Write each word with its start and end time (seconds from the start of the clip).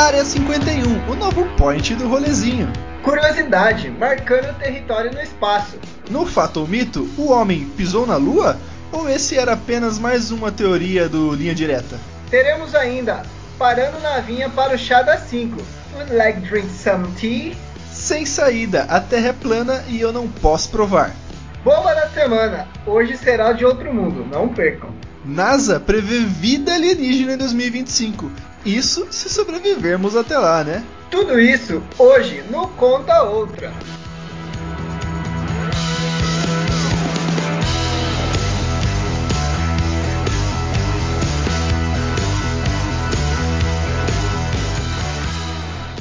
Área 0.00 0.24
51, 0.24 1.10
o 1.10 1.14
novo 1.14 1.44
point 1.58 1.94
do 1.94 2.08
rolezinho. 2.08 2.72
Curiosidade, 3.02 3.90
marcando 3.90 4.50
o 4.50 4.54
território 4.54 5.12
no 5.12 5.20
espaço. 5.20 5.78
No 6.08 6.24
fato 6.24 6.60
ou 6.60 6.66
mito, 6.66 7.06
o 7.18 7.30
homem 7.30 7.68
pisou 7.76 8.06
na 8.06 8.16
Lua? 8.16 8.56
Ou 8.90 9.10
esse 9.10 9.36
era 9.36 9.52
apenas 9.52 9.98
mais 9.98 10.30
uma 10.30 10.50
teoria 10.50 11.06
do 11.06 11.34
Linha 11.34 11.54
Direta? 11.54 11.98
Teremos 12.30 12.74
ainda 12.74 13.20
parando 13.58 14.00
na 14.00 14.20
vinha 14.20 14.48
para 14.48 14.74
o 14.74 14.78
chá 14.78 15.02
das 15.02 15.20
5. 15.28 15.60
Would 15.94 16.14
like 16.14 16.40
drink 16.48 16.70
some 16.70 17.06
tea? 17.20 17.54
Sem 17.92 18.24
saída, 18.24 18.84
a 18.84 19.00
Terra 19.00 19.28
é 19.28 19.32
plana 19.34 19.84
e 19.86 20.00
eu 20.00 20.14
não 20.14 20.26
posso 20.26 20.70
provar. 20.70 21.14
Bomba 21.62 21.94
da 21.94 22.08
semana, 22.08 22.66
hoje 22.86 23.18
será 23.18 23.52
de 23.52 23.66
outro 23.66 23.92
mundo, 23.92 24.26
não 24.32 24.48
percam. 24.48 24.88
NASA 25.22 25.78
prevê 25.78 26.20
vida 26.20 26.72
alienígena 26.72 27.34
em 27.34 27.36
2025. 27.36 28.30
Isso 28.64 29.06
se 29.10 29.30
sobrevivermos 29.30 30.14
até 30.14 30.36
lá, 30.38 30.62
né? 30.62 30.84
Tudo 31.10 31.40
isso 31.40 31.82
hoje 31.98 32.42
no 32.50 32.68
Conta 32.68 33.22
Outra. 33.22 33.72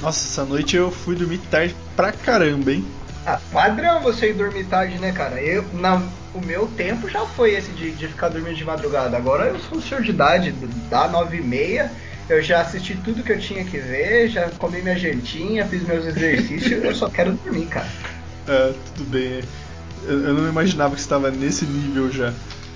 Nossa, 0.02 0.28
essa 0.28 0.46
noite 0.46 0.76
eu 0.76 0.92
fui 0.92 1.16
dormir 1.16 1.40
tarde 1.50 1.76
pra 1.96 2.12
caramba, 2.12 2.72
hein? 2.72 2.86
Ah, 3.26 3.40
padrão 3.52 4.02
você 4.02 4.32
ir 4.32 4.34
dormir 4.34 4.66
tarde, 4.66 4.98
né, 4.98 5.12
cara? 5.12 5.42
Eu, 5.42 5.64
na, 5.74 6.02
o 6.34 6.40
meu 6.44 6.68
tempo 6.68 7.10
já 7.10 7.26
foi 7.26 7.54
esse 7.54 7.72
de, 7.72 7.92
de 7.92 8.08
ficar 8.08 8.30
dormindo 8.30 8.56
de 8.56 8.66
madrugada. 8.66 9.16
Agora 9.16 9.46
eu 9.46 9.60
sou 9.60 9.78
um 9.78 9.82
senhor 9.82 10.02
de 10.02 10.12
idade, 10.12 10.52
dá 10.90 11.08
nove 11.08 11.38
e 11.38 11.42
meia, 11.42 11.92
eu 12.30 12.42
já 12.42 12.62
assisti 12.62 12.96
tudo 13.04 13.24
que 13.24 13.32
eu 13.32 13.40
tinha 13.40 13.66
que 13.66 13.78
ver, 13.78 14.30
já 14.30 14.50
comi 14.52 14.82
minha 14.82 14.98
jantinha, 14.98 15.66
fiz 15.66 15.84
meus 15.84 16.06
exercícios, 16.06 16.84
eu 16.84 16.96
só 16.96 17.10
quero 17.10 17.34
dormir, 17.34 17.66
cara. 17.66 17.88
É, 18.48 18.74
tudo 18.96 19.10
bem. 19.10 19.42
Eu, 20.06 20.22
eu 20.22 20.34
não 20.34 20.48
imaginava 20.48 20.96
que 20.96 21.02
estava 21.02 21.32
nesse 21.32 21.66
nível 21.66 22.12
já. 22.12 22.34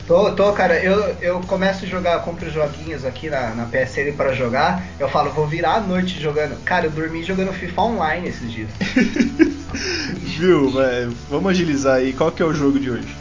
Tô, 0.08 0.32
tô, 0.34 0.52
cara, 0.52 0.84
eu, 0.84 1.16
eu 1.22 1.40
começo 1.42 1.86
a 1.86 1.88
jogar, 1.88 2.20
compro 2.24 2.50
joguinhos 2.50 3.06
aqui 3.06 3.30
na, 3.30 3.56
na 3.56 3.66
PSN 3.66 4.12
para 4.18 4.34
jogar, 4.34 4.84
eu 5.00 5.08
falo, 5.08 5.32
vou 5.32 5.48
virar 5.48 5.76
a 5.76 5.82
noite 5.82 6.20
jogando. 6.20 6.62
Cara, 6.66 6.88
eu 6.88 6.92
dormi 6.92 7.24
jogando 7.24 7.54
FIFA 7.54 7.82
Online 7.82 8.28
esses 8.28 8.52
dias. 8.52 8.70
Viu, 10.20 10.72
velho? 10.72 11.16
Vamos 11.30 11.52
agilizar 11.52 11.98
aí, 11.98 12.12
qual 12.12 12.32
que 12.32 12.44
é 12.44 12.46
o 12.46 12.54
jogo 12.54 12.80
de 12.80 12.92
hoje? 12.92 13.16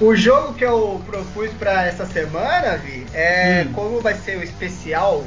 O 0.00 0.14
jogo 0.16 0.52
que 0.54 0.64
eu 0.64 1.00
propus 1.06 1.50
para 1.52 1.86
essa 1.86 2.04
semana, 2.04 2.76
Vi, 2.76 3.06
é 3.14 3.64
hum. 3.66 3.72
como 3.72 4.00
vai 4.00 4.14
ser 4.14 4.36
o 4.36 4.42
especial 4.42 5.24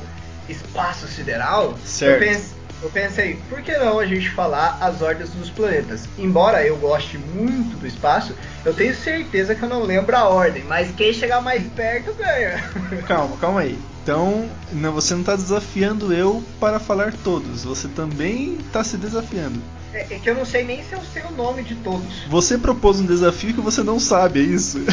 Espaço 0.50 1.08
Sideral. 1.08 1.78
Certo. 1.86 2.24
Eu 2.24 2.28
pensei, 2.28 2.60
eu 2.82 2.90
pensei, 2.90 3.40
por 3.50 3.62
que 3.62 3.78
não 3.78 4.00
a 4.00 4.06
gente 4.06 4.30
falar 4.30 4.78
as 4.82 5.02
ordens 5.02 5.30
dos 5.32 5.50
planetas? 5.50 6.08
Embora 6.18 6.66
eu 6.66 6.78
goste 6.78 7.18
muito 7.18 7.78
do 7.78 7.86
espaço, 7.86 8.34
eu 8.64 8.74
tenho 8.74 8.96
certeza 8.96 9.54
que 9.54 9.64
eu 9.64 9.70
não 9.70 9.84
lembro 9.84 10.16
a 10.16 10.28
ordem, 10.28 10.64
mas 10.64 10.90
quem 10.96 11.12
chegar 11.14 11.42
mais 11.42 11.64
perto 11.74 12.14
ganha. 12.14 12.64
Calma, 13.06 13.36
calma 13.38 13.62
aí. 13.62 13.78
Então, 14.02 14.50
não, 14.72 14.94
você 14.94 15.14
não 15.14 15.22
está 15.22 15.36
desafiando 15.36 16.14
eu 16.14 16.44
para 16.60 16.80
falar 16.80 17.14
todos, 17.24 17.64
você 17.64 17.88
também 17.90 18.56
está 18.56 18.84
se 18.84 18.98
desafiando. 18.98 19.62
É, 19.94 20.02
é, 20.02 20.20
que 20.20 20.30
eu 20.30 20.36
não 20.36 20.46
sei 20.46 20.64
nem 20.64 20.84
se 20.84 20.94
eu 20.94 21.02
sei 21.14 21.24
o 21.24 21.32
nome 21.32 21.64
de 21.64 21.76
todos. 21.76 22.24
Você 22.30 22.58
propôs 22.58 23.00
um 23.00 23.06
desafio 23.06 23.54
que 23.54 23.62
você 23.62 23.84
não 23.84 24.00
sabe, 24.00 24.40
é 24.40 24.44
isso? 24.44 24.84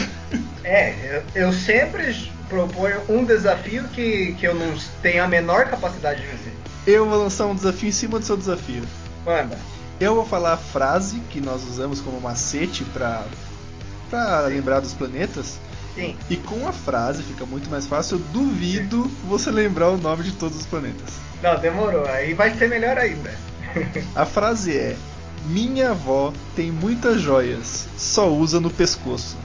É, 0.65 1.23
eu, 1.35 1.47
eu 1.47 1.53
sempre 1.53 2.13
proponho 2.49 3.01
um 3.09 3.25
desafio 3.25 3.85
que, 3.89 4.35
que 4.35 4.47
eu 4.47 4.55
não 4.55 4.75
tenho 5.03 5.23
a 5.23 5.29
menor 5.29 5.67
capacidade 5.67 6.21
de 6.21 6.27
vencer. 6.27 6.53
Eu 6.87 7.09
vou 7.09 7.19
lançar 7.19 7.47
um 7.47 7.55
desafio 7.55 7.89
em 7.89 7.93
cima 7.93 8.19
do 8.19 8.25
seu 8.25 8.37
desafio. 8.37 8.83
Manda. 9.25 9.59
Eu 9.99 10.15
vou 10.15 10.27
falar 10.27 10.53
a 10.53 10.57
frase 10.57 11.21
que 11.31 11.41
nós 11.41 11.65
usamos 11.65 12.01
como 12.01 12.21
macete 12.21 12.85
para 12.85 13.25
para 14.11 14.43
lembrar 14.43 14.81
dos 14.81 14.95
planetas. 14.95 15.59
Sim. 15.95 16.17
E 16.29 16.37
com 16.37 16.69
a 16.69 16.73
frase 16.73 17.23
fica 17.23 17.47
muito 17.47 17.69
mais 17.71 17.87
fácil. 17.87 18.19
Eu 18.19 18.25
duvido 18.33 19.05
Sim. 19.05 19.11
você 19.29 19.51
lembrar 19.51 19.91
o 19.91 19.97
nome 19.97 20.23
de 20.23 20.33
todos 20.33 20.59
os 20.59 20.67
planetas. 20.67 21.15
Não, 21.43 21.59
demorou. 21.59 22.07
Aí 22.07 22.35
vai 22.35 22.55
ser 22.55 22.69
melhor 22.69 22.99
ainda. 22.99 23.35
a 24.15 24.25
frase 24.27 24.77
é: 24.77 24.97
Minha 25.47 25.91
avó 25.91 26.33
tem 26.55 26.71
muitas 26.71 27.21
joias, 27.21 27.89
só 27.97 28.31
usa 28.31 28.61
no 28.61 28.71
pescoço. 28.71 29.37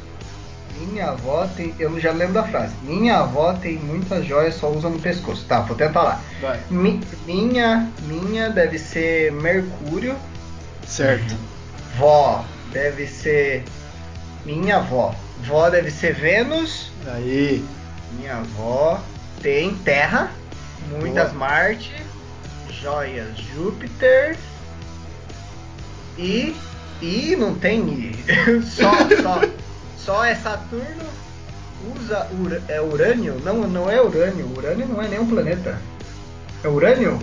Minha 0.88 1.10
avó 1.10 1.48
tem. 1.56 1.74
Eu 1.78 2.00
já 2.00 2.12
lembro 2.12 2.34
da 2.34 2.44
frase. 2.44 2.74
Minha 2.84 3.20
avó 3.20 3.54
tem 3.54 3.78
muitas 3.78 4.26
joias, 4.26 4.56
só 4.56 4.70
usa 4.70 4.90
no 4.90 5.00
pescoço. 5.00 5.46
Tá, 5.46 5.62
vou 5.62 5.76
tentar 5.76 6.02
lá. 6.02 6.22
Vai. 6.42 6.60
Mi, 6.70 7.02
minha, 7.26 7.90
minha 8.04 8.50
deve 8.50 8.80
ser 8.80 9.32
Mercúrio. 9.32 10.16
Certo. 10.86 11.36
Vó 11.98 12.44
deve 12.72 13.08
ser. 13.08 13.64
Minha 14.46 14.78
avó. 14.78 15.14
Vó 15.44 15.70
deve 15.70 15.92
ser 15.92 16.14
Vênus. 16.14 16.92
Aí. 17.06 17.64
Minha 18.18 18.38
avó 18.38 19.00
tem 19.42 19.76
Terra. 19.76 20.32
Muitas 20.90 21.32
Boa. 21.32 21.48
Marte. 21.48 21.96
Joias 22.70 23.38
Júpiter. 23.38 24.38
E. 26.18 26.56
E 27.02 27.36
não 27.36 27.56
tem. 27.56 28.14
só, 28.64 28.92
só. 29.22 29.61
Só 30.06 30.26
é 30.26 30.36
Saturno, 30.36 31.06
usa 31.96 32.28
ur 32.40 32.62
é 32.68 32.82
urânio? 32.82 33.40
Não, 33.44 33.68
não 33.68 33.90
é 33.90 34.02
urânio. 34.02 34.52
Urânio 34.58 34.88
não 34.88 35.02
é 35.02 35.08
nem 35.08 35.20
um 35.20 35.28
planeta. 35.28 35.80
É 36.64 36.68
urânio? 36.68 37.20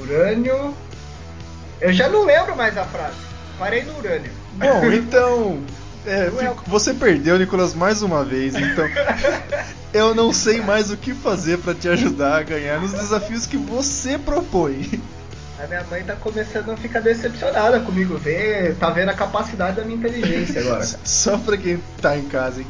Urânio. 0.00 0.74
Eu 1.80 1.92
já 1.92 2.08
não 2.08 2.24
lembro 2.24 2.56
mais 2.56 2.76
a 2.76 2.84
frase. 2.84 3.16
Parei 3.58 3.82
no 3.82 3.98
urânio. 3.98 4.30
Bom, 4.54 4.84
então. 4.92 5.60
É, 6.06 6.30
fico, 6.30 6.64
você 6.66 6.94
perdeu, 6.94 7.38
Nicolas, 7.38 7.74
mais 7.74 8.00
uma 8.00 8.24
vez. 8.24 8.54
Então, 8.54 8.88
eu 9.92 10.14
não 10.14 10.32
sei 10.32 10.62
mais 10.62 10.90
o 10.90 10.96
que 10.96 11.12
fazer 11.12 11.58
para 11.58 11.74
te 11.74 11.88
ajudar 11.88 12.38
a 12.38 12.42
ganhar 12.42 12.80
nos 12.80 12.92
desafios 12.92 13.46
que 13.46 13.58
você 13.58 14.16
propõe. 14.16 15.02
A 15.60 15.66
minha 15.66 15.82
mãe 15.90 16.04
tá 16.04 16.14
começando 16.14 16.70
a 16.70 16.76
ficar 16.76 17.00
decepcionada 17.00 17.80
comigo, 17.80 18.16
ver, 18.16 18.76
tá 18.76 18.90
vendo 18.90 19.08
a 19.08 19.14
capacidade 19.14 19.76
da 19.76 19.84
minha 19.84 19.98
inteligência 19.98 20.60
agora. 20.60 20.86
Só 21.02 21.36
pra 21.36 21.56
quem 21.56 21.82
tá 22.00 22.16
em 22.16 22.28
casa 22.28 22.60
e 22.60 22.66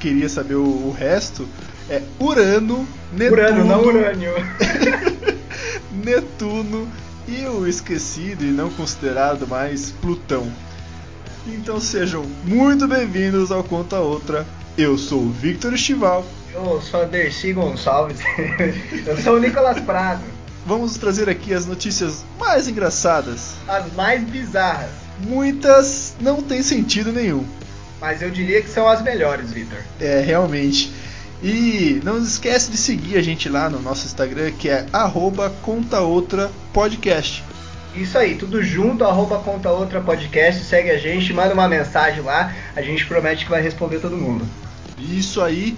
queria 0.00 0.28
saber 0.28 0.56
o, 0.56 0.64
o 0.64 0.90
resto, 0.90 1.46
é 1.88 2.02
Urano, 2.18 2.88
Netuno. 3.12 3.40
Urano, 3.40 3.64
não 3.64 3.82
Urânio. 3.84 4.32
Netuno 6.04 6.90
e 7.28 7.46
o 7.46 7.68
esquecido 7.68 8.42
e 8.42 8.50
não 8.50 8.68
considerado 8.68 9.46
mais 9.46 9.92
Plutão. 9.92 10.50
Então 11.46 11.78
sejam 11.78 12.24
muito 12.44 12.88
bem-vindos 12.88 13.52
ao 13.52 13.62
Conta 13.62 14.00
Outra. 14.00 14.44
Eu 14.76 14.98
sou 14.98 15.20
o 15.20 15.30
Victor 15.30 15.72
Estival. 15.72 16.26
Eu 16.52 16.82
sou 16.82 17.02
a 17.02 17.04
Dercy 17.04 17.52
Gonçalves. 17.52 18.18
Eu 19.06 19.16
sou 19.18 19.36
o 19.36 19.38
Nicolas 19.38 19.78
Prado 19.78 20.33
vamos 20.66 20.96
trazer 20.96 21.28
aqui 21.28 21.52
as 21.52 21.66
notícias 21.66 22.24
mais 22.38 22.66
engraçadas. 22.68 23.54
As 23.68 23.92
mais 23.92 24.22
bizarras. 24.24 24.90
Muitas 25.26 26.14
não 26.20 26.42
têm 26.42 26.62
sentido 26.62 27.12
nenhum. 27.12 27.44
Mas 28.00 28.20
eu 28.22 28.30
diria 28.30 28.60
que 28.62 28.68
são 28.68 28.88
as 28.88 29.02
melhores, 29.02 29.52
Victor. 29.52 29.78
É, 30.00 30.20
realmente. 30.20 30.92
E 31.42 32.00
não 32.04 32.18
esquece 32.18 32.70
de 32.70 32.76
seguir 32.76 33.16
a 33.16 33.22
gente 33.22 33.48
lá 33.48 33.68
no 33.68 33.80
nosso 33.80 34.06
Instagram, 34.06 34.50
que 34.52 34.68
é 34.68 34.86
@contaoutrapodcast. 35.62 37.44
Isso 37.94 38.18
aí, 38.18 38.34
tudo 38.34 38.62
junto, 38.62 39.04
arroba 39.04 39.38
conta 39.38 39.70
outra 39.70 40.00
podcast, 40.00 40.64
segue 40.64 40.90
a 40.90 40.98
gente, 40.98 41.32
manda 41.32 41.54
uma 41.54 41.68
mensagem 41.68 42.22
lá, 42.22 42.52
a 42.74 42.82
gente 42.82 43.06
promete 43.06 43.44
que 43.44 43.50
vai 43.50 43.62
responder 43.62 44.00
todo 44.00 44.16
mundo. 44.16 44.44
Isso 44.98 45.40
aí, 45.40 45.76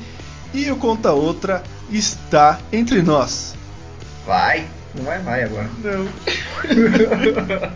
e 0.54 0.70
o 0.70 0.76
Conta 0.76 1.12
Outra 1.12 1.62
está 1.90 2.58
entre 2.72 3.02
nós. 3.02 3.54
Vai. 4.26 4.66
Não 5.02 5.12
é 5.12 5.18
vai 5.18 5.42
agora. 5.42 5.68
Não. 5.82 6.08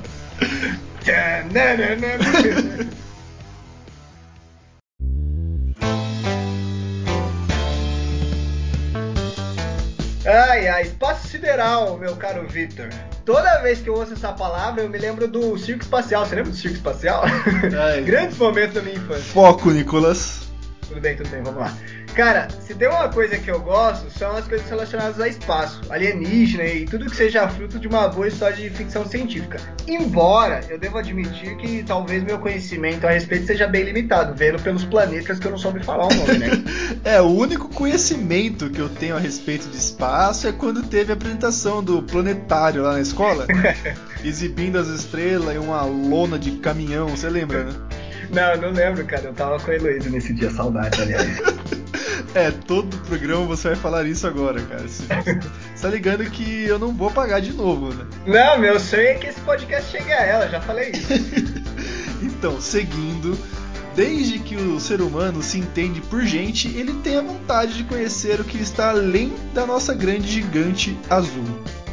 Ai, 10.26 10.68
ai, 10.68 10.82
espaço 10.82 11.26
sideral, 11.26 11.96
meu 11.96 12.14
caro 12.14 12.46
Victor. 12.46 12.90
Toda 13.24 13.62
vez 13.62 13.80
que 13.80 13.88
eu 13.88 13.94
ouço 13.94 14.12
essa 14.12 14.32
palavra, 14.32 14.82
eu 14.82 14.88
me 14.88 14.98
lembro 14.98 15.26
do 15.26 15.58
circo 15.58 15.82
espacial. 15.82 16.24
Você 16.24 16.36
lembra 16.36 16.50
do 16.50 16.56
circo 16.56 16.76
espacial? 16.76 17.24
Grandes 18.04 18.36
momentos 18.36 18.74
da 18.74 18.82
minha 18.82 18.96
infância. 18.96 19.22
Foco, 19.22 19.70
Nicolas. 19.70 20.48
Tudo 20.86 21.00
bem, 21.00 21.16
tudo 21.16 21.28
bem, 21.30 21.42
vamos 21.42 21.60
lá. 21.60 21.76
Cara, 22.14 22.48
se 22.60 22.74
tem 22.74 22.88
uma 22.88 23.08
coisa 23.08 23.38
que 23.38 23.50
eu 23.50 23.60
gosto, 23.60 24.10
são 24.10 24.36
as 24.36 24.46
coisas 24.46 24.68
relacionadas 24.68 25.20
ao 25.20 25.26
espaço, 25.26 25.80
alienígena 25.90 26.64
e 26.64 26.84
tudo 26.84 27.06
que 27.06 27.16
seja 27.16 27.48
fruto 27.48 27.78
de 27.78 27.86
uma 27.86 28.08
boa 28.08 28.28
história 28.28 28.56
de 28.56 28.68
ficção 28.70 29.06
científica. 29.06 29.58
Embora 29.86 30.60
eu 30.68 30.78
devo 30.78 30.98
admitir 30.98 31.56
que 31.56 31.82
talvez 31.82 32.22
meu 32.22 32.38
conhecimento 32.38 33.06
a 33.06 33.10
respeito 33.10 33.46
seja 33.46 33.66
bem 33.66 33.84
limitado, 33.84 34.34
vendo 34.34 34.60
pelos 34.62 34.84
planetas 34.84 35.38
que 35.38 35.46
eu 35.46 35.52
não 35.52 35.58
soube 35.58 35.82
falar 35.84 36.06
o 36.06 36.14
nome, 36.14 36.38
né? 36.38 36.48
é, 37.04 37.20
o 37.20 37.28
único 37.28 37.68
conhecimento 37.68 38.68
que 38.70 38.80
eu 38.80 38.88
tenho 38.88 39.16
a 39.16 39.20
respeito 39.20 39.68
de 39.68 39.76
espaço 39.76 40.48
é 40.48 40.52
quando 40.52 40.82
teve 40.82 41.12
a 41.12 41.14
apresentação 41.14 41.82
do 41.82 42.02
planetário 42.02 42.82
lá 42.82 42.94
na 42.94 43.00
escola, 43.00 43.46
exibindo 44.24 44.78
as 44.78 44.88
estrelas 44.88 45.54
e 45.54 45.58
uma 45.58 45.82
lona 45.82 46.38
de 46.38 46.52
caminhão, 46.58 47.08
você 47.08 47.28
lembra, 47.28 47.64
né? 47.64 47.72
Não, 48.30 48.56
não 48.56 48.70
lembro, 48.70 49.04
cara. 49.04 49.24
Eu 49.24 49.34
tava 49.34 49.58
com 49.58 49.70
a 49.70 49.74
Heloísa 49.74 50.08
nesse 50.08 50.32
dia, 50.32 50.50
saudade, 50.50 51.00
aliás. 51.02 51.40
é, 52.34 52.50
todo 52.50 52.96
programa 52.98 53.44
você 53.46 53.68
vai 53.68 53.76
falar 53.76 54.06
isso 54.06 54.26
agora, 54.26 54.60
cara. 54.62 54.86
Você 54.86 55.04
tá 55.80 55.88
ligando 55.88 56.24
que 56.30 56.64
eu 56.64 56.78
não 56.78 56.92
vou 56.92 57.10
pagar 57.10 57.40
de 57.40 57.52
novo, 57.52 57.92
né? 57.92 58.06
Não, 58.26 58.58
meu 58.58 58.78
sonho 58.78 59.08
é 59.08 59.14
que 59.14 59.26
esse 59.26 59.40
podcast 59.40 59.90
chegue 59.90 60.12
a 60.12 60.22
ela, 60.22 60.48
já 60.48 60.60
falei 60.60 60.92
isso. 60.92 61.12
então, 62.22 62.60
seguindo. 62.60 63.38
Desde 63.96 64.38
que 64.38 64.54
o 64.54 64.78
ser 64.78 65.02
humano 65.02 65.42
se 65.42 65.58
entende 65.58 66.00
por 66.00 66.22
gente, 66.22 66.68
ele 66.68 66.94
tem 67.02 67.16
a 67.16 67.22
vontade 67.22 67.74
de 67.74 67.84
conhecer 67.84 68.40
o 68.40 68.44
que 68.44 68.56
está 68.56 68.90
além 68.90 69.34
da 69.52 69.66
nossa 69.66 69.92
grande 69.92 70.28
gigante 70.28 70.96
azul. 71.10 71.44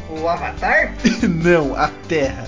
O 0.08 0.28
Avatar? 0.28 0.94
não, 1.28 1.74
a 1.74 1.88
Terra. 2.06 2.46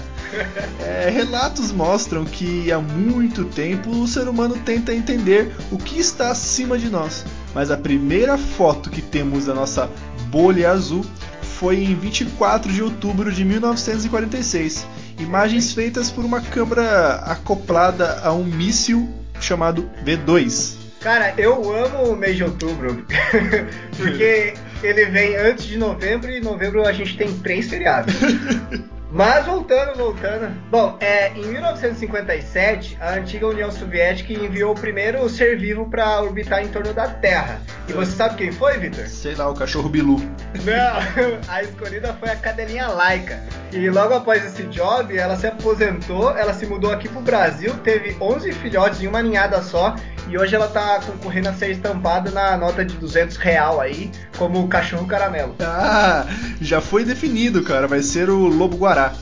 É, 0.78 1.10
relatos 1.10 1.72
mostram 1.72 2.24
que 2.24 2.70
há 2.70 2.78
muito 2.78 3.44
tempo 3.44 3.90
o 3.90 4.06
ser 4.06 4.28
humano 4.28 4.56
tenta 4.64 4.94
entender 4.94 5.52
o 5.72 5.76
que 5.76 5.98
está 5.98 6.30
acima 6.30 6.78
de 6.78 6.88
nós, 6.88 7.24
mas 7.54 7.70
a 7.70 7.76
primeira 7.76 8.38
foto 8.38 8.90
que 8.90 9.02
temos 9.02 9.46
da 9.46 9.54
nossa 9.54 9.90
bolha 10.30 10.70
azul 10.70 11.04
foi 11.42 11.84
em 11.84 11.94
24 11.94 12.72
de 12.72 12.82
outubro 12.82 13.30
de 13.30 13.44
1946. 13.44 14.86
Imagens 15.18 15.72
feitas 15.72 16.10
por 16.10 16.24
uma 16.24 16.40
câmera 16.40 17.16
acoplada 17.16 18.20
a 18.22 18.32
um 18.32 18.44
míssil 18.44 19.08
chamado 19.40 19.90
V2. 20.04 20.76
Cara, 21.00 21.34
eu 21.38 21.74
amo 21.74 22.12
o 22.12 22.16
mês 22.16 22.36
de 22.36 22.44
outubro, 22.44 23.06
porque 23.96 24.54
ele 24.82 25.06
vem 25.06 25.34
antes 25.36 25.64
de 25.66 25.78
novembro 25.78 26.30
e 26.30 26.38
em 26.38 26.42
novembro 26.42 26.86
a 26.86 26.92
gente 26.92 27.16
tem 27.16 27.38
três 27.38 27.68
feriados. 27.68 28.14
Mas 29.12 29.44
voltando, 29.44 29.96
voltando. 29.96 30.54
Bom, 30.70 30.96
é, 31.00 31.30
em 31.30 31.44
1957, 31.46 32.96
a 33.00 33.14
antiga 33.14 33.48
União 33.48 33.70
Soviética 33.70 34.32
enviou 34.32 34.72
o 34.72 34.74
primeiro 34.74 35.28
ser 35.28 35.58
vivo 35.58 35.90
para 35.90 36.22
orbitar 36.22 36.62
em 36.62 36.68
torno 36.68 36.94
da 36.94 37.08
Terra. 37.08 37.60
E 37.88 37.92
você 37.92 38.12
sabe 38.12 38.36
quem 38.36 38.52
foi, 38.52 38.78
Victor? 38.78 39.08
Sei 39.08 39.34
lá, 39.34 39.50
o 39.50 39.54
cachorro 39.54 39.88
Bilu. 39.88 40.20
Não, 40.64 41.40
a 41.48 41.62
escolhida 41.62 42.14
foi 42.20 42.30
a 42.30 42.36
cadelinha 42.36 42.86
Laika. 42.86 43.42
E 43.72 43.90
logo 43.90 44.14
após 44.14 44.44
esse 44.44 44.62
job, 44.64 45.16
ela 45.16 45.36
se 45.36 45.48
aposentou, 45.48 46.36
ela 46.36 46.54
se 46.54 46.66
mudou 46.66 46.92
aqui 46.92 47.08
pro 47.08 47.20
Brasil, 47.20 47.74
teve 47.82 48.16
11 48.20 48.52
filhotes 48.52 49.02
em 49.02 49.08
uma 49.08 49.22
ninhada 49.22 49.60
só. 49.60 49.96
E 50.30 50.38
hoje 50.38 50.54
ela 50.54 50.68
tá 50.68 51.00
concorrendo 51.04 51.48
a 51.48 51.52
ser 51.52 51.72
estampada 51.72 52.30
na 52.30 52.56
nota 52.56 52.84
de 52.84 52.96
200 52.96 53.36
real 53.36 53.80
aí, 53.80 54.12
como 54.38 54.62
o 54.62 54.68
cachorro 54.68 55.04
caramelo. 55.04 55.56
Ah, 55.58 56.24
já 56.60 56.80
foi 56.80 57.04
definido, 57.04 57.62
cara. 57.62 57.88
Vai 57.88 58.00
ser 58.00 58.30
o 58.30 58.46
lobo 58.46 58.76
guará. 58.76 59.12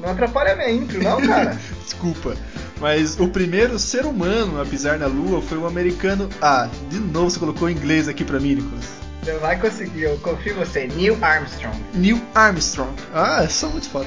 Não 0.00 0.10
atrapalha 0.10 0.54
minha 0.56 0.70
intro, 0.70 1.02
não, 1.02 1.18
cara. 1.26 1.56
Desculpa. 1.82 2.34
Mas 2.78 3.18
o 3.18 3.28
primeiro 3.28 3.78
ser 3.78 4.04
humano 4.04 4.60
a 4.60 4.66
pisar 4.66 4.98
na 4.98 5.06
Lua 5.06 5.40
foi 5.40 5.56
o 5.56 5.66
americano. 5.66 6.28
Ah, 6.42 6.68
de 6.90 6.98
novo 6.98 7.30
você 7.30 7.38
colocou 7.38 7.68
em 7.70 7.72
inglês 7.72 8.06
aqui 8.06 8.22
pra 8.24 8.38
mim, 8.38 8.56
Nicolas. 8.56 8.84
Você 9.22 9.32
vai 9.34 9.58
conseguir, 9.58 10.02
eu 10.02 10.18
confio 10.18 10.52
em 10.52 10.56
você. 10.56 10.86
Neil 10.88 11.16
Armstrong. 11.22 11.76
Neil 11.94 12.20
Armstrong. 12.34 12.92
Ah, 13.14 13.44
é 13.44 13.48
só 13.48 13.68
muito 13.68 13.88
foda. 13.88 14.06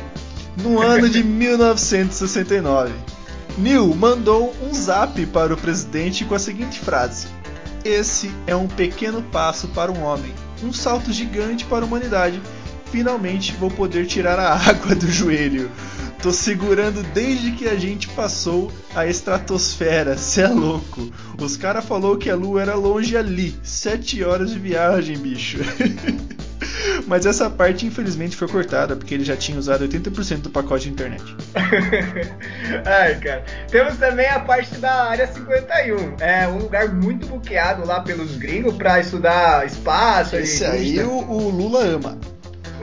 No 0.61 0.79
ano 0.81 1.09
de 1.09 1.21
1969. 1.25 2.91
Neil 3.57 3.93
mandou 3.93 4.53
um 4.63 4.73
zap 4.73 5.23
para 5.27 5.53
o 5.53 5.57
presidente 5.57 6.25
com 6.25 6.33
a 6.33 6.39
seguinte 6.39 6.79
frase: 6.79 7.27
Esse 7.85 8.31
é 8.47 8.55
um 8.55 8.67
pequeno 8.67 9.21
passo 9.21 9.67
para 9.67 9.91
um 9.91 10.01
homem, 10.03 10.33
um 10.63 10.73
salto 10.73 11.13
gigante 11.13 11.65
para 11.65 11.83
a 11.83 11.87
humanidade. 11.87 12.41
Finalmente 12.91 13.53
vou 13.53 13.69
poder 13.69 14.05
tirar 14.07 14.39
a 14.39 14.53
água 14.57 14.95
do 14.95 15.09
joelho. 15.09 15.69
Tô 16.21 16.31
segurando 16.31 17.03
desde 17.13 17.51
que 17.51 17.67
a 17.67 17.75
gente 17.75 18.07
passou 18.09 18.71
a 18.95 19.05
estratosfera, 19.05 20.17
cê 20.17 20.41
é 20.41 20.47
louco. 20.47 21.11
Os 21.37 21.57
cara 21.57 21.81
falou 21.81 22.17
que 22.17 22.29
a 22.29 22.35
lua 22.35 22.61
era 22.61 22.75
longe 22.75 23.17
ali, 23.17 23.55
sete 23.61 24.23
horas 24.23 24.51
de 24.51 24.57
viagem, 24.57 25.17
bicho. 25.17 25.57
Mas 27.07 27.25
essa 27.25 27.49
parte 27.49 27.85
infelizmente 27.85 28.35
foi 28.35 28.47
cortada 28.47 28.95
porque 28.95 29.13
ele 29.13 29.23
já 29.23 29.35
tinha 29.35 29.57
usado 29.57 29.87
80% 29.87 30.41
do 30.41 30.49
pacote 30.49 30.85
de 30.85 30.91
internet. 30.91 31.23
Ai, 32.85 33.15
cara. 33.15 33.43
Temos 33.69 33.97
também 33.97 34.27
a 34.27 34.39
parte 34.39 34.75
da 34.77 35.09
área 35.09 35.27
51. 35.27 36.15
É 36.19 36.47
um 36.47 36.57
lugar 36.57 36.89
muito 36.89 37.27
buqueado 37.27 37.85
lá 37.85 38.01
pelos 38.01 38.35
gringos 38.37 38.75
para 38.75 38.99
estudar 38.99 39.65
espaço. 39.65 40.35
Esse 40.35 40.65
aí 40.65 40.99
o, 40.99 41.11
o 41.11 41.49
Lula 41.49 41.83
ama. 41.83 42.17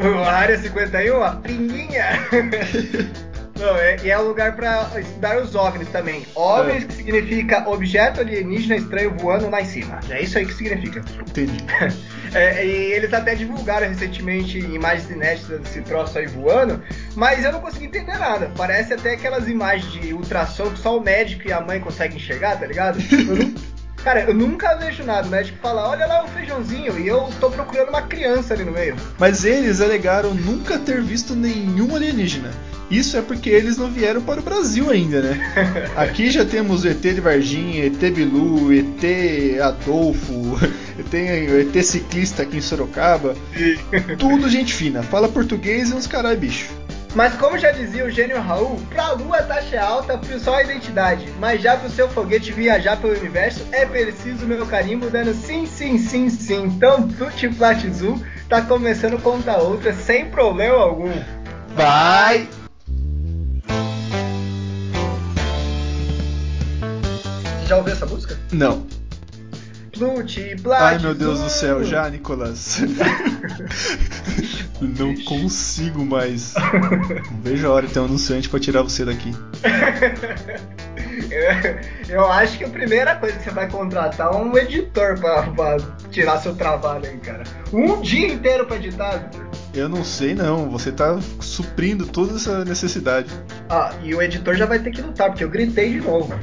A 0.27 0.33
área 0.33 0.59
51, 0.59 1.23
a 1.23 1.33
pinguinha. 1.37 2.07
Não, 3.59 3.77
é, 3.77 3.97
e 4.03 4.11
é 4.11 4.19
um 4.19 4.23
lugar 4.23 4.57
para 4.57 4.89
estudar 4.99 5.37
os 5.43 5.55
OVNIs 5.55 5.89
também. 5.91 6.25
OVNIs 6.35 6.85
é. 6.85 6.87
que 6.87 6.95
significa 6.95 7.69
objeto 7.69 8.21
alienígena 8.21 8.77
estranho 8.77 9.15
voando 9.19 9.51
lá 9.51 9.61
em 9.61 9.67
cima. 9.67 10.01
É 10.09 10.23
isso 10.23 10.39
aí 10.39 10.47
que 10.47 10.55
significa. 10.55 11.05
Entendi. 11.21 11.63
É, 12.33 12.65
e 12.65 12.93
eles 12.93 13.13
até 13.13 13.35
divulgaram 13.35 13.89
recentemente 13.89 14.59
imagens 14.59 15.11
inéditas 15.11 15.61
desse 15.61 15.83
troço 15.83 16.19
aí 16.19 16.27
voando, 16.27 16.83
mas 17.17 17.45
eu 17.45 17.53
não 17.53 17.61
consegui 17.61 17.87
entender 17.87 18.19
nada. 18.19 18.51
Parece 18.57 18.95
até 18.95 19.15
aquelas 19.15 19.49
imagens 19.49 19.93
de 19.93 20.13
ultrassom 20.13 20.71
que 20.71 20.79
só 20.79 20.97
o 20.97 21.01
médico 21.01 21.49
e 21.49 21.53
a 21.53 21.61
mãe 21.61 21.81
conseguem 21.81 22.17
enxergar, 22.17 22.59
tá 22.59 22.67
ligado? 22.67 22.99
Cara, 24.03 24.23
eu 24.23 24.35
nunca 24.35 24.77
vejo 24.77 25.05
nada. 25.05 25.27
O 25.27 25.31
médico 25.31 25.59
fala, 25.61 25.89
olha 25.89 26.07
lá 26.07 26.25
o 26.25 26.29
feijãozinho, 26.29 26.99
e 26.99 27.07
eu 27.07 27.29
tô 27.39 27.51
procurando 27.51 27.91
uma 27.91 28.03
criança 28.03 28.55
ali 28.55 28.65
no 28.65 28.73
meio. 28.73 28.97
Mas 29.19 29.45
eles 29.45 29.81
alegaram 29.81 30.33
nunca 30.35 30.79
ter 30.79 31.03
visto 31.03 31.35
nenhum 31.35 31.95
alienígena. 31.95 32.51
Isso 32.91 33.17
é 33.17 33.23
porque 33.23 33.49
eles 33.49 33.77
não 33.77 33.89
vieram 33.89 34.21
para 34.21 34.41
o 34.41 34.43
Brasil 34.43 34.91
ainda, 34.91 35.21
né? 35.21 35.53
Aqui 35.97 36.31
já 36.31 36.45
temos 36.45 36.85
o 36.85 36.89
ET 36.89 37.01
de 37.01 37.21
Varginha, 37.21 37.87
ET 37.87 38.13
Bilu, 38.13 38.73
ET 38.73 39.61
Adolfo, 39.63 40.59
tem 41.11 41.29
ET 41.29 41.83
ciclista 41.85 42.43
aqui 42.43 42.57
em 42.57 42.61
Sorocaba. 42.61 43.35
Tudo 44.19 44.49
gente 44.49 44.75
fina, 44.75 45.03
fala 45.03 45.29
português 45.29 45.91
e 45.91 45.95
uns 45.95 46.07
carai 46.07 46.37
bicho. 46.37 46.69
Mas 47.15 47.35
como 47.35 47.59
já 47.59 47.73
dizia 47.73 48.05
o 48.05 48.11
gênio 48.11 48.41
Raul, 48.41 48.81
pra 48.89 49.13
lua 49.13 49.39
a 49.39 49.43
taxa 49.43 49.77
é 49.77 49.79
alta, 49.79 50.17
pro 50.17 50.39
sol 50.39 50.55
a 50.55 50.63
identidade. 50.63 51.27
Mas 51.41 51.61
já 51.61 51.77
pro 51.77 51.91
seu 51.91 52.09
foguete 52.09 52.53
viajar 52.53 52.97
pelo 52.99 53.19
universo, 53.19 53.67
é 53.73 53.85
preciso 53.85 54.47
meu 54.47 54.65
carimbo 54.67 55.11
dando 55.11 55.35
sim, 55.35 55.67
sim, 55.67 55.99
sim, 55.99 56.31
sim. 56.31 56.65
Então, 56.65 57.09
Tutti 57.09 57.49
Plat 57.49 57.85
Azul 57.85 58.21
tá 58.49 58.63
começando 58.63 59.21
conta 59.21 59.57
outra 59.59 59.93
sem 59.93 60.27
problema 60.27 60.77
algum. 60.77 61.11
Vai! 61.75 62.49
Já 67.71 67.77
ouviu 67.77 67.93
essa 67.93 68.05
música? 68.05 68.37
Não. 68.51 68.85
Plute, 69.93 70.57
Plat 70.61 70.81
Ai 70.81 70.99
meu 70.99 71.15
Deus 71.15 71.39
do 71.39 71.49
céu, 71.49 71.85
já, 71.85 72.11
Nicolas. 72.11 72.81
Não 74.83 75.15
consigo 75.25 76.05
mais. 76.05 76.55
Veja 77.45 77.69
a 77.69 77.71
hora 77.71 77.87
de 77.87 77.93
ter 77.93 78.01
um 78.01 78.07
anunciante 78.07 78.49
pra 78.49 78.59
tirar 78.59 78.83
você 78.83 79.05
daqui. 79.05 79.31
eu, 81.31 82.17
eu, 82.17 82.27
acho 82.27 82.59
que 82.59 82.65
a 82.65 82.69
primeira 82.69 83.15
coisa 83.15 83.39
que 83.39 83.45
você 83.45 83.51
vai 83.51 83.71
contratar 83.71 84.35
é 84.35 84.37
um 84.37 84.59
editor 84.59 85.17
pra, 85.21 85.45
pra 85.45 85.77
tirar 86.11 86.41
seu 86.41 86.57
trabalho 86.57 87.07
aí, 87.07 87.19
cara. 87.19 87.45
Um 87.73 88.01
dia 88.01 88.33
inteiro 88.33 88.67
pra 88.67 88.79
editar, 88.79 89.17
Victor. 89.17 89.47
Eu 89.73 89.89
não 89.89 90.03
sei 90.03 90.35
não, 90.35 90.69
você 90.69 90.91
tá 90.91 91.21
suprindo 91.39 92.05
toda 92.05 92.35
essa 92.35 92.65
necessidade. 92.65 93.31
Ah, 93.69 93.93
e 94.03 94.13
o 94.13 94.21
editor 94.21 94.57
já 94.57 94.67
vai 94.67 94.81
ter 94.81 94.91
que 94.91 95.01
lutar, 95.01 95.29
porque 95.29 95.45
eu 95.45 95.49
gritei 95.49 95.93
de 95.93 96.01
novo. 96.01 96.35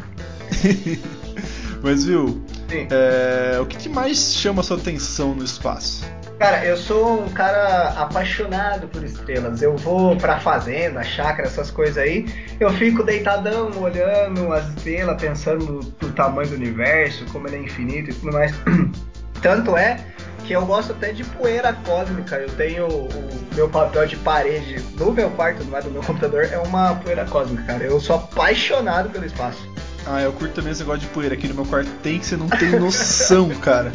Mas 1.84 2.06
viu, 2.06 2.44
é, 2.90 3.60
o 3.60 3.66
que, 3.66 3.78
que 3.78 3.90
mais 3.90 4.34
chama 4.36 4.64
sua 4.64 4.78
atenção 4.78 5.34
no 5.36 5.44
espaço? 5.44 6.04
Cara, 6.40 6.64
eu 6.64 6.78
sou 6.78 7.24
um 7.24 7.30
cara 7.30 7.90
apaixonado 7.98 8.88
por 8.88 9.04
estrelas. 9.04 9.62
Eu 9.62 9.76
vou 9.76 10.16
pra 10.18 10.40
fazenda, 10.40 11.04
chácara, 11.04 11.48
essas 11.48 11.72
coisas 11.72 11.98
aí. 11.98 12.28
Eu 12.60 12.72
fico 12.74 13.04
deitadão 13.04 13.72
olhando 13.82 14.54
as 14.54 14.68
estrelas, 14.70 15.20
pensando 15.20 15.66
no, 15.66 15.80
no 15.80 16.14
tamanho 16.14 16.50
do 16.50 16.56
universo, 16.56 17.26
como 17.32 17.48
ele 17.48 17.56
é 17.56 17.60
infinito 17.62 18.12
e 18.12 18.14
tudo 18.14 18.34
mais. 18.34 18.54
Tanto 19.42 19.76
é 19.76 19.98
que 20.46 20.54
eu 20.54 20.64
gosto 20.64 20.92
até 20.92 21.12
de 21.12 21.24
poeira 21.24 21.74
cósmica. 21.74 22.36
Eu 22.36 22.50
tenho 22.50 22.88
o 22.88 23.56
meu 23.56 23.68
papel 23.68 24.06
de 24.06 24.16
parede 24.18 24.80
no 24.96 25.12
meu 25.12 25.32
quarto, 25.32 25.64
não 25.64 25.76
é 25.76 25.82
do 25.82 25.90
meu 25.90 26.04
computador, 26.04 26.46
é 26.52 26.58
uma 26.60 26.96
poeira 26.96 27.26
cósmica, 27.26 27.64
cara. 27.64 27.84
Eu 27.84 28.00
sou 28.00 28.16
apaixonado 28.16 29.10
pelo 29.10 29.26
espaço. 29.26 29.68
Ah, 30.10 30.22
eu 30.22 30.32
curto 30.32 30.54
também 30.54 30.72
esse 30.72 30.82
negócio 30.82 31.02
de 31.02 31.08
poeira. 31.08 31.36
Aqui 31.36 31.50
no 31.50 31.54
meu 31.54 31.66
quarto 31.66 31.90
tem 32.02 32.18
que 32.18 32.26
você 32.26 32.38
não 32.38 32.48
tem 32.48 32.80
noção, 32.80 33.50
cara. 33.60 33.92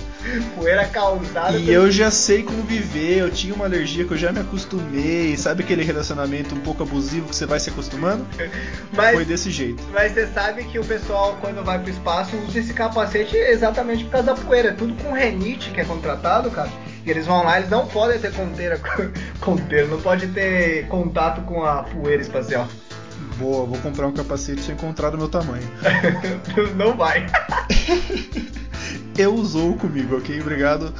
poeira 0.55 0.85
causada. 0.87 1.57
E 1.57 1.73
eu 1.73 1.91
já 1.91 2.11
sei 2.11 2.43
como 2.43 2.63
viver, 2.63 3.19
eu 3.19 3.31
tinha 3.31 3.55
uma 3.55 3.65
alergia 3.65 4.05
que 4.05 4.13
eu 4.13 4.19
já 4.19 4.31
me 4.31 4.41
acostumei. 4.41 5.35
Sabe 5.39 5.63
aquele 5.63 5.83
relacionamento 5.83 6.55
um 6.55 6.61
pouco 6.61 6.83
abusivo 6.83 7.29
que 7.29 7.37
você 7.37 7.47
vai 7.47 7.59
se 7.59 7.71
acostumando? 7.71 8.27
Mas, 8.93 9.15
Foi 9.15 9.25
desse 9.25 9.51
jeito. 9.51 9.83
Mas 9.91 10.13
você 10.13 10.27
sabe 10.27 10.65
que 10.65 10.79
o 10.79 10.85
pessoal, 10.85 11.39
quando 11.41 11.65
vai 11.65 11.79
pro 11.79 11.91
espaço, 11.91 12.37
usa 12.47 12.59
esse 12.59 12.75
capacete 12.75 13.35
exatamente 13.37 14.05
por 14.05 14.11
causa 14.11 14.27
da 14.27 14.35
poeira. 14.35 14.69
É 14.69 14.73
tudo 14.73 14.95
com 15.03 15.13
renite 15.13 15.71
que 15.71 15.81
é 15.81 15.85
contratado, 15.85 16.51
cara. 16.51 16.71
E 17.05 17.11
eles 17.11 17.27
vão 17.27 17.43
lá, 17.43 17.59
eles 17.59 17.71
não 17.71 17.87
podem 17.87 18.19
ter 18.19 18.33
conteira, 18.33 18.79
conteira, 19.41 19.89
não 19.89 20.01
pode 20.01 20.29
ter 20.29 20.87
contato 20.87 21.41
com 21.43 21.65
a 21.65 21.83
poeira 21.83 22.23
espacial. 22.23 22.69
Boa, 23.43 23.67
vou 23.67 23.77
comprar 23.79 24.07
um 24.07 24.13
capacete 24.13 24.69
eu 24.69 24.77
encontrar 24.77 25.11
do 25.11 25.19
meu 25.19 25.29
tamanho. 25.29 25.69
Não 26.79 26.97
vai. 26.97 27.27
eu 29.19 29.35
usou 29.35 29.77
comigo, 29.77 30.17
ok? 30.17 30.41
Obrigado. 30.41 30.95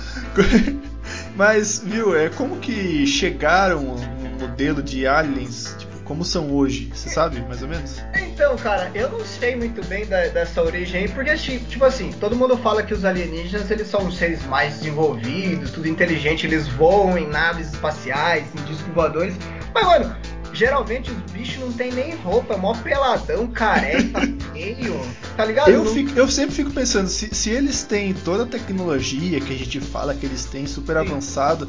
Mas, 1.37 1.79
viu, 1.79 2.19
é 2.19 2.29
como 2.31 2.57
que 2.57 3.07
chegaram 3.07 3.95
no 3.95 4.41
modelo 4.41 4.83
de 4.83 5.07
aliens, 5.07 5.77
tipo, 5.79 6.01
como 6.03 6.25
são 6.25 6.53
hoje? 6.53 6.91
Você 6.93 7.11
sabe, 7.11 7.41
mais 7.43 7.63
ou 7.63 7.69
menos? 7.69 8.03
Então, 8.21 8.57
cara, 8.57 8.91
eu 8.93 9.09
não 9.09 9.25
sei 9.25 9.55
muito 9.55 9.85
bem 9.87 10.05
da, 10.05 10.27
dessa 10.27 10.61
origem 10.65 11.03
aí, 11.03 11.09
porque, 11.09 11.37
tipo 11.37 11.85
assim, 11.85 12.11
todo 12.11 12.35
mundo 12.35 12.57
fala 12.57 12.83
que 12.83 12.93
os 12.93 13.05
alienígenas, 13.05 13.71
eles 13.71 13.87
são 13.87 14.09
os 14.09 14.17
seres 14.17 14.45
mais 14.47 14.79
desenvolvidos, 14.79 15.71
tudo 15.71 15.87
inteligente, 15.87 16.45
eles 16.45 16.67
voam 16.67 17.17
em 17.17 17.29
naves 17.29 17.73
espaciais, 17.73 18.47
em 18.53 18.65
discos 18.65 18.93
voadores. 18.93 19.37
Mas, 19.73 19.87
mano, 19.87 20.17
geralmente 20.53 21.11
os 21.11 21.33
bichos 21.33 21.59
não 21.59 21.73
tem 21.73 21.93
nem 21.93 22.15
roupa, 22.17 22.55
é 22.55 22.57
mó 22.57 22.75
peladão, 22.75 23.47
careca, 23.49 24.21
feio, 24.53 25.01
tá 25.37 25.45
ligado? 25.45 25.71
Eu, 25.71 25.85
fico, 25.87 26.19
eu 26.19 26.29
sempre 26.29 26.55
fico 26.55 26.71
pensando, 26.71 27.09
se, 27.09 27.35
se, 27.35 27.51
eles 27.51 27.83
têm 27.83 28.13
toda 28.13 28.45
a 28.45 28.47
tecnologia 28.47 29.41
que 29.41 29.53
a 29.53 29.57
gente 29.57 29.81
fala 29.81 30.15
que 30.15 30.27
eles 30.27 30.45
têm, 30.45 30.67
super 30.67 30.95
Sim. 30.95 31.09
avançado, 31.09 31.69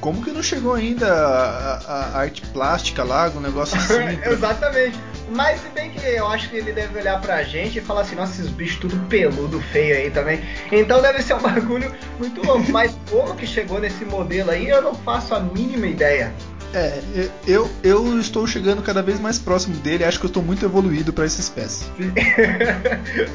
como 0.00 0.22
que 0.22 0.30
não 0.30 0.42
chegou 0.42 0.74
ainda 0.74 1.10
a, 1.10 1.76
a, 1.76 2.00
a 2.16 2.18
arte 2.18 2.42
plástica 2.48 3.02
lá, 3.02 3.30
um 3.34 3.40
negócio 3.40 3.76
assim? 3.80 4.18
Exatamente. 4.26 4.98
Mas 5.30 5.60
se 5.62 5.68
bem 5.70 5.90
que 5.90 6.04
eu 6.06 6.26
acho 6.28 6.50
que 6.50 6.56
ele 6.56 6.72
deve 6.72 6.98
olhar 6.98 7.18
pra 7.20 7.42
gente 7.42 7.78
e 7.78 7.80
falar 7.80 8.02
assim, 8.02 8.14
nossa, 8.14 8.32
esses 8.32 8.50
bichos 8.50 8.78
tudo 8.80 8.96
peludo, 9.08 9.58
feio 9.72 9.96
aí 9.96 10.10
também. 10.10 10.40
Então 10.70 11.00
deve 11.00 11.22
ser 11.22 11.34
um 11.34 11.40
bagulho 11.42 11.90
muito 12.18 12.44
louco. 12.44 12.70
Mas 12.70 12.94
como 13.10 13.34
que 13.34 13.46
chegou 13.46 13.80
nesse 13.80 14.04
modelo 14.04 14.50
aí, 14.50 14.68
eu 14.68 14.82
não 14.82 14.94
faço 14.94 15.34
a 15.34 15.40
mínima 15.40 15.86
ideia. 15.86 16.34
É, 16.74 17.00
eu, 17.46 17.70
eu 17.82 18.18
estou 18.18 18.46
chegando 18.46 18.82
cada 18.82 19.00
vez 19.00 19.20
mais 19.20 19.38
próximo 19.38 19.76
dele, 19.76 20.04
acho 20.04 20.18
que 20.18 20.26
eu 20.26 20.28
estou 20.28 20.42
muito 20.42 20.64
evoluído 20.64 21.12
para 21.12 21.24
essa 21.24 21.40
espécie. 21.40 21.84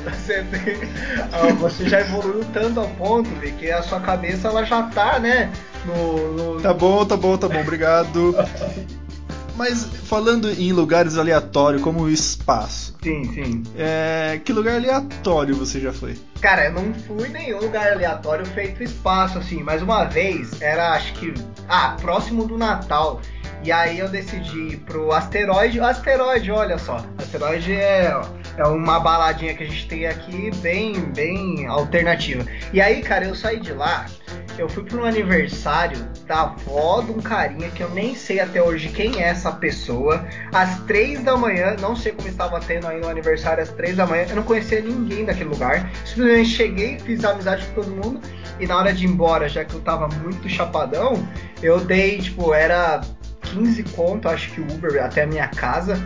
você, 0.03 0.43
tem, 0.43 1.55
você 1.55 1.87
já 1.87 2.01
evoluiu 2.01 2.43
tanto 2.51 2.81
ao 2.81 2.89
ponto 2.89 3.29
de 3.39 3.51
que 3.53 3.71
a 3.71 3.81
sua 3.81 4.01
cabeça 4.01 4.49
ela 4.49 4.65
já 4.65 4.83
tá, 4.83 5.19
né? 5.19 5.51
No, 5.85 6.33
no... 6.33 6.61
Tá 6.61 6.73
bom, 6.73 7.05
tá 7.05 7.15
bom, 7.15 7.37
tá 7.37 7.47
bom, 7.47 7.61
obrigado. 7.61 8.35
Mas 9.59 9.83
falando 9.83 10.49
em 10.49 10.71
lugares 10.71 11.17
aleatórios 11.17 11.81
como 11.81 12.03
o 12.03 12.09
espaço. 12.09 12.95
Sim, 13.03 13.25
sim. 13.33 13.63
É, 13.77 14.39
que 14.43 14.53
lugar 14.53 14.75
aleatório 14.75 15.53
você 15.53 15.81
já 15.81 15.91
foi? 15.91 16.17
Cara, 16.39 16.67
eu 16.67 16.73
não 16.73 16.93
fui 16.93 17.27
nenhum 17.27 17.59
lugar 17.59 17.91
aleatório 17.91 18.45
feito 18.45 18.81
espaço, 18.81 19.37
assim. 19.37 19.61
Mas 19.61 19.81
uma 19.81 20.05
vez, 20.05 20.61
era 20.61 20.93
acho 20.93 21.11
que. 21.13 21.33
Ah, 21.69 21.95
próximo 22.01 22.45
do 22.45 22.57
Natal. 22.57 23.21
E 23.63 23.71
aí 23.71 23.99
eu 23.99 24.09
decidi 24.09 24.73
ir 24.73 24.77
pro 24.77 25.11
asteroide. 25.11 25.79
O 25.79 25.85
asteroide, 25.85 26.51
olha 26.51 26.77
só. 26.77 27.05
Asteroide 27.17 27.73
é, 27.73 28.19
é 28.57 28.63
uma 28.63 28.99
baladinha 28.99 29.53
que 29.53 29.63
a 29.63 29.67
gente 29.67 29.87
tem 29.87 30.07
aqui 30.07 30.49
bem, 30.57 30.99
bem 31.11 31.67
alternativa. 31.67 32.45
E 32.73 32.81
aí, 32.81 33.01
cara, 33.01 33.25
eu 33.25 33.35
saí 33.35 33.59
de 33.59 33.73
lá 33.73 34.05
eu 34.59 34.67
fui 34.67 34.83
para 34.83 34.99
um 34.99 35.05
aniversário 35.05 35.97
da 36.27 36.41
avó 36.41 37.01
de 37.01 37.11
um 37.11 37.21
carinha 37.21 37.69
que 37.69 37.81
eu 37.81 37.89
nem 37.91 38.13
sei 38.13 38.41
até 38.41 38.61
hoje 38.61 38.89
quem 38.89 39.23
é 39.23 39.29
essa 39.29 39.51
pessoa. 39.53 40.25
Às 40.51 40.81
três 40.81 41.23
da 41.23 41.37
manhã, 41.37 41.77
não 41.79 41.95
sei 41.95 42.11
como 42.11 42.27
estava 42.27 42.59
tendo 42.59 42.85
aí 42.85 42.99
no 42.99 43.07
aniversário 43.07 43.63
às 43.63 43.69
três 43.69 43.95
da 43.95 44.05
manhã, 44.05 44.25
eu 44.29 44.35
não 44.35 44.43
conhecia 44.43 44.81
ninguém 44.81 45.23
daquele 45.23 45.49
lugar. 45.49 45.89
Simplesmente 46.05 46.49
cheguei, 46.49 46.99
fiz 46.99 47.23
amizade 47.23 47.65
com 47.67 47.81
todo 47.81 47.89
mundo 47.89 48.21
e 48.59 48.67
na 48.67 48.77
hora 48.77 48.93
de 48.93 49.05
ir 49.05 49.09
embora, 49.09 49.47
já 49.47 49.63
que 49.63 49.73
eu 49.73 49.79
tava 49.79 50.09
muito 50.09 50.49
chapadão, 50.49 51.25
eu 51.63 51.79
dei, 51.79 52.19
tipo, 52.19 52.53
era 52.53 52.99
15 53.41 53.83
conto, 53.95 54.27
acho 54.27 54.51
que 54.51 54.59
Uber 54.59 55.01
até 55.01 55.23
a 55.23 55.27
minha 55.27 55.47
casa. 55.47 56.05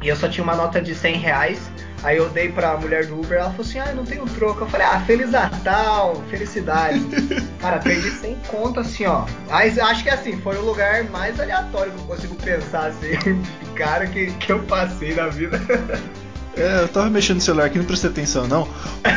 E 0.00 0.08
eu 0.08 0.16
só 0.16 0.28
tinha 0.28 0.42
uma 0.42 0.56
nota 0.56 0.80
de 0.80 0.94
100 0.94 1.16
reais. 1.16 1.70
Aí 2.02 2.16
eu 2.16 2.28
dei 2.28 2.50
pra 2.50 2.76
mulher 2.76 3.06
do 3.06 3.20
Uber, 3.20 3.38
ela 3.38 3.50
falou 3.50 3.64
assim, 3.64 3.78
ah, 3.78 3.92
não 3.94 4.04
tenho 4.04 4.24
troco. 4.26 4.64
Eu 4.64 4.68
falei, 4.68 4.86
ah, 4.86 5.00
Feliz 5.00 5.30
Natal, 5.30 6.22
felicidade. 6.28 7.00
Cara, 7.60 7.78
perdi 7.78 8.10
sem 8.10 8.36
conta, 8.48 8.80
assim, 8.80 9.06
ó. 9.06 9.24
Mas 9.48 9.78
acho 9.78 10.02
que 10.02 10.10
assim, 10.10 10.36
foi 10.40 10.56
o 10.56 10.64
lugar 10.64 11.04
mais 11.04 11.38
aleatório 11.38 11.92
que 11.92 11.98
eu 11.98 12.04
consigo 12.04 12.34
pensar, 12.36 12.86
assim, 12.86 13.12
cara 13.76 14.06
que, 14.06 14.32
que 14.32 14.50
eu 14.50 14.60
passei 14.64 15.14
na 15.14 15.28
vida. 15.28 15.60
É, 16.56 16.82
eu 16.82 16.88
tava 16.88 17.08
mexendo 17.08 17.36
no 17.36 17.42
celular 17.42 17.66
aqui, 17.66 17.78
não 17.78 17.84
prestei 17.86 18.10
atenção 18.10 18.46
não. 18.46 18.68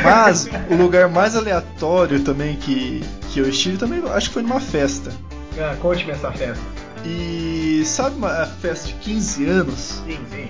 Mas 0.04 0.48
o 0.70 0.76
lugar 0.76 1.10
mais 1.10 1.36
aleatório 1.36 2.22
também 2.22 2.56
que, 2.56 3.04
que 3.32 3.40
eu 3.40 3.50
estive 3.50 3.78
também, 3.78 4.02
acho 4.14 4.30
que 4.30 4.36
foi 4.36 4.44
numa 4.44 4.60
festa. 4.60 5.12
Ah, 5.60 5.76
conte-me 5.82 6.12
essa 6.12 6.32
festa. 6.32 6.64
E 7.04 7.84
sabe 7.86 8.16
uma 8.16 8.46
festa 8.46 8.88
de 8.88 8.94
15 8.94 9.46
anos? 9.46 10.02
Sim, 10.06 10.20
sim. 10.32 10.50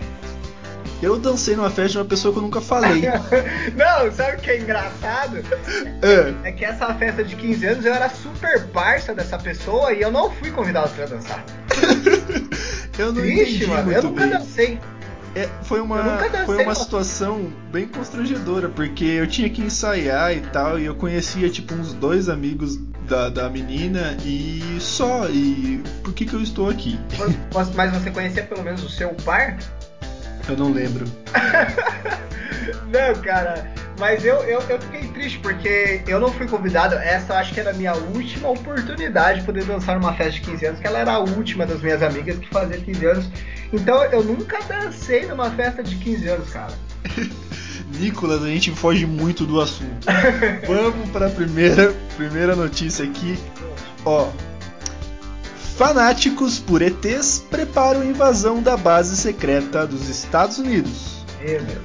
Eu 1.02 1.20
dancei 1.20 1.56
numa 1.56 1.70
festa 1.70 1.92
de 1.92 1.98
uma 2.00 2.06
pessoa 2.06 2.34
que 2.34 2.40
eu 2.40 2.44
nunca 2.44 2.62
falei. 2.62 3.04
não, 3.76 4.12
sabe 4.12 4.38
o 4.38 4.40
que 4.40 4.52
é 4.52 4.60
engraçado? 4.60 5.38
É. 6.02 6.50
é. 6.50 6.52
que 6.52 6.64
essa 6.64 6.94
festa 6.96 7.24
de 7.24 7.36
15 7.36 7.66
anos 7.66 7.86
eu 7.86 7.94
era 7.94 8.10
super 8.10 8.68
parça 8.68 9.14
dessa 9.14 9.38
pessoa 9.38 9.94
e 9.94 10.02
eu 10.02 10.12
não 10.12 10.32
fui 10.32 10.52
convidado 10.52 10.90
para 10.90 11.06
dançar. 11.06 11.44
eu 12.98 13.12
não 13.12 13.22
Triste, 13.22 13.56
entendi 13.56 13.68
mano. 13.68 13.92
eu 13.92 14.04
nunca 14.04 14.22
bem. 14.22 14.30
dancei. 14.30 14.80
É, 15.36 15.50
foi 15.64 15.82
uma, 15.82 16.02
dancei, 16.02 16.46
foi 16.46 16.64
uma 16.64 16.76
situação 16.76 17.52
bem 17.70 17.86
constrangedora, 17.86 18.70
porque 18.70 19.04
eu 19.04 19.28
tinha 19.28 19.50
que 19.50 19.62
ensaiar 19.62 20.32
e 20.32 20.40
tal, 20.40 20.80
e 20.80 20.86
eu 20.86 20.96
conhecia 20.96 21.50
tipo 21.50 21.76
uns 21.76 21.92
dois 21.92 22.30
amigos 22.30 22.78
da, 23.06 23.28
da 23.28 23.50
menina 23.50 24.16
e 24.24 24.78
só. 24.80 25.28
E 25.30 25.84
por 26.02 26.14
que, 26.14 26.26
que 26.26 26.34
eu 26.34 26.42
estou 26.42 26.70
aqui? 26.70 26.98
Mas, 27.54 27.70
mas 27.76 27.92
você 27.92 28.12
conhecia 28.12 28.44
pelo 28.44 28.64
menos 28.64 28.82
o 28.82 28.90
seu 28.90 29.10
par? 29.26 29.58
Eu 30.48 30.58
não 30.58 30.72
lembro. 30.72 31.06
não, 32.92 33.22
cara. 33.22 33.74
Mas 33.98 34.26
eu, 34.26 34.36
eu, 34.44 34.60
eu 34.62 34.82
fiquei 34.82 35.08
triste 35.08 35.40
porque 35.40 36.02
eu 36.08 36.20
não 36.20 36.30
fui 36.32 36.48
convidado. 36.48 36.96
Essa 36.96 37.34
eu 37.34 37.38
acho 37.38 37.54
que 37.54 37.60
era 37.60 37.72
a 37.72 37.74
minha 37.74 37.94
última 37.94 38.50
oportunidade 38.50 39.40
de 39.40 39.46
poder 39.46 39.64
dançar 39.64 40.00
numa 40.00 40.14
festa 40.14 40.34
de 40.34 40.42
15 40.42 40.66
anos, 40.66 40.80
que 40.80 40.88
ela 40.88 41.00
era 41.00 41.14
a 41.14 41.20
última 41.20 41.66
das 41.66 41.82
minhas 41.82 42.04
amigas 42.04 42.38
que 42.38 42.48
fazia 42.50 42.78
15 42.78 43.06
anos. 43.06 43.30
Então 43.72 44.04
eu 44.06 44.24
nunca 44.24 44.60
dancei 44.64 45.26
numa 45.26 45.50
festa 45.52 45.82
de 45.82 45.96
15 45.96 46.28
anos, 46.28 46.50
cara. 46.50 46.74
Nicolas, 47.98 48.44
a 48.44 48.48
gente 48.48 48.72
foge 48.72 49.06
muito 49.06 49.46
do 49.46 49.62
assunto. 49.62 50.06
Vamos 50.68 51.10
para 51.12 51.28
a 51.28 51.30
primeira, 51.30 51.94
primeira 52.18 52.56
notícia 52.56 53.06
aqui. 53.06 53.38
Ó, 54.04 54.30
Fanáticos 55.78 56.58
por 56.58 56.82
ETs 56.82 57.44
preparam 57.50 58.06
invasão 58.06 58.62
da 58.62 58.78
base 58.78 59.18
secreta 59.18 59.86
dos 59.86 60.08
Estados 60.08 60.58
Unidos. 60.58 61.26
É, 61.42 61.60
meu. 61.60 61.82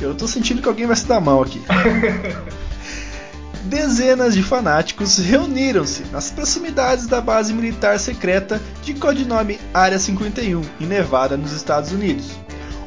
Eu 0.00 0.14
tô 0.14 0.26
sentindo 0.26 0.62
que 0.62 0.68
alguém 0.68 0.86
vai 0.86 0.96
se 0.96 1.06
dar 1.06 1.20
mal 1.20 1.42
aqui. 1.42 1.60
Dezenas 3.64 4.34
de 4.34 4.42
fanáticos 4.42 5.18
reuniram-se 5.18 6.04
nas 6.04 6.30
proximidades 6.30 7.06
da 7.06 7.20
base 7.20 7.52
militar 7.52 7.98
secreta 7.98 8.60
de 8.82 8.94
codinome 8.94 9.60
Área 9.74 9.98
51, 9.98 10.62
em 10.80 10.86
Nevada, 10.86 11.36
nos 11.36 11.52
Estados 11.52 11.92
Unidos. 11.92 12.43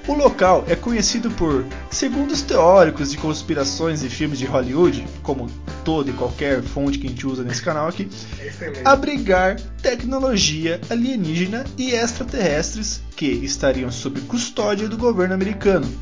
O 0.08 0.14
local 0.14 0.64
é 0.70 0.76
conhecido 0.76 1.30
por, 1.32 1.66
segundo 1.92 2.32
os 2.32 2.42
teóricos 2.42 3.12
de 3.12 3.18
conspirações 3.18 4.04
e 4.04 4.10
filmes 4.10 4.40
de 4.40 4.46
Hollywood, 4.46 5.06
como 5.22 5.48
toda 5.84 6.10
e 6.10 6.14
qualquer 6.14 6.62
fonte 6.64 6.98
que 6.98 7.08
a 7.08 7.10
gente 7.10 7.28
usa 7.28 7.44
nesse 7.44 7.62
canal 7.62 7.90
aqui, 7.90 8.10
Excelente. 8.42 8.82
abrigar 8.86 9.60
tecnologia 9.82 10.80
alienígena 10.90 11.66
e 11.78 11.92
extraterrestres 11.92 13.02
que 13.18 13.26
estariam 13.26 13.92
sob 13.92 14.22
custódia 14.22 14.88
do 14.88 14.98
governo 14.98 15.34
americano. 15.34 15.94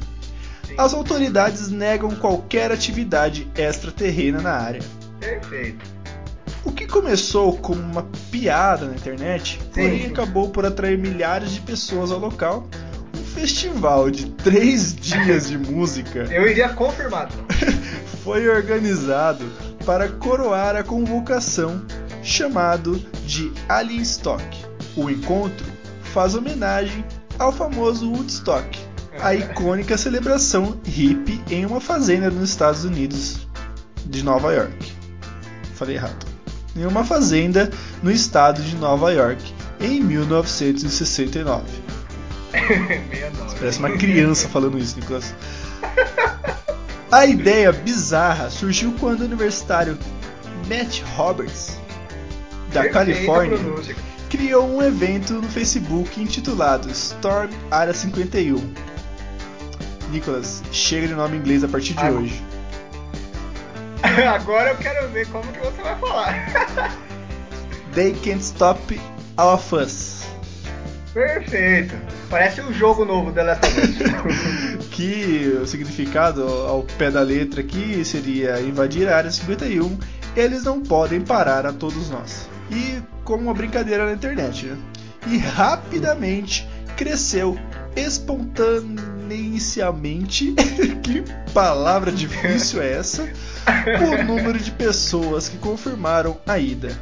As 0.77 0.93
autoridades 0.93 1.71
negam 1.71 2.11
qualquer 2.11 2.71
atividade 2.71 3.47
extraterrena 3.55 4.39
na 4.39 4.51
área. 4.51 4.81
Perfeito. 5.19 5.83
O 6.63 6.71
que 6.71 6.85
começou 6.85 7.57
como 7.57 7.81
uma 7.81 8.03
piada 8.29 8.85
na 8.85 8.93
internet, 8.93 9.59
porém 9.73 10.05
acabou 10.05 10.49
por 10.49 10.63
atrair 10.63 10.97
milhares 10.97 11.51
de 11.51 11.61
pessoas 11.61 12.11
ao 12.11 12.19
local 12.19 12.67
festival 13.35 14.09
de 14.09 14.27
três 14.31 14.95
dias 14.95 15.49
de 15.49 15.57
música. 15.57 16.19
Eu 16.31 16.47
iria 16.47 16.69
confirmado. 16.69 17.33
foi 18.23 18.47
organizado 18.47 19.45
para 19.85 20.07
coroar 20.07 20.75
a 20.77 20.83
convocação 20.83 21.85
chamado 22.23 22.97
de 23.25 23.51
Alien 23.67 24.01
Stock. 24.01 24.43
O 24.95 25.09
encontro 25.09 25.65
faz 26.13 26.33
homenagem 26.33 27.05
ao 27.37 27.51
famoso 27.51 28.09
Woodstock, 28.09 28.79
a 29.19 29.35
icônica 29.35 29.97
celebração 29.97 30.79
hippie 30.85 31.43
em 31.51 31.65
uma 31.65 31.81
fazenda 31.81 32.31
nos 32.31 32.49
Estados 32.49 32.85
Unidos 32.85 33.45
de 34.05 34.23
Nova 34.23 34.53
York. 34.53 34.93
Falei 35.75 35.97
errado. 35.97 36.25
Em 36.73 36.85
uma 36.85 37.03
fazenda 37.03 37.69
no 38.01 38.09
estado 38.09 38.61
de 38.61 38.77
Nova 38.77 39.11
York 39.11 39.53
em 39.81 40.01
1969. 40.01 41.63
Parece 43.59 43.79
uma 43.79 43.91
criança 43.91 44.47
falando 44.49 44.77
isso, 44.77 44.99
Nicolas. 44.99 45.33
A 47.11 47.25
ideia 47.25 47.71
bizarra 47.71 48.49
surgiu 48.49 48.93
quando 48.99 49.21
o 49.21 49.25
universitário 49.25 49.97
Matt 50.67 51.01
Roberts, 51.15 51.79
da 52.73 52.81
Perfeita 52.81 52.93
Califórnia, 52.93 53.57
pronúncia. 53.57 53.95
criou 54.29 54.67
um 54.67 54.81
evento 54.81 55.33
no 55.35 55.47
Facebook 55.47 56.19
intitulado 56.19 56.89
Storm 56.91 57.51
Área 57.71 57.93
51. 57.93 58.73
Nicolas, 60.11 60.63
chega 60.71 61.07
de 61.07 61.13
nome 61.13 61.37
inglês 61.37 61.63
a 61.63 61.67
partir 61.67 61.93
de 61.93 62.05
hoje. 62.05 62.43
Agora 64.33 64.71
eu 64.71 64.77
quero 64.77 65.07
ver 65.09 65.27
como 65.27 65.51
que 65.51 65.59
você 65.59 65.81
vai 65.81 65.99
falar. 65.99 66.95
They 67.93 68.13
can't 68.13 68.41
stop 68.41 68.99
all 69.37 69.55
of 69.55 69.75
us. 69.75 70.25
Perfeito. 71.13 71.95
Parece 72.29 72.61
um 72.61 72.71
jogo 72.73 73.05
novo 73.05 73.31
da 73.31 73.43
Last 73.43 73.65
of 73.65 73.81
Us. 73.81 73.95
Que 74.95 75.59
o 75.61 75.67
significado 75.67 76.41
ao 76.43 76.81
pé 76.83 77.11
da 77.11 77.21
letra 77.21 77.59
aqui 77.59 78.05
seria 78.05 78.61
invadir 78.61 79.09
a 79.09 79.17
área 79.17 79.29
51, 79.29 79.97
eles 80.35 80.63
não 80.63 80.81
podem 80.81 81.19
parar 81.19 81.65
a 81.65 81.73
todos 81.73 82.09
nós. 82.09 82.47
E 82.71 83.01
como 83.25 83.43
uma 83.43 83.53
brincadeira 83.53 84.05
na 84.05 84.13
internet, 84.13 84.67
né? 84.67 84.77
E 85.27 85.37
rapidamente 85.37 86.65
cresceu 86.95 87.59
espontaneamente, 87.95 90.53
que 91.03 91.23
palavra 91.53 92.11
difícil 92.11 92.81
é 92.81 92.93
essa? 92.93 93.29
O 94.01 94.23
número 94.23 94.57
de 94.59 94.71
pessoas 94.71 95.47
que 95.49 95.57
confirmaram 95.57 96.37
a 96.45 96.59
ida. 96.59 96.95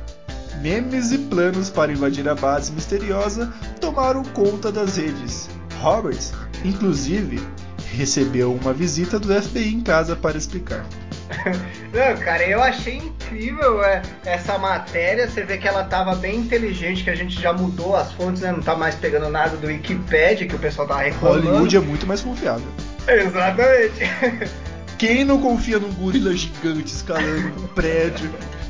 Memes 0.63 1.11
e 1.11 1.17
planos 1.17 1.69
para 1.69 1.91
invadir 1.91 2.25
a 2.29 2.33
base 2.33 2.71
misteriosa 2.71 3.53
tomaram 3.81 4.23
conta 4.23 4.71
das 4.71 4.95
redes. 4.95 5.49
Roberts, 5.81 6.31
inclusive, 6.63 7.45
recebeu 7.91 8.53
uma 8.53 8.71
visita 8.71 9.19
do 9.19 9.27
FBI 9.41 9.73
em 9.73 9.81
casa 9.81 10.15
para 10.15 10.37
explicar. 10.37 10.85
Não, 11.91 12.17
cara, 12.23 12.47
eu 12.47 12.63
achei 12.63 12.95
incrível 12.95 13.83
é, 13.83 14.01
essa 14.23 14.57
matéria. 14.57 15.27
Você 15.29 15.43
vê 15.43 15.57
que 15.57 15.67
ela 15.67 15.83
tava 15.83 16.15
bem 16.15 16.37
inteligente, 16.37 17.03
que 17.03 17.09
a 17.09 17.15
gente 17.15 17.41
já 17.41 17.51
mudou 17.51 17.97
as 17.97 18.13
fontes, 18.13 18.41
né? 18.41 18.53
Não 18.53 18.61
tá 18.61 18.73
mais 18.73 18.95
pegando 18.95 19.27
nada 19.27 19.57
do 19.57 19.67
Wikipedia, 19.67 20.47
que 20.47 20.55
o 20.55 20.59
pessoal 20.59 20.87
tava 20.87 21.01
reclamando. 21.01 21.45
Hollywood 21.45 21.75
é 21.75 21.81
muito 21.81 22.07
mais 22.07 22.21
confiável. 22.21 22.67
Exatamente. 23.05 23.99
Quem 24.97 25.25
não 25.25 25.41
confia 25.41 25.77
num 25.77 25.91
gorila 25.91 26.33
gigante 26.33 26.87
escalando 26.87 27.49
um 27.61 27.67
prédio? 27.67 28.31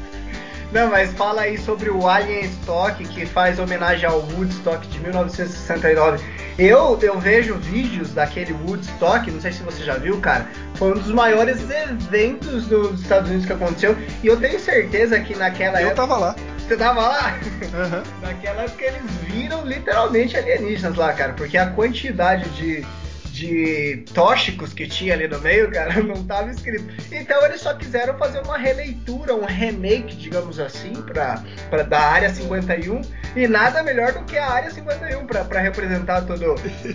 Não, 0.74 0.90
mas 0.90 1.14
fala 1.14 1.42
aí 1.42 1.58
sobre 1.58 1.92
o 1.92 2.08
Alien 2.08 2.46
Stock, 2.46 3.04
que 3.06 3.26
faz 3.28 3.60
homenagem 3.60 4.10
ao 4.10 4.20
Woodstock 4.22 4.88
de 4.88 5.00
1969. 5.02 6.24
Eu, 6.58 6.98
eu 7.02 7.20
vejo 7.20 7.56
vídeos 7.56 8.12
daquele 8.12 8.54
Woodstock, 8.54 9.30
não 9.30 9.40
sei 9.40 9.52
se 9.52 9.62
você 9.62 9.84
já 9.84 9.96
viu, 9.96 10.20
cara. 10.20 10.48
Foi 10.76 10.92
um 10.92 10.96
dos 10.96 11.12
maiores 11.12 11.60
eventos 11.70 12.66
dos 12.68 13.02
Estados 13.02 13.30
Unidos 13.30 13.46
que 13.46 13.54
aconteceu. 13.54 13.96
E 14.24 14.28
eu 14.28 14.38
tenho 14.38 14.60
certeza 14.60 15.20
que 15.20 15.36
naquela 15.36 15.80
Eu 15.80 15.90
época. 15.90 15.96
tava 16.08 16.18
lá. 16.18 16.36
Você 16.58 16.78
tava 16.78 17.02
lá? 17.02 17.38
Aham. 17.74 18.04
Naquela 18.22 18.64
época 18.64 18.86
eles 18.86 19.02
viram 19.24 19.66
literalmente 19.66 20.36
alienígenas 20.38 20.96
lá, 20.96 21.14
cara. 21.14 21.34
Porque 21.34 21.58
a 21.58 21.68
quantidade 21.68 22.50
de, 22.52 22.86
de 23.34 24.06
tóxicos 24.14 24.74
que 24.74 24.88
tinha 24.88 25.14
ali 25.16 25.28
no 25.28 25.40
meio, 25.40 25.72
cara, 25.72 26.02
não 26.04 26.24
tava 26.24 26.52
escrito. 26.52 26.86
Então 27.12 27.44
eles 27.46 27.62
só 27.62 27.74
quiseram 27.74 28.16
fazer 28.18 28.40
uma 28.42 28.58
releitura, 28.58 29.34
um 29.36 29.44
remake, 29.46 30.16
digamos 30.16 30.60
assim, 30.60 30.94
pra, 30.94 31.44
pra, 31.70 31.82
da 31.82 32.00
Área 32.00 32.30
51. 32.34 33.02
E 33.36 33.48
nada 33.48 33.82
melhor 33.82 34.14
do 34.14 34.24
que 34.26 34.38
a 34.38 34.48
Área 34.48 34.70
51 34.70 35.26
pra, 35.26 35.44
pra 35.44 35.60
representar 35.62 36.22
todo, 36.22 36.44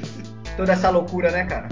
toda 0.56 0.72
essa 0.72 0.88
loucura, 0.90 1.32
né, 1.32 1.44
cara? 1.44 1.68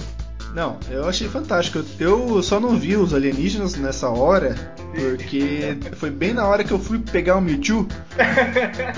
Não, 0.53 0.79
eu 0.91 1.07
achei 1.09 1.29
fantástico. 1.29 1.85
Eu 2.01 2.43
só 2.43 2.59
não 2.59 2.77
vi 2.77 2.97
os 2.97 3.15
alienígenas 3.15 3.77
nessa 3.77 4.09
hora, 4.09 4.55
porque 4.93 5.77
foi 5.97 6.11
bem 6.11 6.33
na 6.35 6.45
hora 6.47 6.65
que 6.65 6.73
eu 6.73 6.79
fui 6.79 6.99
pegar 6.99 7.37
o 7.37 7.41
Mewtwo 7.41 7.87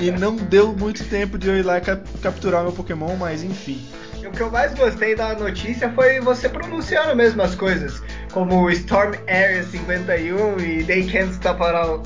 e 0.00 0.10
não 0.12 0.36
deu 0.36 0.72
muito 0.72 1.04
tempo 1.04 1.36
de 1.36 1.48
eu 1.48 1.56
ir 1.58 1.62
lá 1.64 1.78
cap- 1.80 2.06
capturar 2.22 2.62
meu 2.62 2.72
Pokémon, 2.72 3.16
mas 3.16 3.42
enfim. 3.42 3.84
O 4.28 4.30
que 4.30 4.42
eu 4.42 4.50
mais 4.50 4.74
gostei 4.74 5.14
da 5.14 5.34
notícia 5.34 5.90
foi 5.92 6.20
você 6.20 6.50
pronunciando 6.50 7.16
mesmo 7.16 7.40
as 7.40 7.54
coisas, 7.54 8.02
como 8.30 8.70
Storm 8.70 9.14
Area 9.26 9.64
51 9.64 10.60
e 10.60 10.84
They 10.84 11.06
Can't 11.06 11.32
Stop 11.32 11.62
All 11.62 12.02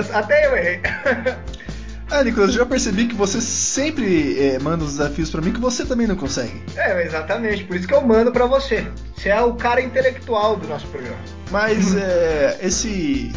Us. 0.00 0.10
Até 0.12 0.46
eu 0.48 0.56
errei. 0.56 0.80
Ah, 2.10 2.22
Nicolas, 2.22 2.50
eu 2.50 2.56
já 2.56 2.66
percebi 2.66 3.06
que 3.06 3.14
você 3.14 3.40
sempre 3.40 4.38
eh, 4.38 4.58
manda 4.58 4.84
os 4.84 4.98
desafios 4.98 5.30
pra 5.30 5.40
mim 5.40 5.50
que 5.50 5.58
você 5.58 5.82
também 5.82 6.06
não 6.06 6.14
consegue. 6.14 6.62
É, 6.76 7.06
exatamente, 7.06 7.64
por 7.64 7.74
isso 7.74 7.88
que 7.88 7.94
eu 7.94 8.02
mando 8.02 8.30
pra 8.30 8.44
você. 8.44 8.86
Você 9.16 9.30
é 9.30 9.40
o 9.40 9.54
cara 9.54 9.80
intelectual 9.80 10.56
do 10.56 10.68
nosso 10.68 10.86
programa. 10.88 11.16
Mas 11.50 11.96
eh, 11.96 12.58
esse. 12.60 13.32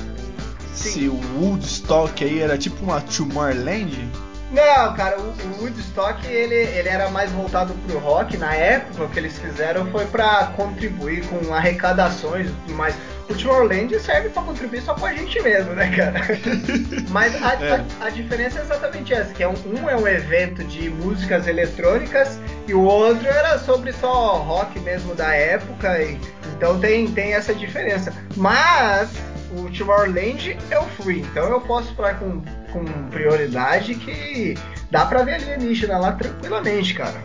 Sim. 0.74 0.90
Esse 0.90 1.08
Woodstock 1.08 2.22
aí 2.22 2.42
era 2.42 2.58
tipo 2.58 2.84
uma 2.84 3.00
Tomorrowland? 3.00 4.12
Não, 4.56 4.94
cara, 4.96 5.20
o, 5.20 5.24
o 5.24 5.62
Woodstock 5.64 6.26
ele, 6.28 6.56
ele 6.56 6.88
era 6.90 7.10
mais 7.10 7.30
voltado 7.32 7.74
pro 7.88 8.00
rock. 8.00 8.38
Na 8.38 8.54
época, 8.56 9.04
o 9.04 9.10
que 9.10 9.20
eles 9.20 9.38
fizeram 9.38 9.86
foi 9.92 10.06
pra 10.06 10.54
contribuir 10.56 11.26
com 11.28 11.54
arrecadações 11.54 12.48
e 12.48 12.52
tudo 12.52 12.74
mais. 12.76 12.96
O 13.30 13.34
Tomorrowland 13.34 14.00
serve 14.00 14.30
pra 14.30 14.44
contribuir 14.44 14.82
só 14.84 14.94
com 14.94 15.06
a 15.06 15.14
gente 15.14 15.42
mesmo, 15.42 15.74
né, 15.74 15.90
cara? 15.96 16.22
Mas 17.10 17.36
a, 17.44 17.54
É. 17.56 17.72
a- 18.02 18.06
a 18.06 18.10
diferença 18.10 18.60
é 18.60 18.62
exatamente 18.62 19.14
essa, 19.14 19.34
que 19.34 19.42
é 19.42 19.48
um, 19.48 19.56
um 19.66 19.90
é 19.90 19.96
um 19.96 20.08
evento 20.08 20.64
de 20.64 20.90
músicas 20.92 21.48
eletrônicas 21.48 22.40
e 22.68 22.74
o 22.76 22.82
outro 22.84 23.28
era 23.28 23.58
sobre 23.58 23.92
só 23.94 24.38
rock 24.38 24.80
mesmo 24.80 25.16
da 25.16 25.34
época. 25.34 26.00
E, 26.02 26.20
então 26.56 26.80
tem, 26.80 27.08
tem 27.12 27.34
essa 27.34 27.54
diferença. 27.54 28.14
Mas 28.38 29.10
o 29.58 29.70
Tomorrowland 29.76 30.58
eu 30.70 30.84
fui, 30.90 31.20
então 31.20 31.46
eu 31.50 31.62
posso 31.62 31.94
falar 31.96 32.16
com, 32.20 32.44
com 32.76 33.10
prioridade 33.10 33.96
que 33.96 34.56
dá 34.92 35.06
pra 35.06 35.24
ver 35.24 35.36
alienígena 35.36 35.98
lá 35.98 36.12
tranquilamente, 36.12 36.94
cara. 36.94 37.16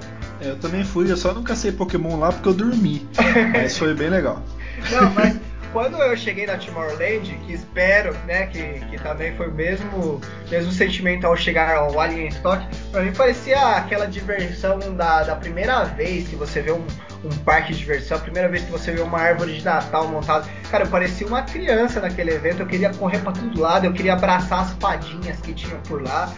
Eu 0.41 0.57
também 0.57 0.85
fui, 0.85 1.11
eu 1.11 1.17
só 1.17 1.35
não 1.35 1.43
cacei 1.43 1.73
Pokémon 1.73 2.19
lá 2.19 2.33
porque 2.33 2.49
eu 2.49 2.55
dormi. 2.55 3.07
Mas 3.53 3.77
foi 3.77 3.95
bem 3.95 4.09
legal. 4.09 4.43
Não, 4.91 5.11
mas 5.11 5.37
quando 5.73 5.97
eu 5.97 6.17
cheguei 6.17 6.47
na 6.47 6.57
Tomorrowland, 6.57 7.37
que 7.47 7.53
espero, 7.53 8.13
né, 8.27 8.47
que, 8.47 8.81
que 8.87 8.99
também 9.03 9.35
foi 9.37 9.49
o 9.49 9.53
mesmo, 9.53 10.21
mesmo 10.51 10.73
sentimento 10.73 11.27
ao 11.27 11.37
chegar 11.37 11.75
ao 11.75 11.99
Alien 11.99 12.29
Stock, 12.29 12.67
pra 12.91 13.03
mim 13.03 13.13
parecia 13.13 13.59
aquela 13.77 14.07
diversão 14.07 14.79
da, 14.97 15.23
da 15.23 15.37
primeira 15.37 15.85
vez 15.85 16.29
que 16.29 16.37
você 16.37 16.61
vê 16.61 16.73
um, 16.73 16.85
um 17.25 17.37
parque 17.45 17.73
de 17.73 17.79
diversão, 17.79 18.17
a 18.17 18.21
primeira 18.21 18.49
vez 18.49 18.65
que 18.65 18.71
você 18.71 18.93
vê 18.93 19.01
uma 19.01 19.19
árvore 19.19 19.55
de 19.55 19.65
Natal 19.65 20.09
montada. 20.09 20.47
Cara, 20.71 20.85
eu 20.85 20.89
parecia 20.89 21.27
uma 21.27 21.43
criança 21.43 22.01
naquele 22.01 22.33
evento, 22.33 22.61
eu 22.61 22.67
queria 22.67 22.93
correr 22.95 23.19
pra 23.19 23.33
todo 23.33 23.61
lado, 23.61 23.85
eu 23.85 23.93
queria 23.93 24.15
abraçar 24.15 24.61
as 24.61 24.73
fadinhas 24.73 25.39
que 25.41 25.53
tinham 25.53 25.81
por 25.83 26.03
lá. 26.03 26.33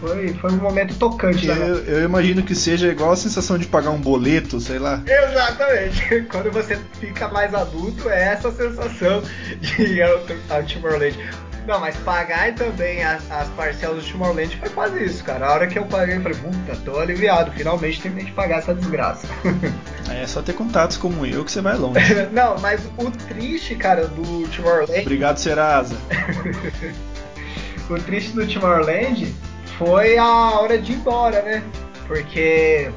Foi, 0.00 0.28
foi 0.34 0.52
um 0.52 0.56
momento 0.56 0.94
tocante. 0.96 1.46
da 1.46 1.54
Eu, 1.54 1.84
eu 1.84 2.04
imagino 2.04 2.42
que 2.42 2.54
seja 2.54 2.88
igual 2.88 3.12
a 3.12 3.16
sensação 3.16 3.58
de 3.58 3.66
pagar 3.66 3.90
um 3.90 4.00
boleto, 4.00 4.60
sei 4.60 4.78
lá. 4.78 5.02
Exatamente. 5.06 6.22
Quando 6.30 6.50
você 6.50 6.78
fica 7.00 7.28
mais 7.28 7.54
adulto, 7.54 8.08
é 8.08 8.32
essa 8.32 8.50
sensação 8.52 9.22
de 9.60 9.82
ir 9.82 10.02
ao, 10.02 10.18
ao 10.50 10.62
Tomorrowland. 10.62 11.18
Não, 11.66 11.78
mas 11.78 11.94
pagar 11.98 12.54
também 12.54 13.04
as, 13.04 13.30
as 13.30 13.46
parcelas 13.50 14.02
do 14.02 14.10
Tomorrowland 14.10 14.56
foi 14.56 14.70
quase 14.70 15.04
isso, 15.04 15.22
cara. 15.22 15.48
A 15.48 15.52
hora 15.52 15.66
que 15.66 15.78
eu 15.78 15.84
paguei, 15.84 16.16
eu 16.16 16.22
falei, 16.22 16.38
puta, 16.38 16.76
tô 16.82 16.98
aliviado. 16.98 17.52
Finalmente 17.52 18.00
terminei 18.00 18.24
de 18.24 18.32
pagar 18.32 18.58
essa 18.58 18.74
desgraça. 18.74 19.26
É 20.10 20.26
só 20.26 20.40
ter 20.40 20.54
contatos 20.54 20.96
como 20.96 21.26
eu 21.26 21.44
que 21.44 21.52
você 21.52 21.60
vai 21.60 21.76
longe. 21.76 22.00
Não, 22.32 22.58
mas 22.60 22.80
o 22.96 23.10
triste, 23.10 23.74
cara, 23.74 24.06
do 24.06 24.48
Tomorrowland, 24.48 25.02
Obrigado, 25.02 25.36
Serasa. 25.36 25.94
o 27.90 27.94
triste 28.00 28.32
do 28.32 28.46
Tomorrowland 28.46 29.34
foi 29.78 30.18
a 30.18 30.58
hora 30.58 30.76
de 30.76 30.92
ir 30.92 30.96
embora, 30.96 31.40
né? 31.42 31.62
Porque 32.06 32.90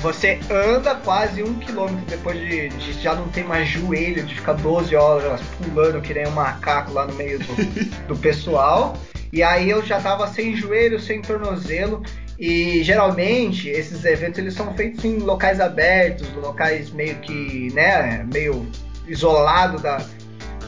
você 0.00 0.38
anda 0.50 0.94
quase 0.96 1.42
um 1.42 1.54
quilômetro 1.54 2.04
depois 2.06 2.38
de, 2.38 2.68
de 2.68 2.92
já 3.02 3.14
não 3.14 3.28
ter 3.28 3.44
mais 3.44 3.66
joelho, 3.66 4.24
de 4.24 4.34
ficar 4.34 4.52
12 4.52 4.94
horas 4.94 5.40
pulando 5.64 6.02
que 6.02 6.12
nem 6.12 6.26
um 6.26 6.32
macaco 6.32 6.92
lá 6.92 7.06
no 7.06 7.14
meio 7.14 7.38
do, 7.38 8.06
do 8.08 8.16
pessoal. 8.16 8.96
E 9.32 9.42
aí 9.42 9.70
eu 9.70 9.84
já 9.84 9.98
tava 9.98 10.26
sem 10.28 10.54
joelho, 10.54 11.00
sem 11.00 11.22
tornozelo. 11.22 12.02
E 12.38 12.84
geralmente 12.84 13.70
esses 13.70 14.04
eventos 14.04 14.38
eles 14.38 14.52
são 14.52 14.74
feitos 14.74 15.02
em 15.02 15.18
locais 15.18 15.58
abertos, 15.58 16.30
locais 16.34 16.90
meio 16.90 17.16
que, 17.16 17.72
né, 17.72 18.26
meio 18.30 18.66
isolado 19.08 19.78
da, 19.78 20.04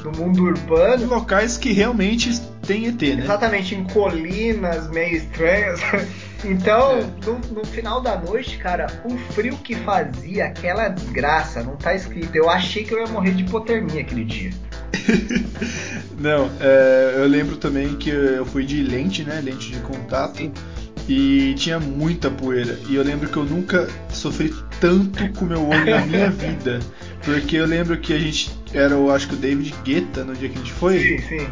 do 0.02 0.10
mundo 0.12 0.42
urbano. 0.44 1.06
Locais 1.06 1.56
que 1.56 1.72
realmente 1.72 2.40
tem 2.66 2.86
ET, 2.86 3.00
né? 3.00 3.24
Exatamente, 3.24 3.74
em 3.74 3.84
colinas 3.84 4.88
meio 4.90 5.16
estranhas. 5.16 5.80
Então, 6.44 6.92
É. 7.00 7.04
no, 7.26 7.40
no 7.52 7.64
final 7.66 8.00
da 8.00 8.16
noite, 8.16 8.58
cara, 8.58 8.86
o 9.04 9.18
frio 9.32 9.56
que 9.56 9.74
fazia, 9.74 10.44
aquela 10.44 10.86
desgraça, 10.88 11.64
não 11.64 11.74
tá 11.74 11.96
escrito. 11.96 12.32
Eu 12.32 12.48
achei 12.48 12.84
que 12.84 12.94
eu 12.94 13.00
ia 13.00 13.08
morrer 13.08 13.32
de 13.32 13.42
hipotermia 13.42 14.02
aquele 14.02 14.24
dia. 14.24 14.50
Não, 16.18 16.50
é, 16.60 17.14
eu 17.16 17.26
lembro 17.26 17.56
também 17.56 17.94
que 17.96 18.10
eu 18.10 18.44
fui 18.46 18.64
de 18.64 18.82
lente, 18.82 19.22
né? 19.24 19.40
Lente 19.42 19.70
de 19.72 19.78
contato. 19.80 20.50
E 21.08 21.54
tinha 21.54 21.80
muita 21.80 22.30
poeira. 22.30 22.78
E 22.88 22.94
eu 22.94 23.02
lembro 23.02 23.28
que 23.28 23.36
eu 23.36 23.44
nunca 23.44 23.88
sofri 24.10 24.54
tanto 24.80 25.28
com 25.32 25.44
meu 25.46 25.66
olho 25.66 25.90
na 25.90 26.04
minha 26.06 26.30
vida. 26.30 26.80
Porque 27.24 27.56
eu 27.56 27.66
lembro 27.66 27.96
que 27.98 28.12
a 28.12 28.18
gente 28.18 28.50
era, 28.72 28.94
eu 28.94 29.10
acho 29.10 29.28
que 29.28 29.34
o 29.34 29.38
David 29.38 29.74
Guetta 29.84 30.24
no 30.24 30.34
dia 30.34 30.48
que 30.48 30.56
a 30.56 30.58
gente 30.58 30.72
foi. 30.72 30.98
Sim, 30.98 31.18
sim. 31.18 31.48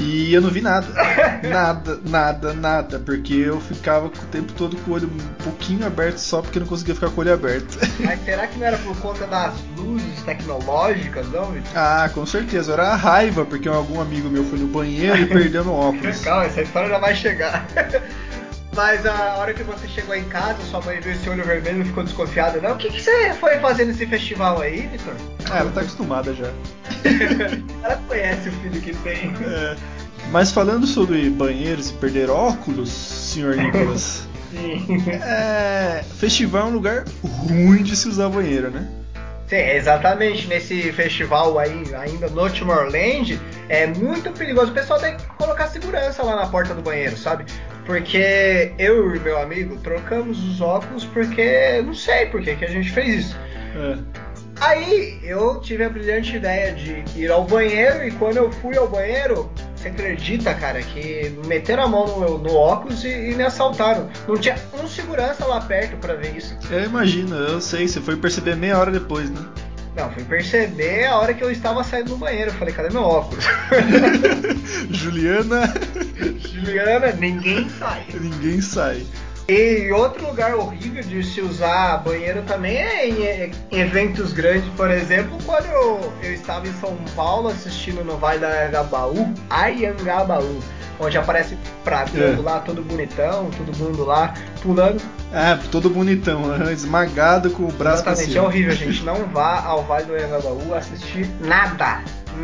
E 0.00 0.34
eu 0.34 0.40
não 0.42 0.50
vi 0.50 0.60
nada. 0.60 0.86
Nada, 1.48 2.00
nada, 2.04 2.52
nada. 2.52 2.98
Porque 2.98 3.34
eu 3.34 3.60
ficava 3.60 4.06
o 4.06 4.10
tempo 4.10 4.52
todo 4.54 4.76
com 4.78 4.90
o 4.90 4.94
olho 4.94 5.08
um 5.08 5.44
pouquinho 5.44 5.86
aberto 5.86 6.18
só 6.18 6.42
porque 6.42 6.58
não 6.58 6.66
conseguia 6.66 6.94
ficar 6.94 7.10
com 7.10 7.18
o 7.18 7.20
olho 7.20 7.32
aberto. 7.32 7.78
Mas 8.00 8.24
será 8.24 8.46
que 8.46 8.58
não 8.58 8.66
era 8.66 8.78
por 8.78 8.96
conta 8.98 9.26
das 9.26 9.54
luzes 9.76 10.22
tecnológicas, 10.22 11.28
não, 11.30 11.52
Vitor? 11.52 11.70
Ah, 11.76 12.10
com 12.12 12.26
certeza. 12.26 12.72
Era 12.72 12.88
a 12.88 12.96
raiva 12.96 13.44
porque 13.44 13.68
algum 13.68 14.00
amigo 14.00 14.28
meu 14.28 14.44
foi 14.44 14.58
no 14.58 14.66
banheiro 14.66 15.16
e 15.16 15.26
perdeu 15.26 15.64
no 15.64 15.72
óculos. 15.72 16.20
Calma, 16.22 16.46
essa 16.46 16.62
história 16.62 16.88
já 16.88 16.98
vai 16.98 17.14
chegar. 17.14 17.66
Mas 18.74 19.06
a 19.06 19.36
hora 19.36 19.54
que 19.54 19.62
você 19.62 19.86
chegou 19.86 20.14
em 20.14 20.24
casa, 20.24 20.62
sua 20.64 20.80
mãe 20.80 21.00
viu 21.00 21.12
esse 21.12 21.28
olho 21.28 21.44
vermelho 21.44 21.82
e 21.82 21.84
ficou 21.84 22.02
desconfiada. 22.02 22.60
Não, 22.60 22.72
o 22.72 22.76
que, 22.76 22.90
que 22.90 23.00
você 23.00 23.32
foi 23.34 23.58
fazer 23.58 23.84
nesse 23.84 24.06
festival 24.06 24.60
aí, 24.60 24.88
Vitor? 24.88 25.14
Ah, 25.50 25.58
ela 25.58 25.70
tá 25.70 25.80
acostumada 25.80 26.34
já. 26.34 26.50
Ela 27.84 27.96
conhece 28.08 28.48
o 28.48 28.52
filho 28.52 28.80
que 28.80 28.94
tem. 28.96 29.32
É. 29.46 29.76
Mas 30.30 30.50
falando 30.50 30.86
sobre 30.86 31.28
banheiros 31.30 31.90
e 31.90 31.92
perder 31.94 32.30
óculos, 32.30 32.90
senhor 32.90 33.56
Nicolas, 33.56 34.26
Sim. 34.50 35.04
é, 35.10 36.02
festival 36.18 36.62
é 36.62 36.70
um 36.70 36.74
lugar 36.74 37.04
ruim 37.22 37.82
de 37.82 37.94
se 37.94 38.08
usar 38.08 38.28
banheiro, 38.28 38.70
né? 38.70 38.88
Sim, 39.46 39.56
exatamente. 39.56 40.46
Nesse 40.48 40.90
festival 40.92 41.58
aí, 41.58 41.84
ainda 41.94 42.28
no 42.28 42.50
Tomorrowland, 42.50 43.38
é 43.68 43.86
muito 43.86 44.32
perigoso. 44.32 44.72
O 44.72 44.74
pessoal 44.74 44.98
tem 44.98 45.16
que 45.16 45.26
colocar 45.36 45.66
segurança 45.68 46.22
lá 46.22 46.36
na 46.36 46.46
porta 46.46 46.74
do 46.74 46.80
banheiro, 46.82 47.16
sabe? 47.16 47.44
Porque 47.86 48.72
eu 48.78 49.14
e 49.14 49.20
meu 49.20 49.38
amigo 49.38 49.76
trocamos 49.78 50.42
os 50.42 50.60
óculos 50.60 51.04
porque 51.04 51.82
não 51.82 51.94
sei 51.94 52.26
por 52.26 52.42
que 52.42 52.50
a 52.50 52.68
gente 52.68 52.90
fez 52.90 53.26
isso. 53.26 53.36
É. 53.76 54.24
Aí 54.60 55.18
eu 55.22 55.60
tive 55.60 55.84
a 55.84 55.88
brilhante 55.88 56.36
ideia 56.36 56.72
de 56.72 57.04
ir 57.16 57.30
ao 57.30 57.44
banheiro 57.44 58.06
e 58.06 58.10
quando 58.12 58.36
eu 58.36 58.52
fui 58.52 58.76
ao 58.76 58.88
banheiro, 58.88 59.50
você 59.74 59.88
acredita, 59.88 60.54
cara, 60.54 60.80
que 60.80 61.36
meteram 61.46 61.82
a 61.82 61.88
mão 61.88 62.06
no, 62.06 62.38
no 62.38 62.54
óculos 62.54 63.04
e, 63.04 63.08
e 63.08 63.34
me 63.34 63.42
assaltaram. 63.42 64.08
Não 64.28 64.36
tinha 64.36 64.56
um 64.80 64.86
segurança 64.86 65.44
lá 65.44 65.60
perto 65.60 65.96
pra 65.96 66.14
ver 66.14 66.36
isso. 66.36 66.56
Eu 66.70 66.84
imagino, 66.84 67.34
eu 67.36 67.60
sei, 67.60 67.88
você 67.88 68.00
foi 68.00 68.16
perceber 68.16 68.56
meia 68.56 68.78
hora 68.78 68.92
depois, 68.92 69.28
né? 69.28 69.44
Não, 69.96 70.10
fui 70.10 70.24
perceber 70.24 71.06
a 71.06 71.16
hora 71.18 71.32
que 71.32 71.44
eu 71.44 71.50
estava 71.50 71.84
saindo 71.84 72.10
do 72.10 72.16
banheiro. 72.16 72.50
Eu 72.50 72.54
falei, 72.54 72.74
cadê 72.74 72.90
meu 72.90 73.02
óculos? 73.02 73.44
Juliana, 74.90 75.72
Juliana, 76.38 77.12
ninguém 77.12 77.68
sai. 77.68 78.06
ninguém 78.12 78.60
sai. 78.60 79.06
E 79.46 79.92
outro 79.92 80.26
lugar 80.26 80.54
horrível 80.54 81.02
de 81.02 81.22
se 81.22 81.42
usar 81.42 81.98
banheiro 81.98 82.42
também 82.42 82.78
é 82.78 83.06
em, 83.06 83.52
eventos 83.78 84.32
grandes, 84.32 84.66
por 84.70 84.90
exemplo, 84.90 85.36
quando 85.44 85.66
eu, 85.66 86.12
eu 86.22 86.32
estava 86.32 86.66
em 86.66 86.72
São 86.80 86.96
Paulo 87.14 87.48
assistindo 87.48 88.02
no 88.02 88.16
Vale 88.16 88.38
da 88.38 88.66
Angabaú, 88.66 89.34
Ayangabaú, 89.50 90.60
onde 91.00 91.18
aparece 91.18 91.56
pradando 91.82 92.40
É. 92.40 92.44
lá, 92.44 92.60
todo 92.60 92.82
bonitão, 92.82 93.50
todo 93.56 93.76
mundo 93.78 94.04
lá 94.04 94.34
pulando. 94.62 95.02
Ah, 95.32 95.58
todo 95.70 95.90
bonitão, 95.90 96.42
esmagado 96.72 97.50
com 97.50 97.64
o 97.64 97.72
braço 97.72 98.02
pra 98.02 98.12
Exatamente, 98.12 98.30
é 98.30 98.32
cima. 98.34 98.44
horrível, 98.46 98.74
gente. 98.74 99.02
Não 99.02 99.26
vá 99.26 99.60
ao 99.64 99.82
Vale 99.84 100.04
do 100.06 100.14
Angabaú 100.14 100.74
assistir 100.74 101.28
nada. 101.40 102.00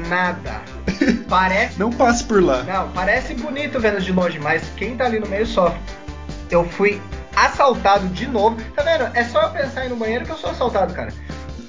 Nada. 0.09 0.61
Parece 1.29 1.79
Não 1.79 1.91
passe 1.91 2.23
por 2.25 2.43
lá. 2.43 2.63
Não, 2.63 2.89
parece 2.91 3.35
bonito 3.35 3.81
vendo 3.81 4.01
de 4.01 4.13
longe, 4.13 4.39
mas 4.39 4.63
quem 4.77 4.97
tá 4.97 5.05
ali 5.07 5.19
no 5.19 5.27
meio 5.27 5.47
sofre. 5.47 5.81
Eu 6.51 6.65
fui 6.65 7.01
assaltado 7.35 8.07
de 8.09 8.27
novo. 8.29 8.57
Tá 8.77 8.83
vendo? 8.83 9.09
É 9.15 9.25
só 9.25 9.43
eu 9.43 9.51
pensar 9.51 9.83
em 9.85 9.87
ir 9.87 9.91
no 9.91 9.97
banheiro 9.97 10.25
que 10.25 10.31
eu 10.31 10.37
sou 10.37 10.51
assaltado, 10.51 10.93
cara. 10.95 11.13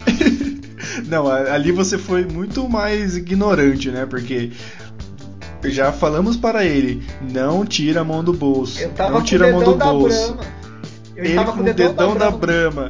Não, 1.07 1.27
ali 1.27 1.71
você 1.71 1.97
foi 1.97 2.25
muito 2.25 2.67
mais 2.67 3.15
ignorante, 3.15 3.89
né? 3.91 4.05
Porque 4.05 4.51
já 5.65 5.91
falamos 5.91 6.37
para 6.37 6.65
ele, 6.65 7.05
não 7.21 7.65
tira 7.65 8.01
a 8.01 8.03
mão 8.03 8.23
do 8.23 8.33
bolso. 8.33 8.79
Eu 8.79 8.89
tava 8.89 9.11
não 9.11 9.23
tira 9.23 9.49
a 9.49 9.51
mão 9.51 9.59
dedão 9.59 9.73
do 9.73 9.79
da 9.79 9.91
bolso. 9.91 10.37
Ele 11.15 11.35
com 11.35 11.59
o 11.59 11.63
dedão, 11.63 12.15
da, 12.15 12.31
Brahma. 12.31 12.89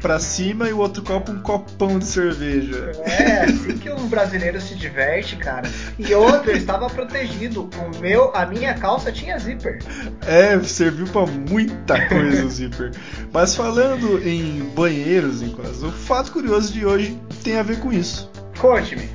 pra 0.00 0.18
cima 0.18 0.68
e 0.68 0.72
o 0.72 0.78
outro 0.78 1.02
copo 1.02 1.32
um 1.32 1.40
copão 1.40 1.98
de 1.98 2.04
cerveja. 2.04 2.92
É, 3.04 3.44
assim 3.44 3.78
que 3.78 3.90
um 3.90 4.06
brasileiro 4.06 4.60
se 4.60 4.74
diverte, 4.74 5.36
cara. 5.36 5.68
E 5.98 6.14
outro, 6.14 6.50
eu 6.50 6.56
estava 6.56 6.88
protegido. 6.88 7.68
O 7.76 8.00
meu, 8.00 8.34
a 8.34 8.46
minha 8.46 8.74
calça 8.74 9.10
tinha 9.10 9.38
zíper. 9.38 9.78
É, 10.26 10.58
serviu 10.60 11.06
pra 11.06 11.26
muita 11.26 12.06
coisa 12.08 12.44
o 12.44 12.50
zíper. 12.50 12.92
Mas 13.32 13.54
falando 13.54 14.26
em 14.26 14.60
banheiros, 14.74 15.40
Nicolas, 15.40 15.82
o 15.82 15.90
fato 15.90 16.32
curioso 16.32 16.72
de 16.72 16.86
hoje 16.86 17.20
tem 17.42 17.56
a 17.58 17.62
ver 17.62 17.78
com 17.80 17.92
isso. 17.92 18.30
Conte-me. 18.58 19.08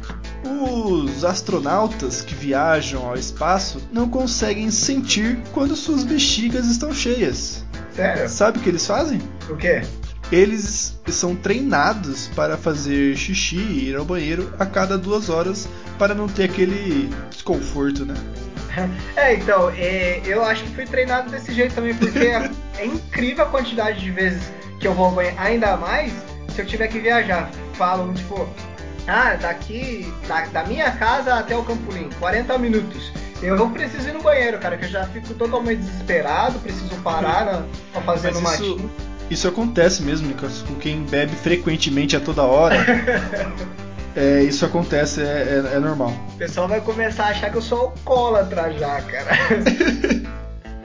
Os 0.43 1.23
astronautas 1.23 2.21
que 2.21 2.35
viajam 2.35 3.07
ao 3.07 3.15
espaço 3.15 3.81
não 3.91 4.09
conseguem 4.09 4.69
sentir 4.71 5.39
quando 5.53 5.75
suas 5.75 6.03
bexigas 6.03 6.67
estão 6.67 6.93
cheias. 6.93 7.63
Sério? 7.95 8.27
Sabe 8.27 8.57
o 8.57 8.61
que 8.61 8.69
eles 8.69 8.85
fazem? 8.85 9.21
O 9.49 9.55
quê? 9.55 9.81
Eles 10.31 10.99
são 11.07 11.35
treinados 11.35 12.27
para 12.35 12.57
fazer 12.57 13.15
xixi 13.15 13.57
e 13.57 13.89
ir 13.89 13.95
ao 13.95 14.03
banheiro 14.03 14.51
a 14.57 14.65
cada 14.65 14.97
duas 14.97 15.29
horas 15.29 15.67
para 15.97 16.15
não 16.15 16.27
ter 16.27 16.45
aquele 16.45 17.09
desconforto, 17.29 18.05
né? 18.05 18.15
É, 19.15 19.35
então, 19.35 19.69
é, 19.69 20.19
eu 20.25 20.43
acho 20.43 20.63
que 20.63 20.69
fui 20.71 20.85
treinado 20.87 21.29
desse 21.29 21.53
jeito 21.53 21.75
também, 21.75 21.93
porque 21.93 22.17
é, 22.17 22.49
é 22.79 22.85
incrível 22.87 23.45
a 23.45 23.47
quantidade 23.47 23.99
de 23.99 24.09
vezes 24.09 24.51
que 24.79 24.87
eu 24.87 24.95
vou 24.95 25.05
ao 25.05 25.11
banheiro, 25.11 25.37
ainda 25.39 25.77
mais 25.77 26.11
se 26.53 26.59
eu 26.59 26.65
tiver 26.65 26.87
que 26.87 26.99
viajar. 26.99 27.51
Falam, 27.75 28.11
tipo, 28.15 28.49
ah, 29.07 29.35
daqui, 29.39 30.11
da, 30.27 30.41
da 30.47 30.63
minha 30.63 30.91
casa 30.91 31.35
até 31.35 31.55
o 31.55 31.63
Campolim, 31.63 32.09
40 32.19 32.57
minutos. 32.57 33.11
Eu 33.41 33.69
preciso 33.71 34.07
ir 34.07 34.13
no 34.13 34.21
banheiro, 34.21 34.57
cara, 34.57 34.77
que 34.77 34.85
eu 34.85 34.89
já 34.89 35.05
fico 35.07 35.33
totalmente 35.33 35.79
desesperado, 35.79 36.59
preciso 36.59 36.95
parar 37.01 37.45
na, 37.45 37.63
pra 37.91 38.01
fazer 38.01 38.31
Mas 38.31 38.41
no 38.41 38.49
isso, 38.49 38.61
matinho. 38.77 38.91
isso 39.29 39.47
acontece 39.47 40.01
mesmo, 40.01 40.27
Nicolas, 40.27 40.61
com 40.61 40.75
quem 40.75 41.03
bebe 41.03 41.35
frequentemente 41.35 42.15
a 42.15 42.19
toda 42.19 42.43
hora. 42.43 42.75
É, 44.15 44.43
isso 44.43 44.63
acontece, 44.63 45.21
é, 45.23 45.25
é- 45.73 45.75
é 45.77 45.79
normal. 45.79 46.13
O 46.35 46.37
pessoal 46.37 46.67
vai 46.67 46.79
começar 46.79 47.23
a 47.23 47.29
achar 47.29 47.49
que 47.49 47.57
eu 47.57 47.63
sou 47.63 47.79
alcoólatra 47.79 48.71
já, 48.73 49.01
cara. 49.01 49.31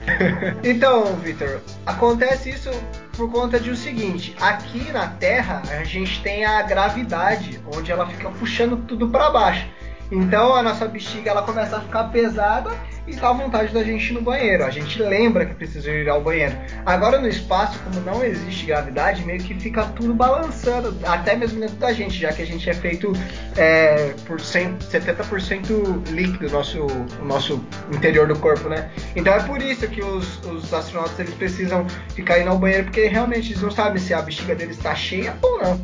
então, 0.64 1.14
Victor, 1.16 1.60
acontece 1.84 2.48
isso 2.48 2.70
por 3.18 3.30
conta 3.30 3.58
de 3.58 3.68
o 3.68 3.76
seguinte: 3.76 4.34
aqui 4.40 4.92
na 4.92 5.08
Terra 5.08 5.60
a 5.68 5.82
gente 5.82 6.22
tem 6.22 6.44
a 6.44 6.62
gravidade, 6.62 7.60
onde 7.76 7.90
ela 7.90 8.06
fica 8.06 8.30
puxando 8.30 8.86
tudo 8.86 9.08
para 9.08 9.28
baixo. 9.28 9.66
Então 10.10 10.54
a 10.54 10.62
nossa 10.62 10.86
bexiga 10.86 11.32
ela 11.32 11.42
começa 11.42 11.76
a 11.76 11.80
ficar 11.80 12.04
pesada 12.04 12.70
e 13.08 13.16
dá 13.16 13.32
vontade 13.32 13.72
da 13.72 13.82
gente 13.82 14.10
ir 14.10 14.12
no 14.12 14.20
banheiro. 14.20 14.64
A 14.64 14.70
gente 14.70 15.00
lembra 15.02 15.46
que 15.46 15.54
precisa 15.54 15.90
ir 15.90 16.08
ao 16.08 16.20
banheiro. 16.20 16.54
Agora 16.84 17.20
no 17.20 17.28
espaço, 17.28 17.78
como 17.80 18.00
não 18.00 18.22
existe 18.22 18.66
gravidade, 18.66 19.24
meio 19.24 19.40
que 19.40 19.54
fica 19.54 19.84
tudo 19.86 20.14
balançando, 20.14 20.94
até 21.04 21.34
mesmo 21.34 21.60
dentro 21.60 21.76
da 21.76 21.92
gente, 21.92 22.18
já 22.18 22.32
que 22.32 22.42
a 22.42 22.46
gente 22.46 22.68
é 22.68 22.74
feito 22.74 23.12
é, 23.56 24.14
por 24.26 24.40
100, 24.40 24.76
70% 24.78 26.08
líquido 26.10 26.50
nosso, 26.50 26.86
o 27.20 27.24
nosso 27.24 27.64
interior 27.92 28.28
do 28.28 28.38
corpo, 28.38 28.68
né? 28.68 28.90
Então 29.16 29.32
é 29.32 29.42
por 29.42 29.62
isso 29.62 29.88
que 29.88 30.02
os, 30.02 30.44
os 30.44 30.72
astronautas 30.72 31.18
eles 31.18 31.34
precisam 31.34 31.86
ficar 32.14 32.38
indo 32.38 32.50
ao 32.50 32.58
banheiro, 32.58 32.84
porque 32.84 33.06
realmente 33.06 33.52
eles 33.52 33.62
não 33.62 33.70
sabem 33.70 34.00
se 34.00 34.12
a 34.12 34.20
bexiga 34.20 34.54
deles 34.54 34.76
está 34.76 34.94
cheia 34.94 35.36
ou 35.42 35.62
não. 35.62 35.80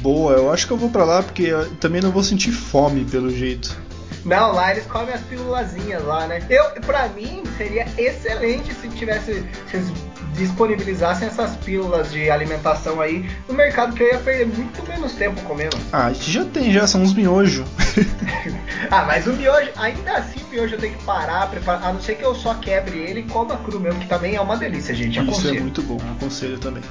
Boa, 0.00 0.32
eu 0.32 0.52
acho 0.52 0.66
que 0.66 0.72
eu 0.72 0.76
vou 0.76 0.90
pra 0.90 1.04
lá 1.04 1.22
porque 1.22 1.50
também 1.80 2.00
não 2.00 2.10
vou 2.10 2.22
sentir 2.22 2.50
fome 2.50 3.04
pelo 3.04 3.30
jeito. 3.30 3.85
Não, 4.26 4.52
lá 4.52 4.72
eles 4.72 4.84
comem 4.86 5.14
as 5.14 5.20
pílulazinhas 5.22 6.04
lá, 6.04 6.26
né? 6.26 6.42
Eu, 6.50 6.64
pra 6.82 7.08
mim, 7.08 7.44
seria 7.56 7.86
excelente 7.96 8.74
se 8.74 8.88
tivesse, 8.88 9.46
se 9.70 9.76
eles 9.76 9.92
disponibilizassem 10.36 11.28
essas 11.28 11.56
pílulas 11.56 12.10
de 12.10 12.28
alimentação 12.28 13.00
aí 13.00 13.28
no 13.48 13.54
mercado, 13.54 13.94
que 13.94 14.02
eu 14.02 14.08
ia 14.08 14.18
perder 14.18 14.46
muito 14.46 14.86
menos 14.86 15.12
tempo 15.12 15.40
comendo. 15.42 15.78
Ah, 15.92 16.06
a 16.06 16.12
gente 16.12 16.30
já 16.30 16.44
tem, 16.44 16.72
já 16.72 16.86
são 16.86 17.02
uns 17.02 17.14
miojos. 17.14 17.66
Ah, 18.90 19.04
mas 19.04 19.26
o 19.26 19.32
miojo, 19.32 19.70
ainda 19.76 20.18
assim 20.18 20.38
o 20.40 20.50
miojo 20.50 20.74
eu 20.74 20.78
tenho 20.78 20.96
que 20.96 21.02
parar, 21.02 21.50
preparar, 21.50 21.88
a 21.88 21.92
não 21.92 22.00
ser 22.00 22.14
que 22.14 22.24
eu 22.24 22.34
só 22.34 22.54
quebre 22.54 22.98
ele 22.98 23.20
e 23.20 23.22
coma 23.24 23.56
cru 23.56 23.80
mesmo, 23.80 23.98
que 23.98 24.06
também 24.06 24.36
é 24.36 24.40
uma 24.40 24.56
delícia, 24.56 24.94
gente. 24.94 25.18
Isso 25.18 25.20
é 25.20 25.22
Aconselho. 25.22 25.62
muito 25.62 25.82
bom, 25.82 25.98
aconselho 26.16 26.58
também. 26.58 26.82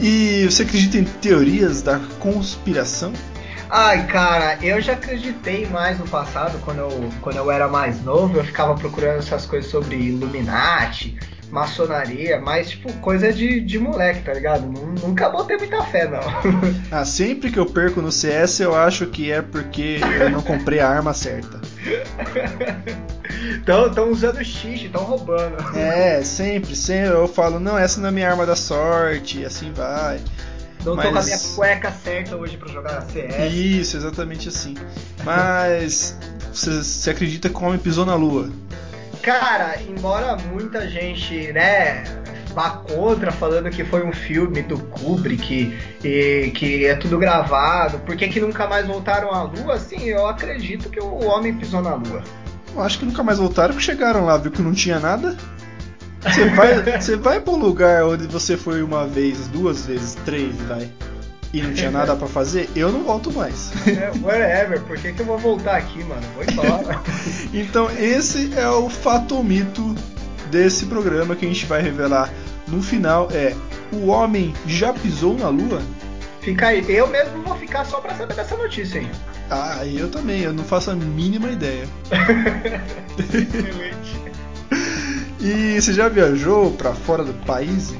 E 0.00 0.44
você 0.50 0.62
acredita 0.62 0.98
em 0.98 1.04
teorias 1.04 1.82
da 1.82 2.00
conspiração? 2.18 3.12
Ai, 3.74 4.06
cara, 4.06 4.58
eu 4.60 4.82
já 4.82 4.92
acreditei 4.92 5.64
mais 5.64 5.98
no 5.98 6.06
passado, 6.06 6.58
quando 6.62 6.80
eu, 6.80 7.10
quando 7.22 7.36
eu 7.36 7.50
era 7.50 7.66
mais 7.68 8.04
novo, 8.04 8.36
eu 8.36 8.44
ficava 8.44 8.74
procurando 8.74 9.20
essas 9.20 9.46
coisas 9.46 9.70
sobre 9.70 9.96
Illuminati, 9.96 11.18
maçonaria, 11.50 12.38
mas 12.38 12.68
tipo, 12.68 12.92
coisa 12.98 13.32
de, 13.32 13.62
de 13.62 13.78
moleque, 13.78 14.24
tá 14.24 14.34
ligado? 14.34 14.66
Nunca 14.66 15.30
botei 15.30 15.56
muita 15.56 15.82
fé, 15.84 16.06
não. 16.06 16.20
Ah, 16.92 17.06
sempre 17.06 17.50
que 17.50 17.58
eu 17.58 17.64
perco 17.64 18.02
no 18.02 18.12
CS, 18.12 18.60
eu 18.60 18.74
acho 18.74 19.06
que 19.06 19.32
é 19.32 19.40
porque 19.40 20.00
eu 20.20 20.28
não 20.28 20.42
comprei 20.42 20.78
a 20.78 20.90
arma 20.90 21.14
certa. 21.14 21.58
Estão 23.58 24.10
usando 24.10 24.44
xixi, 24.44 24.84
estão 24.84 25.02
roubando. 25.02 25.56
É, 25.74 26.22
sempre, 26.22 26.76
sempre. 26.76 27.14
Eu 27.14 27.26
falo, 27.26 27.58
não, 27.58 27.78
essa 27.78 28.02
não 28.02 28.10
é 28.10 28.12
minha 28.12 28.28
arma 28.28 28.44
da 28.44 28.54
sorte, 28.54 29.40
e 29.40 29.46
assim 29.46 29.72
vai. 29.72 30.20
Não 30.84 30.96
Mas... 30.96 31.06
tô 31.06 31.12
com 31.12 31.18
a 31.18 31.22
minha 31.22 31.38
cueca 31.54 31.92
certa 31.92 32.36
hoje 32.36 32.56
para 32.56 32.68
jogar 32.68 33.02
CS. 33.02 33.52
Isso, 33.52 33.96
exatamente 33.96 34.48
assim. 34.48 34.74
Mas 35.24 36.16
você 36.52 37.10
acredita 37.10 37.48
que 37.48 37.56
o 37.56 37.64
homem 37.64 37.78
pisou 37.78 38.04
na 38.04 38.14
lua? 38.14 38.50
Cara, 39.22 39.80
embora 39.82 40.36
muita 40.36 40.88
gente, 40.88 41.52
né, 41.52 42.02
vá 42.52 42.70
contra, 42.70 43.30
falando 43.30 43.70
que 43.70 43.84
foi 43.84 44.04
um 44.04 44.12
filme 44.12 44.62
do 44.62 44.78
Kubrick 44.78 45.78
e 46.02 46.50
que 46.54 46.86
é 46.86 46.96
tudo 46.96 47.18
gravado, 47.18 47.98
por 48.00 48.16
que, 48.16 48.28
que 48.28 48.40
nunca 48.40 48.66
mais 48.66 48.86
voltaram 48.86 49.32
à 49.32 49.42
Lua? 49.42 49.78
Sim, 49.78 50.04
eu 50.04 50.26
acredito 50.26 50.90
que 50.90 51.00
o 51.00 51.24
homem 51.24 51.54
pisou 51.54 51.80
na 51.80 51.94
Lua. 51.94 52.22
Eu 52.74 52.82
acho 52.82 52.98
que 52.98 53.04
nunca 53.04 53.22
mais 53.22 53.38
voltaram, 53.38 53.74
porque 53.74 53.84
chegaram 53.84 54.24
lá, 54.24 54.36
viu 54.36 54.50
que 54.50 54.62
não 54.62 54.72
tinha 54.72 54.98
nada. 54.98 55.36
Você 56.22 56.44
vai, 56.50 57.00
você 57.00 57.16
vai 57.16 57.40
pra 57.40 57.52
um 57.52 57.58
lugar 57.58 58.04
onde 58.04 58.26
você 58.26 58.56
foi 58.56 58.82
uma 58.82 59.06
vez, 59.06 59.48
duas 59.48 59.86
vezes, 59.86 60.14
três, 60.24 60.54
vai 60.62 60.90
e 61.52 61.60
não 61.60 61.74
tinha 61.74 61.90
nada 61.90 62.16
para 62.16 62.26
fazer, 62.26 62.68
eu 62.74 62.90
não 62.90 63.04
volto 63.04 63.30
mais. 63.30 63.70
É, 63.86 64.10
whatever, 64.22 64.80
por 64.82 64.96
que, 64.96 65.12
que 65.12 65.20
eu 65.20 65.26
vou 65.26 65.38
voltar 65.38 65.76
aqui, 65.76 66.02
mano? 66.04 66.22
Vou 66.34 66.44
embora. 66.44 67.00
então, 67.52 67.90
esse 67.90 68.54
é 68.54 68.68
o 68.68 68.88
fato 68.88 69.36
ou 69.36 69.44
mito 69.44 69.94
desse 70.50 70.86
programa 70.86 71.36
que 71.36 71.44
a 71.44 71.48
gente 71.48 71.66
vai 71.66 71.82
revelar 71.82 72.30
no 72.66 72.82
final: 72.82 73.28
é 73.32 73.54
o 73.92 74.06
homem 74.06 74.54
já 74.66 74.92
pisou 74.94 75.34
na 75.34 75.48
lua? 75.48 75.82
Fica 76.40 76.68
aí, 76.68 76.84
eu 76.88 77.06
mesmo 77.06 77.42
vou 77.42 77.56
ficar 77.56 77.84
só 77.84 78.00
pra 78.00 78.14
saber 78.14 78.34
dessa 78.34 78.56
notícia 78.56 79.00
aí. 79.00 79.10
Ah, 79.50 79.84
eu 79.84 80.08
também, 80.08 80.40
eu 80.40 80.52
não 80.52 80.64
faço 80.64 80.90
a 80.90 80.94
mínima 80.94 81.50
ideia. 81.50 81.86
Excelente. 83.18 84.22
E 85.42 85.80
você 85.80 85.92
já 85.92 86.08
viajou 86.08 86.70
para 86.70 86.94
fora 86.94 87.24
do 87.24 87.34
país? 87.44 87.92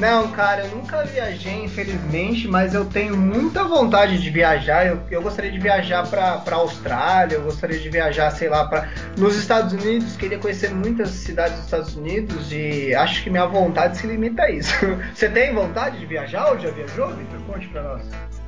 Não, 0.00 0.28
cara, 0.32 0.64
eu 0.64 0.76
nunca 0.76 1.04
viajei, 1.04 1.62
infelizmente, 1.62 2.48
mas 2.48 2.72
eu 2.72 2.86
tenho 2.86 3.16
muita 3.16 3.64
vontade 3.64 4.18
de 4.18 4.30
viajar. 4.30 4.86
Eu, 4.86 4.98
eu 5.10 5.22
gostaria 5.22 5.52
de 5.52 5.58
viajar 5.58 6.08
para 6.08 6.38
pra 6.38 6.56
Austrália, 6.56 7.36
eu 7.36 7.42
gostaria 7.42 7.78
de 7.78 7.88
viajar, 7.90 8.30
sei 8.30 8.48
lá, 8.48 8.66
para 8.66 8.88
nos 9.16 9.36
Estados 9.36 9.74
Unidos. 9.74 10.16
Queria 10.16 10.38
conhecer 10.38 10.70
muitas 10.70 11.10
cidades 11.10 11.56
dos 11.56 11.64
Estados 11.66 11.94
Unidos 11.94 12.50
e 12.50 12.94
acho 12.94 13.22
que 13.22 13.28
minha 13.28 13.46
vontade 13.46 13.98
se 13.98 14.06
limita 14.06 14.42
a 14.42 14.50
isso. 14.50 14.74
Você 15.14 15.28
tem 15.28 15.54
vontade 15.54 15.98
de 15.98 16.06
viajar 16.06 16.50
ou 16.50 16.58
já 16.58 16.70
viajou, 16.70 17.14
Victor? 17.14 17.40
Conte 17.42 17.68
pra 17.68 17.82
nós. 17.82 18.02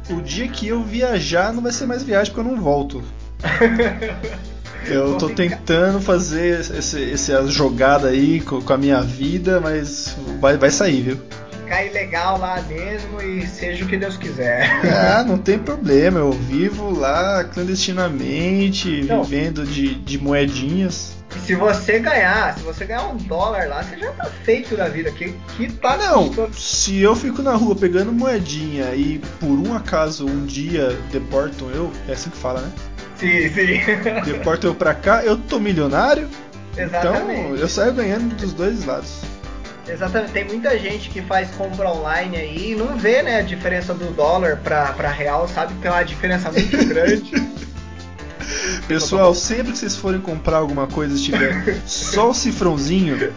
O 0.09 0.23
dia 0.23 0.49
que 0.49 0.67
eu 0.67 0.83
viajar 0.83 1.53
não 1.53 1.63
vai 1.63 1.71
ser 1.71 1.87
mais 1.87 2.03
viagem 2.03 2.33
porque 2.33 2.49
eu 2.49 2.53
não 2.53 2.61
volto. 2.61 3.05
Eu 4.87 5.17
tô 5.17 5.29
tentando 5.31 6.01
fazer 6.01 6.61
esse, 6.61 7.13
essa 7.13 7.47
jogada 7.47 8.09
aí 8.09 8.41
com, 8.41 8.61
com, 8.61 8.73
a 8.73 8.79
minha 8.79 9.01
vida, 9.01 9.61
mas 9.61 10.17
vai, 10.41 10.57
vai 10.57 10.71
sair, 10.71 11.03
viu? 11.03 11.19
Ficar 11.63 11.85
ilegal 11.85 12.39
lá 12.39 12.61
mesmo 12.63 13.23
e 13.23 13.47
seja 13.47 13.85
o 13.85 13.89
que 13.89 13.97
Deus 13.97 14.17
quiser. 14.17 14.69
Ah, 14.85 15.25
não 15.27 15.39
tem 15.39 15.59
problema, 15.59 16.19
eu 16.19 16.33
vivo 16.33 16.91
lá 16.91 17.45
clandestinamente, 17.45 19.03
não. 19.05 19.23
vivendo 19.23 19.65
de, 19.65 19.95
de 19.95 20.19
moedinhas. 20.19 21.17
Se 21.47 21.55
você 21.55 21.99
ganhar, 21.99 22.57
se 22.57 22.63
você 22.63 22.85
ganhar 22.85 23.09
um 23.09 23.17
dólar 23.17 23.67
lá, 23.67 23.83
você 23.83 23.99
já 23.99 24.13
tá 24.13 24.27
feito 24.45 24.77
da 24.77 24.89
vida. 24.89 25.11
Que, 25.11 25.35
que 25.57 25.73
tá 25.73 25.97
Não, 25.97 26.31
se 26.53 27.01
eu 27.01 27.17
fico 27.17 27.43
na 27.43 27.55
rua 27.55 27.75
pegando 27.75 28.13
moedinha 28.13 28.95
e 28.95 29.19
por 29.41 29.49
um 29.49 29.75
acaso 29.75 30.27
um 30.27 30.45
dia 30.45 30.91
deportam 31.11 31.71
eu, 31.71 31.91
é 32.07 32.13
assim 32.13 32.29
que 32.29 32.37
fala, 32.37 32.61
né? 32.61 32.73
Sim, 33.23 33.49
sim. 33.51 34.33
Deporta 34.33 34.67
eu 34.67 34.75
pra 34.75 34.95
cá, 34.95 35.25
eu 35.25 35.39
tô 35.39 35.61
milionário. 35.61 36.29
Exatamente. 36.77 37.41
Então 37.41 37.57
eu 37.57 37.69
saio 37.69 37.93
ganhando 37.93 38.35
dos 38.35 38.53
dois 38.53 38.85
lados. 38.85 39.21
Exatamente. 39.89 40.33
Tem 40.33 40.45
muita 40.45 40.77
gente 40.77 41.09
que 41.09 41.23
faz 41.23 41.49
compra 41.53 41.89
online 41.89 42.37
aí 42.37 42.73
e 42.73 42.75
não 42.75 42.97
vê 42.97 43.23
né, 43.23 43.39
a 43.39 43.43
diferença 43.43 43.95
do 43.95 44.13
dólar 44.13 44.57
pra, 44.57 44.87
pra 44.93 45.11
real, 45.11 45.47
sabe 45.47 45.73
que 45.75 45.81
tem 45.81 45.91
uma 45.91 46.03
diferença 46.03 46.51
muito 46.51 46.77
grande. 46.85 47.53
Pessoal, 48.89 49.35
sempre 49.35 49.71
que 49.73 49.79
vocês 49.79 49.95
forem 49.95 50.21
comprar 50.21 50.57
alguma 50.57 50.89
coisa 50.89 51.17
e 51.17 51.23
tiver 51.23 51.81
só 51.87 52.31
o 52.31 52.35
cifrãozinho, 52.35 53.33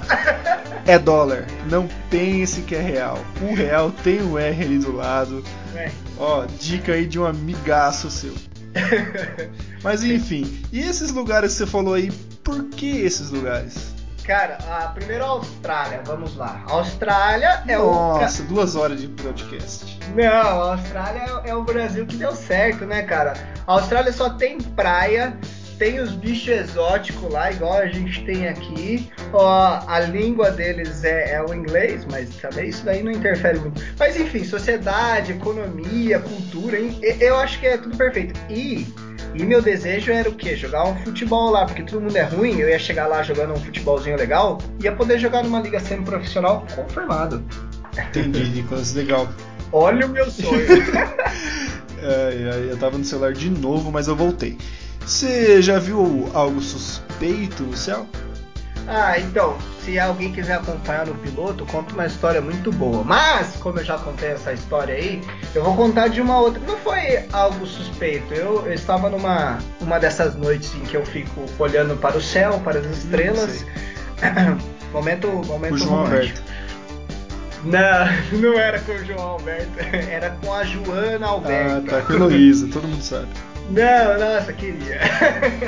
é 0.87 0.97
dólar. 0.97 1.45
Não 1.69 1.87
pense 2.09 2.61
que 2.61 2.75
é 2.75 2.81
real. 2.81 3.19
O 3.41 3.53
real 3.53 3.91
tem 4.03 4.21
o 4.21 4.37
R 4.37 4.63
ali 4.63 4.79
do 4.79 4.95
lado. 4.95 5.43
É. 5.75 5.91
Ó, 6.17 6.45
dica 6.59 6.93
aí 6.93 7.05
de 7.05 7.19
um 7.19 7.25
amigaço 7.25 8.09
seu. 8.09 8.33
Mas 9.83 10.03
enfim, 10.03 10.63
e 10.71 10.79
esses 10.79 11.11
lugares 11.11 11.53
que 11.53 11.57
você 11.59 11.67
falou 11.67 11.93
aí, 11.93 12.11
por 12.43 12.65
que 12.65 13.01
esses 13.01 13.29
lugares? 13.29 13.95
Cara, 14.25 14.57
a 14.67 14.87
primeira 14.87 15.23
Austrália, 15.23 16.01
vamos 16.03 16.35
lá. 16.35 16.63
A 16.67 16.71
Austrália 16.73 17.63
é 17.67 17.77
Nossa, 17.77 17.87
o. 17.87 18.21
Nossa, 18.21 18.43
duas 18.43 18.75
horas 18.75 18.99
de 18.99 19.07
podcast. 19.07 19.99
Não, 20.15 20.23
a 20.25 20.71
Austrália 20.73 21.41
é, 21.43 21.49
é 21.49 21.55
o 21.55 21.63
Brasil 21.63 22.07
que 22.07 22.15
deu 22.15 22.35
certo, 22.35 22.85
né, 22.85 23.03
cara? 23.03 23.33
A 23.67 23.73
Austrália 23.73 24.11
só 24.11 24.31
tem 24.31 24.59
praia, 24.59 25.37
tem 25.77 25.99
os 25.99 26.11
bichos 26.11 26.47
exóticos 26.47 27.31
lá, 27.31 27.51
igual 27.51 27.73
a 27.73 27.87
gente 27.87 28.23
tem 28.25 28.47
aqui. 28.47 29.09
Ó, 29.33 29.79
a 29.87 29.99
língua 29.99 30.51
deles 30.51 31.03
é, 31.03 31.33
é, 31.33 31.43
o 31.43 31.53
inglês, 31.53 32.05
mas 32.09 32.29
também 32.35 32.69
isso 32.69 32.83
daí 32.85 33.03
não 33.03 33.11
interfere 33.11 33.59
muito. 33.59 33.81
Mas 33.97 34.19
enfim, 34.19 34.43
sociedade, 34.43 35.33
economia, 35.33 36.19
cultura, 36.19 36.77
eu 36.77 37.35
acho 37.37 37.59
que 37.59 37.67
é 37.67 37.77
tudo 37.77 37.97
perfeito. 37.97 38.39
E, 38.49 38.87
e 39.33 39.43
meu 39.43 39.61
desejo 39.61 40.11
era 40.11 40.29
o 40.29 40.33
quê? 40.33 40.55
Jogar 40.55 40.85
um 40.85 40.95
futebol 41.03 41.51
lá, 41.51 41.65
porque 41.65 41.83
todo 41.83 42.01
mundo 42.01 42.15
é 42.15 42.23
ruim, 42.23 42.59
eu 42.59 42.69
ia 42.69 42.79
chegar 42.79 43.07
lá 43.07 43.21
jogando 43.23 43.53
um 43.53 43.57
futebolzinho 43.57 44.17
legal, 44.17 44.59
ia 44.81 44.91
poder 44.91 45.19
jogar 45.19 45.43
numa 45.43 45.59
liga 45.59 45.79
semi-profissional 45.79 46.65
confirmado. 46.75 47.43
Entendi, 47.97 48.43
Nicolas, 48.49 48.93
legal. 48.93 49.27
Olha 49.71 50.05
o 50.05 50.09
meu 50.09 50.29
sonho. 50.29 50.65
é, 52.01 52.67
eu 52.69 52.77
tava 52.77 52.97
no 52.97 53.03
celular 53.03 53.33
de 53.33 53.49
novo, 53.49 53.91
mas 53.91 54.07
eu 54.07 54.15
voltei. 54.15 54.57
Você 55.05 55.61
já 55.61 55.77
viu 55.77 56.29
algo 56.33 56.59
suspeito 56.59 57.61
no 57.63 57.77
céu? 57.77 58.07
Ah, 58.87 59.19
então, 59.19 59.57
se 59.83 59.99
alguém 59.99 60.31
quiser 60.31 60.55
acompanhar 60.55 61.05
no 61.05 61.15
piloto, 61.15 61.65
conta 61.65 61.93
uma 61.93 62.05
história 62.05 62.41
muito 62.41 62.71
boa. 62.71 63.03
Mas, 63.03 63.55
como 63.57 63.79
eu 63.79 63.83
já 63.83 63.97
contei 63.97 64.29
essa 64.29 64.53
história 64.53 64.95
aí, 64.95 65.21
eu 65.53 65.63
vou 65.63 65.75
contar 65.75 66.07
de 66.07 66.21
uma 66.21 66.39
outra. 66.39 66.61
Não 66.67 66.77
foi 66.77 67.25
algo 67.31 67.65
suspeito. 67.65 68.33
Eu, 68.33 68.65
eu 68.65 68.73
estava 68.73 69.09
numa 69.09 69.59
uma 69.79 69.99
dessas 69.99 70.35
noites 70.35 70.73
em 70.75 70.81
que 70.81 70.97
eu 70.97 71.05
fico 71.05 71.45
olhando 71.57 71.95
para 71.97 72.17
o 72.17 72.21
céu, 72.21 72.59
para 72.63 72.79
as 72.79 72.85
estrelas. 72.85 73.65
momento, 74.93 75.27
momento 75.27 75.75
o 75.75 75.77
João 75.77 76.03
romântico. 76.03 76.15
Alberto. 76.15 76.55
Não, 77.63 78.07
não 78.39 78.59
era 78.59 78.79
com 78.79 78.91
o 78.91 79.05
João 79.05 79.21
Alberto, 79.21 79.79
era 80.09 80.29
com 80.31 80.53
a 80.53 80.63
Joana 80.63 81.27
Alberto. 81.27 81.87
Ah, 81.87 81.89
tá, 81.89 82.01
com 82.01 82.13
a 82.13 82.15
Heloísa, 82.15 82.67
todo 82.71 82.87
mundo 82.87 83.01
sabe. 83.01 83.29
Não, 83.69 84.19
nossa, 84.19 84.53
queria. 84.53 84.99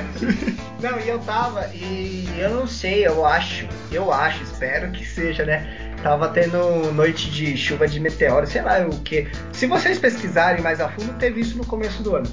não, 0.80 1.00
e 1.00 1.10
eu 1.10 1.20
tava, 1.20 1.68
e 1.74 2.28
eu 2.38 2.52
não 2.52 2.68
sei, 2.68 3.08
eu 3.08 3.26
acho, 3.26 3.68
eu 3.92 4.12
acho, 4.14 4.44
espero 4.44 4.92
que 4.92 5.06
seja, 5.06 5.46
né? 5.46 5.96
Tava 6.04 6.30
tendo 6.30 6.92
noite 6.94 7.32
de 7.32 7.58
chuva 7.58 7.88
de 7.88 8.00
meteoro, 8.00 8.46
sei 8.46 8.62
lá 8.62 8.80
o 8.82 9.00
que. 9.00 9.28
Se 9.52 9.66
vocês 9.66 9.98
pesquisarem 9.98 10.62
mais 10.62 10.80
a 10.80 10.90
fundo, 10.90 11.14
teve 11.14 11.42
isso 11.42 11.58
no 11.58 11.66
começo 11.66 12.04
do 12.04 12.16
ano. 12.16 12.28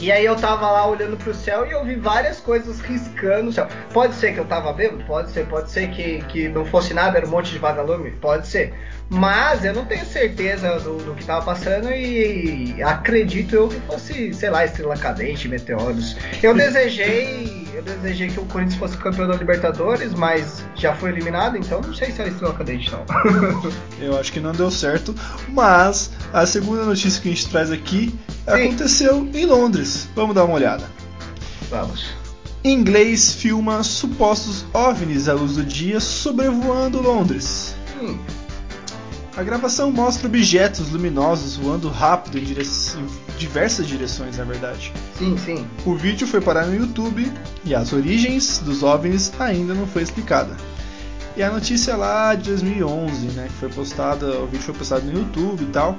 E 0.00 0.12
aí 0.12 0.24
eu 0.24 0.36
tava 0.36 0.70
lá 0.70 0.86
olhando 0.86 1.16
pro 1.16 1.32
céu 1.32 1.66
e 1.66 1.70
eu 1.70 1.82
vi 1.84 1.94
várias 1.94 2.38
coisas 2.38 2.80
riscando 2.80 3.48
o 3.48 3.52
céu. 3.52 3.66
Pode 3.92 4.14
ser 4.14 4.34
que 4.34 4.40
eu 4.40 4.44
tava 4.44 4.72
bêbado? 4.72 5.02
Pode 5.04 5.30
ser. 5.30 5.46
Pode 5.46 5.70
ser 5.70 5.88
que, 5.90 6.20
que 6.26 6.48
não 6.48 6.66
fosse 6.66 6.92
nada, 6.92 7.16
era 7.16 7.26
um 7.26 7.30
monte 7.30 7.50
de 7.50 7.58
vagalume? 7.58 8.10
Pode 8.10 8.46
ser. 8.46 8.74
Mas 9.10 9.64
eu 9.64 9.74
não 9.74 9.84
tenho 9.84 10.04
certeza 10.06 10.78
do, 10.80 10.96
do 10.96 11.14
que 11.14 11.20
estava 11.20 11.44
passando 11.44 11.90
e 11.90 12.82
acredito 12.82 13.54
eu 13.54 13.68
que 13.68 13.78
fosse, 13.80 14.32
sei 14.32 14.50
lá, 14.50 14.64
estrela 14.64 14.96
cadente, 14.96 15.46
meteoros. 15.46 16.16
Eu 16.42 16.54
desejei, 16.54 17.68
eu 17.74 17.82
desejei 17.82 18.28
que 18.28 18.40
o 18.40 18.46
Corinthians 18.46 18.78
fosse 18.78 18.96
campeão 18.96 19.28
da 19.28 19.34
Libertadores, 19.34 20.14
mas 20.14 20.64
já 20.74 20.94
foi 20.94 21.10
eliminado, 21.10 21.56
então 21.56 21.80
não 21.80 21.94
sei 21.94 22.10
se 22.10 22.20
era 22.20 22.30
estrela 22.30 22.54
cadente 22.54 22.90
não. 22.90 23.04
eu 24.00 24.18
acho 24.18 24.32
que 24.32 24.40
não 24.40 24.52
deu 24.52 24.70
certo, 24.70 25.14
mas 25.48 26.10
a 26.32 26.46
segunda 26.46 26.84
notícia 26.84 27.20
que 27.20 27.28
a 27.28 27.32
gente 27.32 27.48
traz 27.48 27.70
aqui 27.70 28.08
Sim. 28.46 28.50
aconteceu 28.50 29.28
em 29.32 29.44
Londres. 29.44 30.08
Vamos 30.14 30.34
dar 30.34 30.44
uma 30.44 30.54
olhada. 30.54 30.84
Vamos. 31.70 32.06
Inglês 32.64 33.34
filma 33.34 33.82
supostos 33.82 34.64
OVNIs 34.72 35.28
à 35.28 35.34
luz 35.34 35.56
do 35.56 35.62
dia 35.62 36.00
sobrevoando 36.00 37.02
Londres. 37.02 37.76
Hum. 38.00 38.18
A 39.36 39.42
gravação 39.42 39.90
mostra 39.90 40.28
objetos 40.28 40.90
luminosos 40.90 41.56
voando 41.56 41.88
rápido 41.88 42.38
em, 42.38 42.44
dire... 42.44 42.62
em, 42.62 43.36
diversas 43.36 43.86
direções, 43.86 44.38
na 44.38 44.44
verdade. 44.44 44.92
Sim, 45.18 45.36
sim. 45.36 45.66
O 45.84 45.96
vídeo 45.96 46.24
foi 46.24 46.40
parar 46.40 46.66
no 46.66 46.76
YouTube 46.76 47.30
e 47.64 47.74
as 47.74 47.92
origens 47.92 48.58
dos 48.58 48.84
OVNIs 48.84 49.32
ainda 49.40 49.74
não 49.74 49.88
foi 49.88 50.02
explicada. 50.02 50.56
E 51.36 51.42
a 51.42 51.50
notícia 51.50 51.92
é 51.92 51.96
lá 51.96 52.32
de 52.36 52.44
2011, 52.50 53.26
né, 53.32 53.48
que 53.48 53.54
foi 53.54 53.68
postada, 53.68 54.38
o 54.38 54.46
vídeo 54.46 54.62
foi 54.62 54.74
postado 54.74 55.04
no 55.04 55.18
YouTube 55.18 55.64
e 55.64 55.66
tal, 55.66 55.98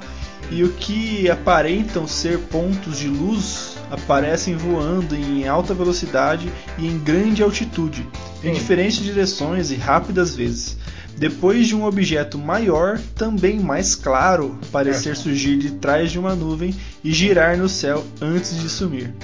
e 0.50 0.64
o 0.64 0.72
que 0.72 1.28
aparentam 1.28 2.08
ser 2.08 2.38
pontos 2.38 2.98
de 2.98 3.08
luz 3.08 3.76
aparecem 3.90 4.56
voando 4.56 5.14
em 5.14 5.46
alta 5.46 5.74
velocidade 5.74 6.50
e 6.78 6.86
em 6.86 6.98
grande 6.98 7.42
altitude, 7.42 8.08
em 8.42 8.54
diferentes 8.54 8.96
direções 8.96 9.70
e 9.70 9.74
rápidas 9.74 10.34
vezes. 10.34 10.78
Depois 11.18 11.66
de 11.66 11.74
um 11.74 11.84
objeto 11.84 12.38
maior, 12.38 13.00
também 13.14 13.58
mais 13.58 13.94
claro, 13.94 14.58
parecer 14.70 15.16
surgir 15.16 15.56
de 15.56 15.72
trás 15.72 16.12
de 16.12 16.18
uma 16.18 16.34
nuvem 16.34 16.74
e 17.02 17.10
girar 17.10 17.56
no 17.56 17.70
céu 17.70 18.04
antes 18.20 18.60
de 18.60 18.68
sumir. 18.68 19.14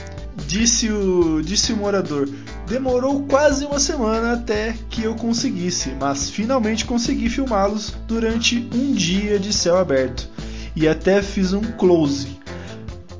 Disse 0.46 0.90
o, 0.90 1.42
disse 1.42 1.72
o 1.74 1.76
morador: 1.76 2.26
Demorou 2.66 3.24
quase 3.24 3.66
uma 3.66 3.78
semana 3.78 4.32
até 4.32 4.74
que 4.88 5.02
eu 5.02 5.14
conseguisse, 5.14 5.90
mas 6.00 6.30
finalmente 6.30 6.86
consegui 6.86 7.28
filmá-los 7.28 7.94
durante 8.08 8.66
um 8.74 8.94
dia 8.94 9.38
de 9.38 9.52
céu 9.52 9.76
aberto. 9.76 10.26
E 10.74 10.88
até 10.88 11.20
fiz 11.20 11.52
um 11.52 11.60
close. 11.60 12.40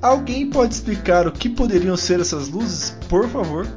Alguém 0.00 0.48
pode 0.48 0.72
explicar 0.72 1.28
o 1.28 1.32
que 1.32 1.50
poderiam 1.50 1.96
ser 1.96 2.20
essas 2.20 2.48
luzes, 2.48 2.96
por 3.08 3.28
favor? 3.28 3.68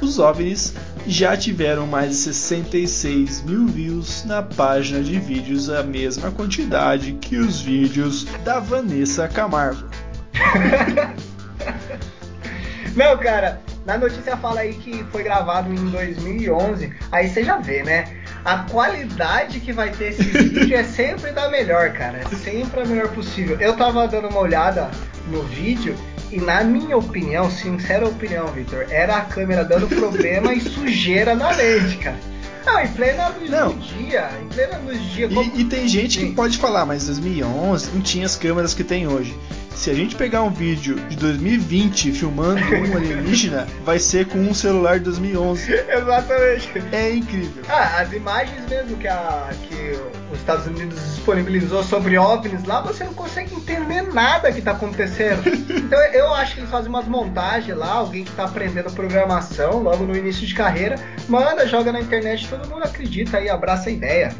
Os 0.00 0.20
OVNIs 0.20 0.72
já 1.08 1.36
tiveram 1.36 1.86
mais 1.86 2.10
de 2.10 2.16
66 2.16 3.42
mil 3.42 3.66
views 3.66 4.24
na 4.26 4.42
página 4.42 5.02
de 5.02 5.18
vídeos, 5.18 5.70
a 5.70 5.82
mesma 5.82 6.30
quantidade 6.30 7.14
que 7.14 7.38
os 7.38 7.62
vídeos 7.62 8.24
da 8.44 8.60
Vanessa 8.60 9.26
Camargo. 9.26 9.88
Não, 12.94 13.16
cara, 13.16 13.62
na 13.86 13.96
notícia 13.96 14.36
fala 14.36 14.60
aí 14.60 14.74
que 14.74 15.02
foi 15.04 15.22
gravado 15.22 15.72
em 15.72 15.90
2011. 15.90 16.92
Aí 17.10 17.28
você 17.28 17.42
já 17.42 17.56
vê, 17.56 17.82
né? 17.82 18.04
A 18.44 18.58
qualidade 18.58 19.60
que 19.60 19.72
vai 19.72 19.90
ter 19.90 20.10
esse 20.10 20.24
vídeo 20.24 20.76
é 20.76 20.84
sempre 20.84 21.32
da 21.32 21.48
melhor, 21.48 21.90
cara. 21.92 22.18
É 22.18 22.24
sempre 22.36 22.80
a 22.80 22.84
melhor 22.84 23.08
possível. 23.08 23.58
Eu 23.58 23.74
tava 23.76 24.06
dando 24.06 24.28
uma 24.28 24.40
olhada 24.40 24.90
no 25.28 25.42
vídeo 25.42 25.96
e 26.30 26.40
na 26.40 26.62
minha 26.62 26.96
opinião, 26.96 27.50
sincera 27.50 28.06
opinião, 28.06 28.46
Victor, 28.48 28.86
era 28.90 29.16
a 29.16 29.20
câmera 29.22 29.64
dando 29.64 29.88
problema 29.88 30.52
e 30.52 30.60
sujeira 30.60 31.34
na 31.34 31.50
lente, 31.50 31.96
cara. 31.98 32.18
Não, 32.66 32.80
em 32.80 32.88
plena 32.88 33.28
luz 33.28 33.50
não. 33.50 33.72
do 33.72 33.78
dia, 33.78 34.30
em 34.42 34.48
plena 34.48 34.78
luz 34.78 34.98
do 34.98 35.06
dia. 35.06 35.28
Como... 35.28 35.42
E, 35.42 35.60
e, 35.60 35.64
tem 35.64 35.88
gente 35.88 36.20
Sim. 36.20 36.28
que 36.28 36.34
pode 36.34 36.58
falar, 36.58 36.84
mas 36.84 37.06
2011 37.06 37.90
não 37.94 38.02
tinha 38.02 38.26
as 38.26 38.36
câmeras 38.36 38.74
que 38.74 38.84
tem 38.84 39.08
hoje 39.08 39.34
se 39.78 39.90
a 39.90 39.94
gente 39.94 40.16
pegar 40.16 40.42
um 40.42 40.50
vídeo 40.50 40.96
de 41.08 41.16
2020 41.16 42.10
filmando 42.10 42.60
um 42.60 42.96
alienígena, 42.96 43.64
vai 43.84 44.00
ser 44.00 44.26
com 44.26 44.38
um 44.38 44.52
celular 44.52 44.98
de 44.98 45.04
2011. 45.04 45.72
Exatamente. 45.72 46.72
É 46.90 47.14
incrível. 47.14 47.62
Ah, 47.68 48.00
as 48.00 48.12
imagens 48.12 48.68
mesmo 48.68 48.96
que, 48.96 49.06
a, 49.06 49.48
que 49.68 49.92
os 50.32 50.38
Estados 50.40 50.66
Unidos 50.66 51.00
disponibilizou 51.14 51.84
sobre 51.84 52.18
OVNIs 52.18 52.64
lá, 52.64 52.80
você 52.80 53.04
não 53.04 53.14
consegue 53.14 53.54
entender 53.54 54.02
nada 54.02 54.50
que 54.50 54.58
está 54.58 54.72
acontecendo. 54.72 55.42
então 55.46 55.98
eu 56.06 56.34
acho 56.34 56.54
que 56.54 56.60
eles 56.60 56.70
fazem 56.70 56.88
umas 56.88 57.06
montagens 57.06 57.76
lá, 57.76 57.92
alguém 57.92 58.24
que 58.24 58.30
está 58.30 58.46
aprendendo 58.46 58.90
programação 58.90 59.80
logo 59.80 60.04
no 60.04 60.16
início 60.16 60.44
de 60.44 60.54
carreira, 60.54 60.96
manda, 61.28 61.68
joga 61.68 61.92
na 61.92 62.00
internet, 62.00 62.48
todo 62.48 62.68
mundo 62.68 62.82
acredita 62.82 63.36
aí, 63.36 63.48
abraça 63.48 63.90
a 63.90 63.92
ideia. 63.92 64.34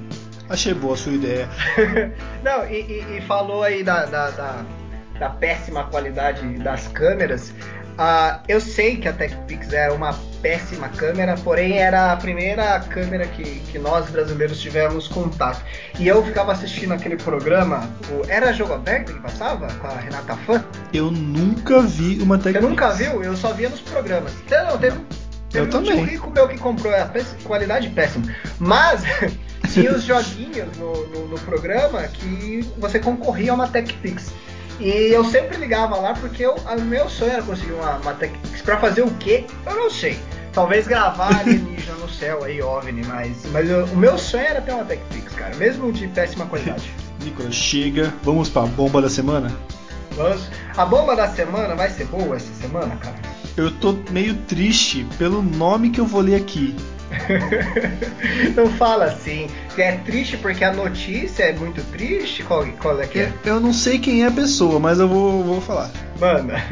Achei 0.48 0.74
boa 0.74 0.94
a 0.94 0.96
sua 0.96 1.12
ideia. 1.12 1.48
não, 2.42 2.64
e, 2.68 2.80
e, 2.80 3.18
e 3.18 3.20
falou 3.20 3.62
aí 3.62 3.84
da, 3.84 4.04
da, 4.06 4.30
da 4.30 4.64
da 5.18 5.30
péssima 5.30 5.84
qualidade 5.84 6.46
das 6.58 6.88
câmeras. 6.88 7.52
Uh, 7.98 8.38
eu 8.46 8.60
sei 8.60 8.96
que 8.96 9.08
a 9.08 9.12
TechPix 9.12 9.72
era 9.72 9.92
uma 9.92 10.14
péssima 10.40 10.88
câmera, 10.88 11.34
porém 11.42 11.78
era 11.78 12.12
a 12.12 12.16
primeira 12.16 12.78
câmera 12.78 13.26
que, 13.26 13.58
que 13.58 13.76
nós 13.76 14.08
brasileiros 14.08 14.60
tivemos 14.60 15.08
contato. 15.08 15.60
E 15.98 16.06
eu 16.06 16.24
ficava 16.24 16.52
assistindo 16.52 16.92
aquele 16.92 17.16
programa, 17.16 17.90
o, 18.12 18.30
era 18.30 18.52
jogo 18.52 18.74
aberto 18.74 19.12
que 19.12 19.20
passava 19.20 19.66
com 19.66 19.86
a 19.88 19.98
Renata 19.98 20.36
Fã? 20.46 20.64
Eu 20.92 21.10
nunca 21.10 21.82
vi 21.82 22.22
uma 22.22 22.38
TechPix. 22.38 22.62
Você 22.62 22.68
nunca 22.70 22.90
viu? 22.90 23.24
Eu 23.24 23.36
só 23.36 23.52
via 23.52 23.68
nos 23.68 23.80
programas. 23.80 24.32
Então, 24.46 24.64
não, 24.64 24.78
teve, 24.78 24.96
teve 25.50 25.64
eu 25.64 25.64
um 25.64 25.68
também. 25.68 26.04
rico 26.04 26.30
meu 26.30 26.46
que 26.46 26.56
comprou, 26.56 26.94
a 26.94 27.10
qualidade 27.42 27.90
péssima. 27.90 28.32
Mas 28.60 29.02
tinha 29.74 29.90
os 29.90 30.04
joguinhos 30.04 30.68
no, 30.76 31.04
no, 31.08 31.28
no 31.30 31.38
programa 31.40 32.02
que 32.02 32.60
você 32.78 33.00
concorria 33.00 33.50
a 33.50 33.54
uma 33.56 33.66
TechPix. 33.66 34.32
E 34.80 35.12
eu 35.12 35.24
sempre 35.24 35.56
ligava 35.56 35.96
lá 35.96 36.14
porque 36.14 36.46
o 36.46 36.56
meu 36.82 37.08
sonho 37.08 37.32
era 37.32 37.42
conseguir 37.42 37.72
uma, 37.72 37.96
uma 37.96 38.14
Techpix. 38.14 38.62
Pra 38.62 38.78
fazer 38.78 39.02
o 39.02 39.10
quê? 39.14 39.44
Eu 39.66 39.74
não 39.74 39.90
sei. 39.90 40.18
Talvez 40.52 40.86
gravar 40.86 41.36
alienígena 41.40 41.96
no 41.98 42.08
céu 42.08 42.44
aí, 42.44 42.60
OVNI, 42.62 43.04
mas, 43.06 43.44
mas 43.52 43.68
eu, 43.68 43.84
o 43.86 43.96
meu 43.96 44.16
sonho 44.18 44.44
era 44.44 44.60
ter 44.60 44.72
uma 44.72 44.84
TechPix, 44.84 45.34
cara, 45.34 45.54
mesmo 45.56 45.92
de 45.92 46.08
péssima 46.08 46.46
qualidade. 46.46 46.92
Nicolas, 47.22 47.54
chega, 47.54 48.12
vamos 48.22 48.48
pra 48.48 48.62
bomba 48.62 49.02
da 49.02 49.10
semana? 49.10 49.52
Vamos. 50.12 50.48
A 50.76 50.84
bomba 50.84 51.14
da 51.14 51.28
semana 51.28 51.74
vai 51.74 51.90
ser 51.90 52.06
boa 52.06 52.36
essa 52.36 52.52
semana, 52.54 52.96
cara? 52.96 53.16
Eu 53.56 53.70
tô 53.72 53.96
meio 54.10 54.34
triste 54.48 55.06
pelo 55.18 55.42
nome 55.42 55.90
que 55.90 56.00
eu 56.00 56.06
vou 56.06 56.20
ler 56.20 56.36
aqui. 56.36 56.74
não 58.56 58.68
fala 58.72 59.06
assim. 59.06 59.48
É 59.76 59.92
triste 59.92 60.36
porque 60.36 60.64
a 60.64 60.72
notícia 60.72 61.44
é 61.44 61.52
muito 61.52 61.82
triste? 61.92 62.42
Qual, 62.42 62.66
qual 62.80 63.00
é 63.00 63.06
que 63.06 63.20
é? 63.20 63.32
Eu 63.44 63.60
não 63.60 63.72
sei 63.72 63.98
quem 63.98 64.22
é 64.22 64.26
a 64.26 64.30
pessoa, 64.30 64.78
mas 64.78 64.98
eu 64.98 65.08
vou, 65.08 65.44
vou 65.44 65.60
falar. 65.60 65.90
Manda. 66.18 66.62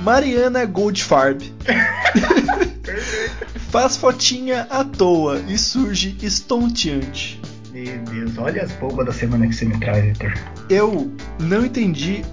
Mariana 0.00 0.64
Goldfarb. 0.64 1.42
Faz 3.70 3.96
fotinha 3.96 4.66
à 4.70 4.84
toa 4.84 5.40
e 5.48 5.58
surge 5.58 6.16
estonteante. 6.22 7.40
Meu 7.72 7.98
Deus, 7.98 8.38
olha 8.38 8.62
as 8.62 8.72
bombas 8.72 9.06
da 9.06 9.12
semana 9.12 9.46
que 9.48 9.52
você 9.52 9.64
me 9.64 9.78
traz, 9.80 10.04
Victor. 10.04 10.32
Eu 10.70 11.12
não 11.40 11.66
entendi 11.66 12.24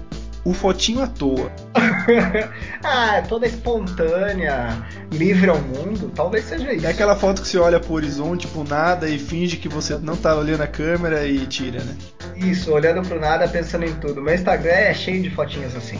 o 0.44 0.52
fotinho 0.52 1.02
à 1.02 1.06
toa. 1.06 1.52
ah, 2.82 3.16
é 3.16 3.22
toda 3.22 3.46
espontânea, 3.46 4.84
livre 5.10 5.50
ao 5.50 5.60
mundo, 5.60 6.10
talvez 6.14 6.44
seja 6.44 6.72
isso. 6.72 6.86
É 6.86 6.90
aquela 6.90 7.14
foto 7.14 7.42
que 7.42 7.48
você 7.48 7.58
olha 7.58 7.78
pro 7.78 7.94
horizonte, 7.94 8.46
pro 8.48 8.64
nada 8.64 9.08
e 9.08 9.18
finge 9.18 9.56
que 9.56 9.68
você 9.68 9.96
não 9.98 10.16
tá 10.16 10.34
olhando 10.34 10.62
a 10.62 10.66
câmera 10.66 11.26
e 11.26 11.46
tira, 11.46 11.82
né? 11.82 11.96
Isso, 12.36 12.72
olhando 12.72 13.06
pro 13.06 13.20
nada, 13.20 13.46
pensando 13.46 13.84
em 13.84 13.94
tudo. 13.94 14.20
Meu 14.20 14.34
Instagram 14.34 14.70
é 14.70 14.94
cheio 14.94 15.22
de 15.22 15.30
fotinhas 15.30 15.76
assim. 15.76 15.98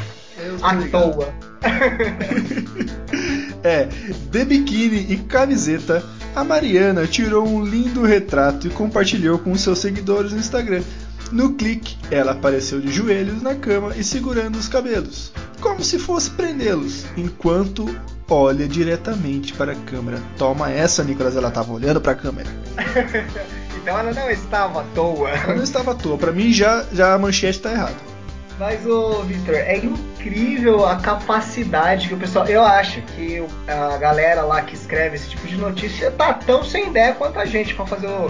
À 0.61 0.72
ligado. 0.72 1.12
toa. 1.12 1.28
é, 3.62 3.87
de 4.31 4.44
biquíni 4.44 5.12
e 5.12 5.16
camiseta, 5.18 6.02
a 6.35 6.42
Mariana 6.42 7.07
tirou 7.07 7.46
um 7.46 7.64
lindo 7.64 8.02
retrato 8.02 8.66
e 8.66 8.70
compartilhou 8.70 9.38
com 9.38 9.55
seus 9.55 9.78
seguidores 9.78 10.33
no 10.33 10.38
Instagram. 10.38 10.83
No 11.32 11.54
clique, 11.54 11.96
ela 12.10 12.32
apareceu 12.32 12.78
de 12.78 12.92
joelhos 12.92 13.40
na 13.40 13.54
cama 13.54 13.96
e 13.96 14.04
segurando 14.04 14.56
os 14.56 14.68
cabelos, 14.68 15.32
como 15.62 15.82
se 15.82 15.98
fosse 15.98 16.28
prendê-los, 16.28 17.06
enquanto 17.16 17.88
olha 18.28 18.68
diretamente 18.68 19.54
para 19.54 19.72
a 19.72 19.74
câmera. 19.74 20.18
Toma 20.36 20.70
essa, 20.70 21.02
Nicolas, 21.02 21.34
ela 21.34 21.48
estava 21.48 21.72
olhando 21.72 22.02
para 22.02 22.12
a 22.12 22.14
câmera. 22.14 22.50
então 23.74 23.98
ela 23.98 24.12
não 24.12 24.30
estava 24.30 24.82
à 24.82 24.84
toa. 24.94 25.30
Ela 25.30 25.54
não 25.54 25.62
estava 25.62 25.92
à 25.92 25.94
toa. 25.94 26.18
Para 26.18 26.32
mim 26.32 26.52
já, 26.52 26.84
já 26.92 27.14
a 27.14 27.18
manchete 27.18 27.56
está 27.56 27.72
errada. 27.72 28.12
Mas, 28.58 28.86
ô 28.86 29.22
Victor, 29.22 29.54
é 29.54 29.78
incrível 29.78 30.84
a 30.86 30.96
capacidade 30.96 32.08
que 32.08 32.14
o 32.14 32.18
pessoal. 32.18 32.46
Eu 32.46 32.62
acho 32.62 33.00
que 33.02 33.42
a 33.66 33.96
galera 33.96 34.42
lá 34.42 34.60
que 34.60 34.74
escreve 34.74 35.16
esse 35.16 35.30
tipo 35.30 35.46
de 35.46 35.56
notícia 35.56 36.10
tá 36.10 36.34
tão 36.34 36.62
sem 36.62 36.88
ideia 36.88 37.14
quanto 37.14 37.38
a 37.38 37.46
gente 37.46 37.74
para 37.74 37.86
fazer 37.86 38.06
o... 38.06 38.28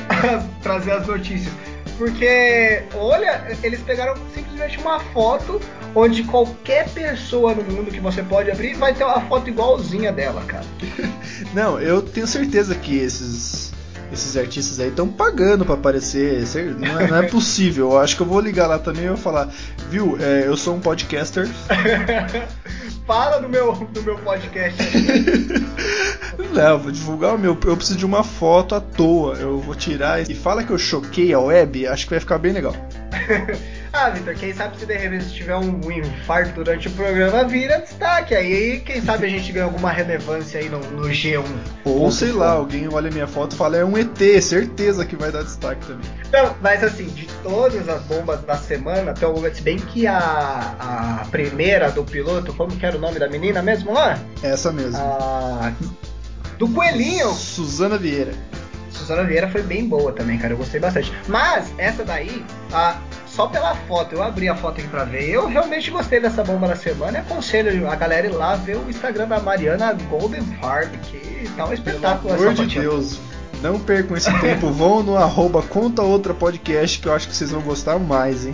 trazer 0.62 0.92
as 0.92 1.06
notícias. 1.06 1.52
Porque, 2.00 2.82
olha, 2.94 3.46
eles 3.62 3.82
pegaram 3.82 4.14
simplesmente 4.34 4.78
uma 4.78 4.98
foto 4.98 5.60
onde 5.94 6.24
qualquer 6.24 6.88
pessoa 6.88 7.54
no 7.54 7.62
mundo 7.62 7.90
que 7.90 8.00
você 8.00 8.22
pode 8.22 8.50
abrir 8.50 8.72
vai 8.72 8.94
ter 8.94 9.04
uma 9.04 9.20
foto 9.20 9.50
igualzinha 9.50 10.10
dela, 10.10 10.42
cara. 10.46 10.64
Não, 11.52 11.78
eu 11.78 12.00
tenho 12.00 12.26
certeza 12.26 12.74
que 12.74 12.96
esses 12.96 13.70
esses 14.10 14.34
artistas 14.34 14.80
aí 14.80 14.88
estão 14.88 15.08
pagando 15.08 15.62
para 15.66 15.74
aparecer. 15.74 16.42
Não 16.78 17.00
é, 17.00 17.06
não 17.06 17.16
é, 17.18 17.26
possível. 17.28 17.90
Eu 17.90 17.98
acho 17.98 18.16
que 18.16 18.22
eu 18.22 18.26
vou 18.26 18.40
ligar 18.40 18.66
lá 18.66 18.78
também 18.78 19.04
e 19.04 19.08
vou 19.08 19.16
falar, 19.18 19.52
viu? 19.90 20.16
É, 20.18 20.46
eu 20.46 20.56
sou 20.56 20.74
um 20.74 20.80
podcaster. 20.80 21.46
Fala 23.10 23.40
no 23.40 23.48
meu, 23.48 23.74
no 23.74 24.02
meu 24.04 24.16
podcast. 24.18 24.80
Não, 26.54 26.78
vou 26.78 26.92
divulgar 26.92 27.34
o 27.34 27.38
meu. 27.40 27.58
Eu 27.66 27.76
preciso 27.76 27.98
de 27.98 28.06
uma 28.06 28.22
foto 28.22 28.76
à 28.76 28.80
toa. 28.80 29.34
Eu 29.34 29.58
vou 29.58 29.74
tirar 29.74 30.22
e 30.30 30.32
fala 30.32 30.62
que 30.62 30.70
eu 30.70 30.78
choquei 30.78 31.34
a 31.34 31.40
web. 31.40 31.88
Acho 31.88 32.04
que 32.04 32.10
vai 32.10 32.20
ficar 32.20 32.38
bem 32.38 32.52
legal. 32.52 32.72
ah, 33.92 34.10
Vitor, 34.10 34.34
quem 34.34 34.54
sabe 34.54 34.78
se 34.78 34.86
de 34.86 34.94
repente 34.94 35.30
tiver 35.30 35.56
um 35.56 35.90
infarto 35.90 36.54
durante 36.54 36.88
o 36.88 36.90
programa, 36.92 37.44
vira 37.44 37.78
destaque. 37.78 38.34
Aí, 38.34 38.80
quem 38.80 39.00
sabe 39.00 39.26
a 39.26 39.28
gente 39.28 39.50
ganha 39.52 39.64
alguma 39.64 39.90
relevância 39.90 40.60
aí 40.60 40.68
no, 40.68 40.78
no 40.78 41.08
G1. 41.08 41.44
Ou 41.84 42.10
sei 42.10 42.32
lá, 42.32 42.52
alguém 42.52 42.88
olha 42.92 43.10
minha 43.10 43.26
foto 43.26 43.54
e 43.54 43.56
fala 43.56 43.76
é 43.76 43.84
um 43.84 43.98
ET, 43.98 44.18
certeza 44.42 45.04
que 45.04 45.16
vai 45.16 45.32
dar 45.32 45.42
destaque 45.42 45.84
também. 45.86 46.08
Não, 46.32 46.54
mas 46.60 46.84
assim, 46.84 47.06
de 47.06 47.26
todas 47.42 47.88
as 47.88 48.02
bombas 48.02 48.42
da 48.42 48.56
semana, 48.56 49.12
tem 49.12 49.26
alguma, 49.26 49.52
se 49.52 49.62
bem 49.62 49.76
que 49.76 50.06
a, 50.06 50.76
a 50.78 51.24
primeira 51.30 51.90
do 51.90 52.04
piloto, 52.04 52.54
como 52.54 52.76
que 52.76 52.86
era 52.86 52.96
o 52.96 53.00
nome 53.00 53.18
da 53.18 53.28
menina 53.28 53.60
mesmo 53.60 53.92
lá? 53.92 54.18
Essa 54.42 54.70
mesmo. 54.70 54.98
A, 54.98 55.72
do 56.58 56.68
Coelhinho. 56.68 57.32
Suzana 57.32 57.98
Vieira. 57.98 58.32
Suzana 58.90 59.24
Vieira 59.24 59.48
foi 59.48 59.62
bem 59.62 59.88
boa 59.88 60.12
também, 60.12 60.38
cara. 60.38 60.52
Eu 60.52 60.58
gostei 60.58 60.78
bastante. 60.78 61.12
Mas, 61.26 61.72
essa 61.78 62.04
daí, 62.04 62.44
a, 62.72 63.00
só 63.40 63.46
pela 63.46 63.74
foto, 63.74 64.14
eu 64.14 64.22
abri 64.22 64.50
a 64.50 64.54
foto 64.54 64.80
aqui 64.80 64.88
pra 64.88 65.04
ver. 65.04 65.30
Eu 65.30 65.46
realmente 65.46 65.90
gostei 65.90 66.20
dessa 66.20 66.44
bomba 66.44 66.68
da 66.68 66.76
semana 66.76 67.16
e 67.16 67.20
aconselho 67.22 67.88
a 67.88 67.96
galera 67.96 68.26
ir 68.26 68.32
lá 68.32 68.54
ver 68.54 68.76
o 68.76 68.90
Instagram 68.90 69.28
da 69.28 69.40
Mariana 69.40 69.94
Golden 70.10 70.42
Farm, 70.60 70.90
que 71.04 71.48
tá 71.56 71.64
um 71.64 71.72
espetáculo 71.72 72.34
Pelo 72.34 72.50
amor 72.50 72.66
de 72.66 72.80
Deus. 72.80 73.18
Não 73.62 73.80
percam 73.80 74.14
esse 74.14 74.30
tempo, 74.40 74.68
vão 74.72 75.02
no 75.02 75.16
arroba 75.16 75.62
conta 75.62 76.02
outra 76.02 76.34
podcast 76.34 77.00
que 77.00 77.08
eu 77.08 77.14
acho 77.14 77.28
que 77.28 77.34
vocês 77.34 77.50
vão 77.50 77.62
gostar 77.62 77.98
mais, 77.98 78.44
hein? 78.44 78.52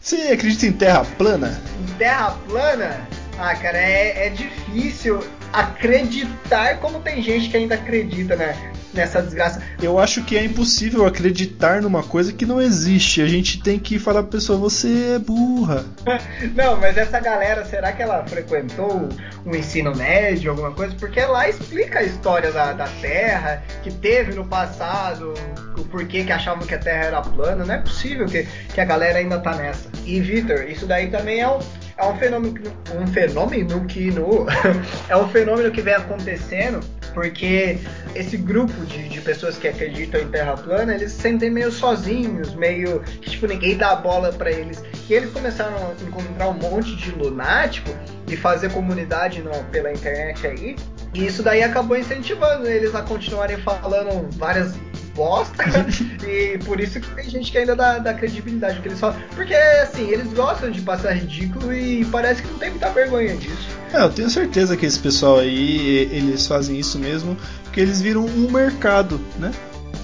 Você 0.00 0.16
acredita 0.32 0.66
em 0.66 0.72
terra 0.72 1.06
plana? 1.16 1.60
Em 1.80 1.92
terra 1.98 2.36
plana? 2.48 3.08
Ah, 3.38 3.54
cara, 3.54 3.78
é, 3.78 4.26
é 4.26 4.30
difícil 4.30 5.20
acreditar 5.52 6.80
como 6.80 6.98
tem 6.98 7.22
gente 7.22 7.48
que 7.48 7.56
ainda 7.56 7.76
acredita, 7.76 8.34
né? 8.34 8.72
Nessa 8.96 9.22
desgraça. 9.22 9.62
Eu 9.82 9.98
acho 9.98 10.24
que 10.24 10.36
é 10.36 10.44
impossível 10.44 11.04
acreditar 11.04 11.82
numa 11.82 12.02
coisa 12.02 12.32
que 12.32 12.46
não 12.46 12.60
existe. 12.60 13.20
A 13.20 13.26
gente 13.26 13.62
tem 13.62 13.78
que 13.78 13.98
falar 13.98 14.22
pra 14.22 14.32
pessoa, 14.32 14.58
você 14.58 15.16
é 15.16 15.18
burra. 15.18 15.84
não, 16.56 16.80
mas 16.80 16.96
essa 16.96 17.20
galera, 17.20 17.64
será 17.64 17.92
que 17.92 18.02
ela 18.02 18.24
frequentou 18.26 19.08
um 19.44 19.54
ensino 19.54 19.94
médio, 19.94 20.50
alguma 20.50 20.72
coisa? 20.72 20.94
Porque 20.98 21.20
lá 21.20 21.48
explica 21.48 21.98
a 21.98 22.02
história 22.02 22.50
da, 22.50 22.72
da 22.72 22.88
Terra, 23.00 23.62
que 23.82 23.92
teve 23.92 24.34
no 24.34 24.46
passado, 24.46 25.34
o 25.76 25.84
porquê 25.84 26.24
que 26.24 26.32
achavam 26.32 26.66
que 26.66 26.74
a 26.74 26.78
Terra 26.78 27.04
era 27.04 27.20
plana. 27.20 27.64
Não 27.64 27.74
é 27.74 27.78
possível 27.78 28.26
que, 28.26 28.48
que 28.72 28.80
a 28.80 28.84
galera 28.84 29.18
ainda 29.18 29.38
tá 29.38 29.54
nessa. 29.54 29.90
E, 30.06 30.20
Vitor, 30.20 30.62
isso 30.62 30.86
daí 30.86 31.10
também 31.10 31.40
é 31.40 31.48
um 31.48 31.58
é 31.98 32.04
um 32.04 32.18
fenômeno, 32.18 32.60
um 32.94 33.06
fenômeno 33.06 33.84
que 33.86 34.10
no, 34.10 34.46
é 35.08 35.16
um 35.16 35.28
fenômeno 35.28 35.70
que 35.70 35.80
vem 35.80 35.94
acontecendo 35.94 36.80
porque 37.16 37.78
esse 38.14 38.36
grupo 38.36 38.74
de, 38.84 39.08
de 39.08 39.22
pessoas 39.22 39.56
que 39.56 39.66
acreditam 39.66 40.20
em 40.20 40.28
Terra 40.28 40.54
plana, 40.54 40.94
eles 40.94 41.12
se 41.12 41.22
sentem 41.22 41.48
meio 41.48 41.72
sozinhos, 41.72 42.54
meio 42.54 43.00
que 43.00 43.30
tipo 43.30 43.46
ninguém 43.46 43.74
dá 43.74 43.96
bola 43.96 44.30
para 44.34 44.50
eles. 44.50 44.84
E 45.08 45.14
eles 45.14 45.32
começaram 45.32 45.76
a 45.78 46.04
encontrar 46.06 46.50
um 46.50 46.52
monte 46.52 46.94
de 46.94 47.10
lunático 47.12 47.88
e 48.28 48.36
fazer 48.36 48.70
comunidade 48.70 49.40
no, 49.40 49.50
pela 49.72 49.90
internet 49.90 50.46
aí. 50.46 50.76
E 51.14 51.24
isso 51.24 51.42
daí 51.42 51.62
acabou 51.62 51.96
incentivando 51.96 52.66
eles 52.66 52.94
a 52.94 53.00
continuarem 53.00 53.56
falando 53.62 54.28
várias 54.36 54.74
bosta. 55.14 55.64
e 56.28 56.58
por 56.66 56.78
isso 56.78 57.00
que 57.00 57.10
tem 57.14 57.30
gente 57.30 57.50
que 57.50 57.56
ainda 57.56 57.74
dá, 57.74 57.98
dá 57.98 58.12
credibilidade 58.12 58.78
que 58.80 58.88
eles 58.88 59.00
falam. 59.00 59.18
Porque, 59.34 59.54
assim, 59.54 60.10
eles 60.10 60.30
gostam 60.34 60.70
de 60.70 60.82
passar 60.82 61.14
ridículo 61.14 61.72
e 61.72 62.04
parece 62.04 62.42
que 62.42 62.48
não 62.48 62.58
tem 62.58 62.70
muita 62.70 62.90
vergonha 62.90 63.34
disso. 63.36 63.75
É, 63.92 64.02
eu 64.02 64.10
tenho 64.10 64.28
certeza 64.28 64.76
que 64.76 64.84
esse 64.84 64.98
pessoal 64.98 65.38
aí, 65.38 66.08
eles 66.12 66.46
fazem 66.46 66.78
isso 66.78 66.98
mesmo, 66.98 67.36
porque 67.64 67.80
eles 67.80 68.00
viram 68.00 68.24
um 68.24 68.50
mercado, 68.50 69.20
né? 69.38 69.52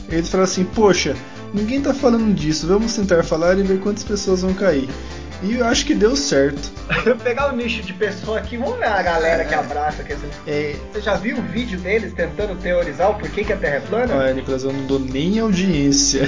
Eles 0.08 0.28
falam 0.28 0.44
assim, 0.44 0.64
poxa, 0.64 1.16
ninguém 1.52 1.80
tá 1.80 1.92
falando 1.92 2.34
disso, 2.34 2.66
vamos 2.66 2.94
tentar 2.94 3.22
falar 3.22 3.58
e 3.58 3.62
ver 3.62 3.80
quantas 3.80 4.04
pessoas 4.04 4.42
vão 4.42 4.54
cair. 4.54 4.88
E 5.42 5.56
eu 5.56 5.66
acho 5.66 5.84
que 5.84 5.92
deu 5.92 6.14
certo. 6.14 6.70
pegar 7.24 7.52
o 7.52 7.56
nicho 7.56 7.82
de 7.82 7.92
pessoa 7.92 8.38
aqui, 8.38 8.56
vamos 8.56 8.78
ver 8.78 8.86
a 8.86 9.02
galera 9.02 9.44
que 9.44 9.52
abraça. 9.52 10.04
Que 10.04 10.12
é... 10.46 10.76
Você 10.92 11.00
já 11.00 11.14
viu 11.14 11.36
o 11.36 11.42
vídeo 11.42 11.80
deles 11.80 12.12
tentando 12.12 12.54
teorizar 12.54 13.10
o 13.10 13.14
porquê 13.14 13.42
que 13.42 13.52
a 13.52 13.56
Terra 13.56 13.76
é 13.76 13.80
plana? 13.80 14.14
Olha, 14.14 14.34
Nicolas, 14.34 14.62
eu 14.62 14.72
não 14.72 14.86
dou 14.86 15.00
nem 15.00 15.40
audiência. 15.40 16.22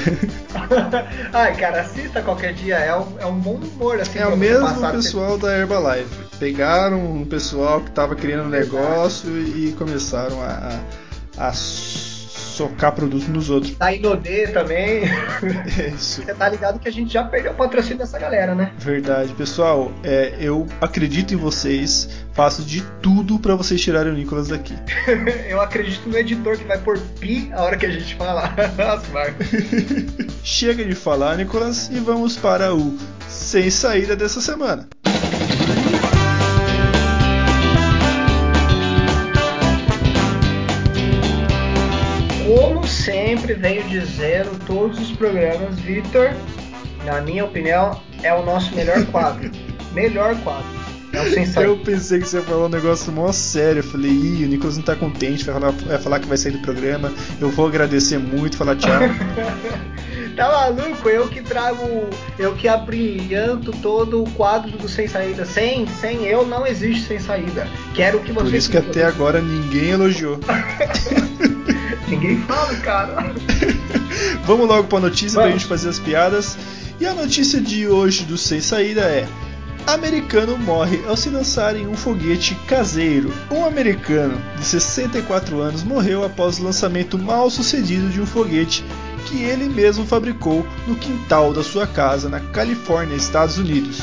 Ai, 1.33 1.55
cara, 1.57 1.83
assista 1.83 2.21
qualquer 2.23 2.55
dia. 2.55 2.77
É 2.77 2.97
um, 2.97 3.07
é 3.21 3.27
um 3.27 3.39
bom 3.39 3.55
humor, 3.55 4.01
assim. 4.01 4.19
É 4.19 4.27
o 4.27 4.37
mesmo 4.37 4.91
pessoal 4.91 5.39
da 5.39 5.57
Herbalife. 5.57 6.24
Pegaram 6.39 6.99
um 6.99 7.25
pessoal 7.25 7.81
que 7.81 7.91
tava 7.91 8.15
criando 8.15 8.47
um 8.47 8.51
negócio 8.51 9.31
e 9.41 9.73
começaram 9.73 10.41
a, 10.41 10.81
a, 11.39 11.49
a 11.49 11.53
socar 12.55 12.93
produto 12.93 13.29
nos 13.29 13.51
outros. 13.51 13.75
Tá 13.75 13.93
Inodê 13.93 14.47
também. 14.49 15.03
Isso. 15.95 16.23
Você 16.23 16.35
tá 16.35 16.49
ligado 16.49 16.79
que 16.79 16.89
a 16.89 16.93
gente 16.93 17.13
já 17.13 17.25
perdeu 17.25 17.53
o 17.53 17.55
patrocínio 17.55 17.99
dessa 17.99 18.19
galera, 18.19 18.55
né? 18.55 18.73
Verdade. 18.79 19.35
Pessoal, 19.35 19.93
é, 20.05 20.37
eu 20.41 20.67
acredito 20.81 21.35
em 21.35 21.37
vocês. 21.37 22.09
Faço 22.33 22.63
de 22.63 22.83
tudo 23.03 23.39
para 23.39 23.55
vocês 23.55 23.81
tirarem 23.81 24.13
o 24.13 24.15
Nicolas 24.15 24.49
daqui. 24.49 24.75
eu 25.49 25.61
acredito 25.61 26.09
no 26.09 26.17
editor 26.17 26.57
que 26.57 26.65
vai 26.65 26.79
pôr 26.79 26.99
pi 27.19 27.51
a 27.53 27.63
hora 27.63 27.77
que 27.77 27.87
a 27.87 27.91
gente 27.91 28.15
falar 28.15 28.55
as 28.79 29.09
marcas. 29.09 29.49
Chega 30.43 30.85
de 30.85 30.95
falar, 30.95 31.37
Nicolas, 31.37 31.91
e 31.91 31.99
vamos 31.99 32.37
para 32.37 32.75
o 32.75 32.97
Sem 33.29 33.71
Saída 33.71 34.15
dessa 34.15 34.41
semana. 34.41 34.89
Sempre 43.39 43.55
venho 43.55 43.83
dizendo 43.89 44.59
todos 44.65 44.99
os 45.01 45.11
programas, 45.13 45.79
Vitor, 45.81 46.31
na 47.05 47.21
minha 47.21 47.45
opinião, 47.45 48.01
é 48.23 48.33
o 48.33 48.45
nosso 48.45 48.75
melhor 48.75 49.05
quadro. 49.11 49.51
melhor 49.93 50.37
quadro. 50.43 50.85
É. 51.13 51.65
Eu 51.65 51.77
pensei 51.79 52.19
que 52.19 52.29
você 52.29 52.39
ia 52.39 52.43
falar 52.43 52.67
um 52.67 52.69
negócio 52.69 53.13
mó 53.13 53.31
sério. 53.31 53.79
Eu 53.79 53.85
falei, 53.85 54.11
ih, 54.11 54.45
o 54.45 54.49
Nicolas 54.49 54.77
não 54.77 54.83
tá 54.83 54.97
contente, 54.97 55.45
vai 55.45 55.55
falar, 55.55 55.71
vai 55.71 55.99
falar 55.99 56.19
que 56.19 56.27
vai 56.27 56.37
sair 56.37 56.53
do 56.53 56.59
programa. 56.59 57.13
Eu 57.41 57.51
vou 57.51 57.69
agradecer 57.69 58.19
muito, 58.19 58.57
falar 58.57 58.75
tchau. 58.75 58.91
tá 60.35 60.49
maluco? 60.51 61.09
Eu 61.09 61.29
que 61.29 61.41
trago, 61.41 62.09
eu 62.37 62.57
que 62.57 62.67
abrilhanto 62.67 63.71
todo 63.81 64.25
o 64.25 64.31
quadro 64.31 64.77
do 64.77 64.89
Sem 64.89 65.07
Saída. 65.07 65.45
Sem, 65.45 65.87
sem 65.87 66.25
eu 66.25 66.45
não 66.45 66.67
existe 66.67 67.07
Sem 67.07 67.21
Saída. 67.21 67.69
Quero 67.95 68.19
que 68.19 68.33
você. 68.33 68.47
Por 68.47 68.55
isso 68.55 68.71
que 68.71 68.79
até 68.79 69.05
agora 69.05 69.41
ninguém 69.41 69.91
elogiou. 69.91 70.41
Ninguém 72.15 72.41
fala, 72.43 72.75
cara. 72.77 73.35
Vamos 74.47 74.69
logo 74.69 74.85
pra 74.85 75.01
notícia 75.01 75.41
Vamos. 75.41 75.51
pra 75.51 75.59
gente 75.59 75.69
fazer 75.69 75.89
as 75.89 75.99
piadas. 75.99 76.57
E 77.01 77.07
a 77.07 77.13
notícia 77.13 77.61
de 77.61 77.89
hoje 77.89 78.25
do 78.25 78.39
Sem 78.39 78.61
Saída 78.61 79.01
é: 79.03 79.27
Americano 79.87 80.57
morre 80.57 81.03
ao 81.09 81.17
se 81.17 81.29
lançar 81.29 81.77
em 81.77 81.89
um 81.89 81.95
foguete 81.95 82.55
caseiro. 82.69 83.33
Um 83.51 83.65
americano 83.65 84.41
de 84.57 84.65
64 84.65 85.61
anos 85.61 85.83
morreu 85.83 86.25
após 86.25 86.59
o 86.59 86.65
lançamento 86.65 87.19
mal 87.19 87.51
sucedido 87.51 88.09
de 88.09 88.21
um 88.21 88.27
foguete 88.27 88.85
que 89.27 89.43
ele 89.43 89.69
mesmo 89.69 90.07
fabricou 90.07 90.65
no 90.87 90.95
quintal 90.95 91.53
da 91.53 91.65
sua 91.65 91.87
casa 91.87 92.29
na 92.29 92.39
Califórnia, 92.39 93.17
Estados 93.17 93.59
Unidos. 93.59 94.01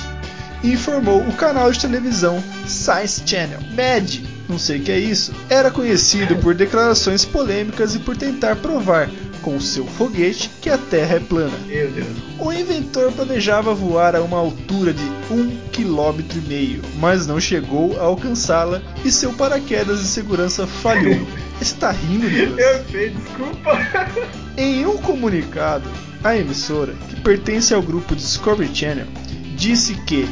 Informou 0.64 1.22
o 1.22 1.34
canal 1.34 1.72
de 1.72 1.80
televisão 1.80 2.44
Science 2.68 3.24
Channel. 3.26 3.60
Mad 3.74 4.20
não 4.52 4.60
sei 4.60 4.80
o 4.80 4.84
que 4.84 4.92
é 4.92 5.00
isso, 5.00 5.34
era 5.50 5.72
conhecido 5.72 6.36
por 6.36 6.54
declarações 6.54 7.24
polêmicas 7.24 7.96
e 7.96 8.00
por 8.00 8.18
tentar 8.18 8.58
provar 8.58 9.10
com 9.42 9.60
seu 9.60 9.86
foguete 9.86 10.52
que 10.62 10.70
a 10.70 10.78
Terra 10.78 11.16
é 11.16 11.20
plana. 11.20 11.58
Meu 11.66 11.90
Deus. 11.90 12.08
O 12.38 12.52
inventor 12.52 13.12
planejava 13.14 13.74
voar 13.74 14.16
a 14.16 14.22
uma 14.22 14.38
altura 14.38 14.94
de 14.94 15.04
um 15.32 15.58
quilômetro 15.72 16.38
e 16.38 16.42
meio, 16.42 16.82
mas 17.00 17.26
não 17.26 17.40
chegou 17.40 18.00
a 18.00 18.04
alcançá-la 18.04 18.82
e 19.06 19.12
seu 19.12 19.34
paraquedas 19.34 20.02
de 20.02 20.08
segurança 20.08 20.68
falhou. 20.68 21.26
Está 21.62 21.92
rindo, 21.92 22.30
Deus? 22.30 22.60
Eu 22.60 22.86
sei, 22.92 23.10
desculpa. 23.10 23.72
Em 24.58 24.86
um 24.86 24.98
comunicado, 24.98 25.90
a 26.24 26.36
emissora, 26.36 26.94
que 27.10 27.22
pertence 27.22 27.74
ao 27.74 27.82
grupo 27.82 28.16
Discovery 28.16 28.70
Channel, 28.76 29.08
disse 29.56 29.96
que 30.04 30.28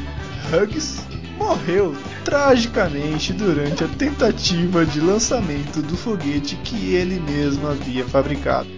Hugs 0.51 0.97
morreu 1.37 1.95
tragicamente 2.29 3.33
durante 3.33 3.83
a 3.83 3.87
tentativa 3.87 4.85
de 4.85 5.01
lançamento 5.01 5.81
do 5.81 5.97
foguete 5.97 6.55
que 6.57 6.93
ele 6.93 7.19
mesmo 7.19 7.67
havia 7.67 8.05
fabricado, 8.05 8.69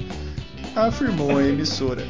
afirmou 0.73 1.37
a 1.37 1.43
emissora. 1.43 2.01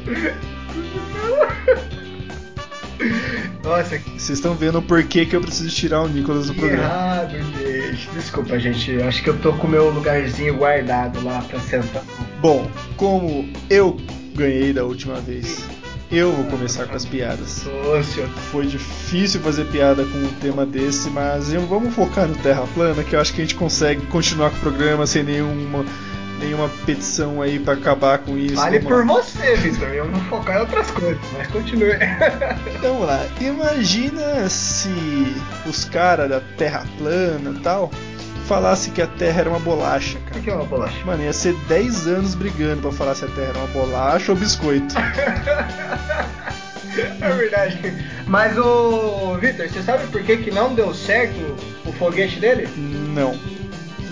Nossa, 3.64 3.98
vocês 3.98 4.30
estão 4.30 4.54
vendo 4.54 4.78
o 4.78 4.82
porquê 4.82 5.26
que 5.26 5.34
eu 5.34 5.40
preciso 5.40 5.74
tirar 5.74 6.02
o 6.02 6.08
Nicolas 6.08 6.46
do 6.46 6.54
programa. 6.54 6.84
Errado, 6.84 7.34
gente. 7.58 8.08
Desculpa, 8.14 8.56
gente. 8.60 9.02
Acho 9.02 9.20
que 9.24 9.30
eu 9.30 9.38
tô 9.38 9.52
com 9.54 9.66
o 9.66 9.70
meu 9.70 9.90
lugarzinho 9.90 10.56
guardado 10.56 11.24
lá 11.24 11.42
pra 11.42 11.58
sentar. 11.58 12.04
Bom, 12.40 12.70
como 12.96 13.50
eu 13.68 13.96
ganhei 14.36 14.72
da 14.72 14.84
última 14.84 15.16
vez 15.16 15.64
eu 16.12 16.32
vou 16.32 16.44
começar 16.44 16.86
com 16.86 16.94
as 16.94 17.04
piadas. 17.04 17.64
Nossa. 17.64 18.26
Foi 18.50 18.66
difícil 18.66 19.40
fazer 19.40 19.64
piada 19.66 20.04
com 20.04 20.18
um 20.18 20.32
tema 20.40 20.66
desse, 20.66 21.08
mas 21.08 21.52
vamos 21.52 21.94
focar 21.94 22.28
no 22.28 22.34
Terra 22.36 22.66
Plana, 22.74 23.02
que 23.02 23.16
eu 23.16 23.20
acho 23.20 23.32
que 23.32 23.40
a 23.40 23.44
gente 23.44 23.54
consegue 23.54 24.04
continuar 24.06 24.50
com 24.50 24.56
o 24.56 24.60
programa 24.60 25.06
sem 25.06 25.22
nenhuma 25.22 25.84
nenhuma 26.38 26.68
petição 26.84 27.40
aí 27.40 27.58
para 27.58 27.74
acabar 27.74 28.18
com 28.18 28.36
isso. 28.36 28.56
Vale 28.56 28.80
por 28.80 29.06
você, 29.06 29.54
Victor. 29.56 29.88
Eu 29.90 30.10
vou 30.10 30.20
focar 30.24 30.56
em 30.56 30.60
outras 30.60 30.90
coisas, 30.90 31.22
mas 31.36 31.46
continue. 31.48 31.92
então 32.76 32.94
vamos 32.94 33.06
lá. 33.06 33.24
Imagina 33.40 34.48
se 34.48 34.90
os 35.66 35.84
caras 35.84 36.28
da 36.28 36.40
Terra 36.56 36.84
plana 36.98 37.50
e 37.50 37.60
tal 37.60 37.90
falasse 38.52 38.90
que 38.90 39.00
a 39.00 39.06
Terra 39.06 39.40
era 39.40 39.48
uma 39.48 39.58
bolacha, 39.58 40.18
cara. 40.26 40.38
O 40.38 40.42
que 40.42 40.50
é 40.50 40.54
uma 40.54 40.66
bolacha? 40.66 41.02
Mano, 41.06 41.22
ia 41.22 41.32
ser 41.32 41.54
10 41.68 42.06
anos 42.06 42.34
brigando 42.34 42.82
pra 42.82 42.92
falar 42.92 43.14
se 43.14 43.24
a 43.24 43.28
Terra 43.28 43.48
era 43.48 43.58
uma 43.60 43.68
bolacha 43.68 44.30
ou 44.30 44.36
biscoito. 44.36 44.94
é 47.18 47.30
verdade. 47.32 47.78
Mas 48.26 48.58
o 48.58 49.38
Victor, 49.38 49.70
você 49.70 49.82
sabe 49.82 50.06
por 50.08 50.22
que, 50.22 50.36
que 50.36 50.50
não 50.50 50.74
deu 50.74 50.92
certo 50.92 51.56
o 51.86 51.92
foguete 51.94 52.38
dele? 52.40 52.68
Não. 52.76 53.34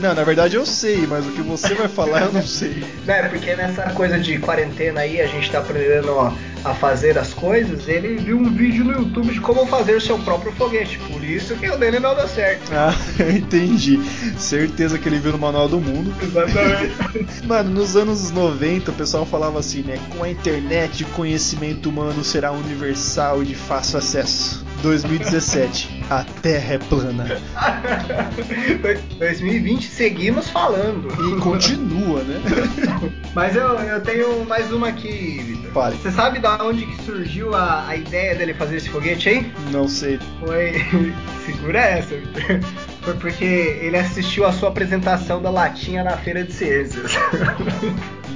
Não, 0.00 0.14
na 0.14 0.24
verdade 0.24 0.56
eu 0.56 0.64
sei, 0.64 1.06
mas 1.06 1.26
o 1.26 1.30
que 1.32 1.42
você 1.42 1.74
vai 1.74 1.88
falar 1.88 2.22
eu 2.22 2.32
não 2.32 2.42
sei. 2.42 2.82
É 3.06 3.28
porque 3.28 3.54
nessa 3.54 3.82
coisa 3.90 4.18
de 4.18 4.38
quarentena 4.38 5.02
aí, 5.02 5.20
a 5.20 5.26
gente 5.26 5.50
tá 5.50 5.58
aprendendo 5.58 6.18
a, 6.18 6.34
a 6.64 6.74
fazer 6.74 7.18
as 7.18 7.34
coisas, 7.34 7.86
ele 7.86 8.16
viu 8.16 8.38
um 8.38 8.50
vídeo 8.50 8.84
no 8.84 8.92
YouTube 8.92 9.32
de 9.32 9.40
como 9.40 9.66
fazer 9.66 9.96
o 9.96 10.00
seu 10.00 10.18
próprio 10.20 10.52
foguete. 10.52 10.98
Por 11.10 11.22
isso 11.22 11.54
que 11.56 11.68
o 11.68 11.76
dele 11.76 12.00
não 12.00 12.14
deu 12.14 12.26
certo. 12.28 12.70
Ah, 12.72 12.94
entendi. 13.30 14.00
Certeza 14.38 14.98
que 14.98 15.08
ele 15.08 15.18
viu 15.18 15.32
no 15.32 15.38
Manual 15.38 15.68
do 15.68 15.80
Mundo. 15.80 16.14
Exatamente. 16.22 16.94
Mano, 17.46 17.70
nos 17.70 17.96
anos 17.96 18.30
90 18.30 18.90
o 18.90 18.94
pessoal 18.94 19.26
falava 19.26 19.58
assim, 19.58 19.82
né? 19.82 19.98
Com 20.16 20.24
a 20.24 20.30
internet, 20.30 21.04
o 21.04 21.08
conhecimento 21.08 21.90
humano 21.90 22.24
será 22.24 22.52
universal 22.52 23.42
e 23.42 23.46
de 23.46 23.54
fácil 23.54 23.98
acesso. 23.98 24.64
2017, 24.82 25.99
a 26.10 26.24
Terra 26.42 26.74
é 26.74 26.78
plana. 26.78 27.24
2020 29.18 29.86
seguimos 29.86 30.50
falando. 30.50 31.08
E 31.08 31.40
continua, 31.40 32.22
né? 32.24 32.40
Mas 33.32 33.54
eu, 33.54 33.68
eu 33.68 34.00
tenho 34.00 34.44
mais 34.44 34.72
uma 34.72 34.88
aqui, 34.88 35.38
Vitor. 35.38 35.70
Fale. 35.70 35.96
Você 35.96 36.10
sabe 36.10 36.40
da 36.40 36.62
onde 36.64 36.84
que 36.84 37.02
surgiu 37.04 37.54
a, 37.54 37.86
a 37.86 37.96
ideia 37.96 38.34
dele 38.34 38.52
fazer 38.52 38.76
esse 38.76 38.88
foguete 38.88 39.28
aí? 39.28 39.52
Não 39.70 39.86
sei. 39.86 40.18
Foi. 40.40 40.84
Segura 41.46 41.78
essa, 41.78 42.16
Vitor. 42.16 42.60
Foi 43.02 43.14
porque 43.14 43.44
ele 43.44 43.96
assistiu 43.96 44.44
a 44.44 44.52
sua 44.52 44.68
apresentação 44.68 45.40
da 45.40 45.48
latinha 45.48 46.02
na 46.02 46.16
feira 46.16 46.42
de 46.42 46.52
ciências. 46.52 47.12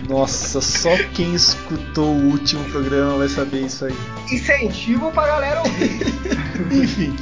Nossa, 0.09 0.61
só 0.61 0.97
quem 1.15 1.35
escutou 1.35 2.15
o 2.15 2.31
último 2.31 2.63
programa 2.67 3.19
vai 3.19 3.29
saber 3.29 3.63
isso 3.63 3.87
aí. 3.87 3.95
Incentivo 4.31 5.11
pra 5.11 5.27
galera 5.27 5.61
ouvir. 5.61 6.01
Enfim, 6.71 7.17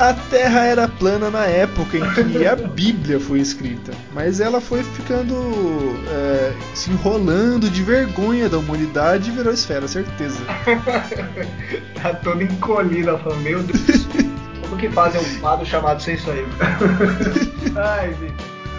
a 0.00 0.14
Terra 0.14 0.64
era 0.64 0.88
plana 0.88 1.30
na 1.30 1.44
época 1.44 1.98
em 1.98 2.14
que 2.30 2.46
a 2.46 2.56
Bíblia 2.56 3.20
foi 3.20 3.38
escrita, 3.38 3.92
mas 4.14 4.40
ela 4.40 4.58
foi 4.58 4.82
ficando 4.82 5.34
é, 6.08 6.52
se 6.74 6.90
enrolando 6.90 7.68
de 7.68 7.82
vergonha 7.82 8.48
da 8.48 8.56
humanidade 8.56 9.28
e 9.28 9.34
virou 9.34 9.52
esfera, 9.52 9.86
certeza. 9.86 10.40
tá 12.02 12.14
toda 12.14 12.42
encolhida, 12.42 13.18
falando, 13.18 13.42
meu 13.42 13.62
Deus. 13.62 14.06
Como 14.62 14.76
que 14.78 14.88
fazem 14.88 15.20
um 15.20 15.40
quadro 15.40 15.66
chamado 15.66 16.02
sem 16.02 16.14
isso 16.14 16.30
aí? 16.30 16.46
Ai. 17.76 18.16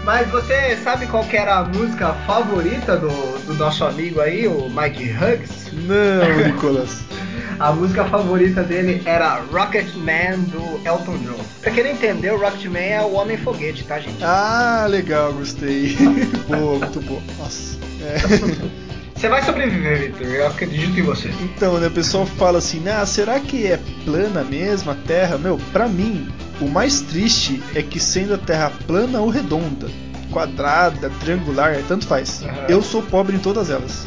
Mas 0.04 0.28
você 0.30 0.76
sabe 0.82 1.06
qual 1.06 1.24
era 1.30 1.58
a 1.58 1.64
música 1.64 2.12
favorita 2.26 2.96
do, 2.96 3.38
do 3.46 3.54
nosso 3.54 3.84
amigo 3.84 4.20
aí, 4.20 4.48
o 4.48 4.68
Mike 4.68 5.12
Huggs? 5.12 5.70
Não, 5.72 6.44
Nicolas. 6.44 7.04
A 7.58 7.72
música 7.72 8.04
favorita 8.04 8.62
dele 8.62 9.02
era 9.04 9.40
Rocket 9.52 9.94
Man 9.94 10.40
do 10.48 10.80
Elton 10.86 11.18
John. 11.18 11.44
Pra 11.60 11.70
quem 11.70 11.84
não 11.84 11.90
entendeu, 11.92 12.38
Rocket 12.38 12.66
Man 12.66 12.78
é 12.78 13.02
o 13.02 13.14
Homem 13.14 13.36
Foguete, 13.36 13.84
tá, 13.84 14.00
gente? 14.00 14.22
Ah, 14.22 14.86
legal, 14.88 15.32
gostei. 15.32 15.96
boa, 16.48 16.78
muito 16.78 17.00
boa. 17.02 17.22
Nossa. 17.38 17.78
É. 18.00 18.82
Você 19.14 19.28
vai 19.28 19.40
sobreviver, 19.44 19.98
Victor. 19.98 20.26
Eu 20.26 20.48
acredito 20.48 20.98
em 20.98 21.02
você. 21.02 21.30
Então, 21.40 21.78
né, 21.78 21.86
o 21.86 21.90
pessoal 21.92 22.26
fala 22.26 22.58
assim, 22.58 22.82
ah, 22.88 23.06
será 23.06 23.38
que 23.38 23.66
é 23.66 23.78
plana 24.04 24.42
mesmo 24.42 24.90
a 24.90 24.96
Terra? 24.96 25.38
Meu, 25.38 25.58
pra 25.72 25.86
mim, 25.86 26.28
o 26.60 26.66
mais 26.66 27.00
triste 27.02 27.62
é 27.72 27.82
que 27.82 28.00
sendo 28.00 28.34
a 28.34 28.38
Terra 28.38 28.72
plana 28.84 29.20
ou 29.20 29.28
redonda, 29.28 29.88
quadrada, 30.32 31.08
triangular, 31.20 31.76
tanto 31.86 32.04
faz. 32.04 32.42
Uhum. 32.42 32.48
Eu 32.68 32.82
sou 32.82 33.00
pobre 33.00 33.36
em 33.36 33.38
todas 33.38 33.70
elas. 33.70 34.04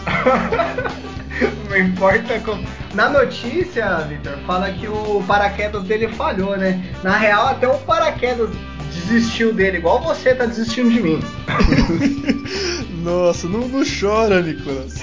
Não 1.70 1.78
importa 1.78 2.40
como. 2.42 2.66
Na 2.96 3.10
notícia, 3.10 3.98
Victor, 4.08 4.38
fala 4.48 4.72
que 4.72 4.88
o 4.88 5.22
paraquedas 5.28 5.84
dele 5.84 6.08
falhou, 6.08 6.56
né? 6.56 6.82
Na 7.04 7.18
real, 7.18 7.48
até 7.48 7.68
o 7.68 7.78
paraquedas 7.80 8.50
desistiu 8.90 9.54
dele, 9.54 9.80
igual 9.80 10.02
você 10.02 10.34
tá 10.34 10.46
desistindo 10.46 10.90
de 10.90 11.02
mim. 11.02 11.24
Nossa, 13.04 13.50
não, 13.50 13.68
não 13.68 13.84
chora, 13.84 14.42
Nicolas. 14.42 14.96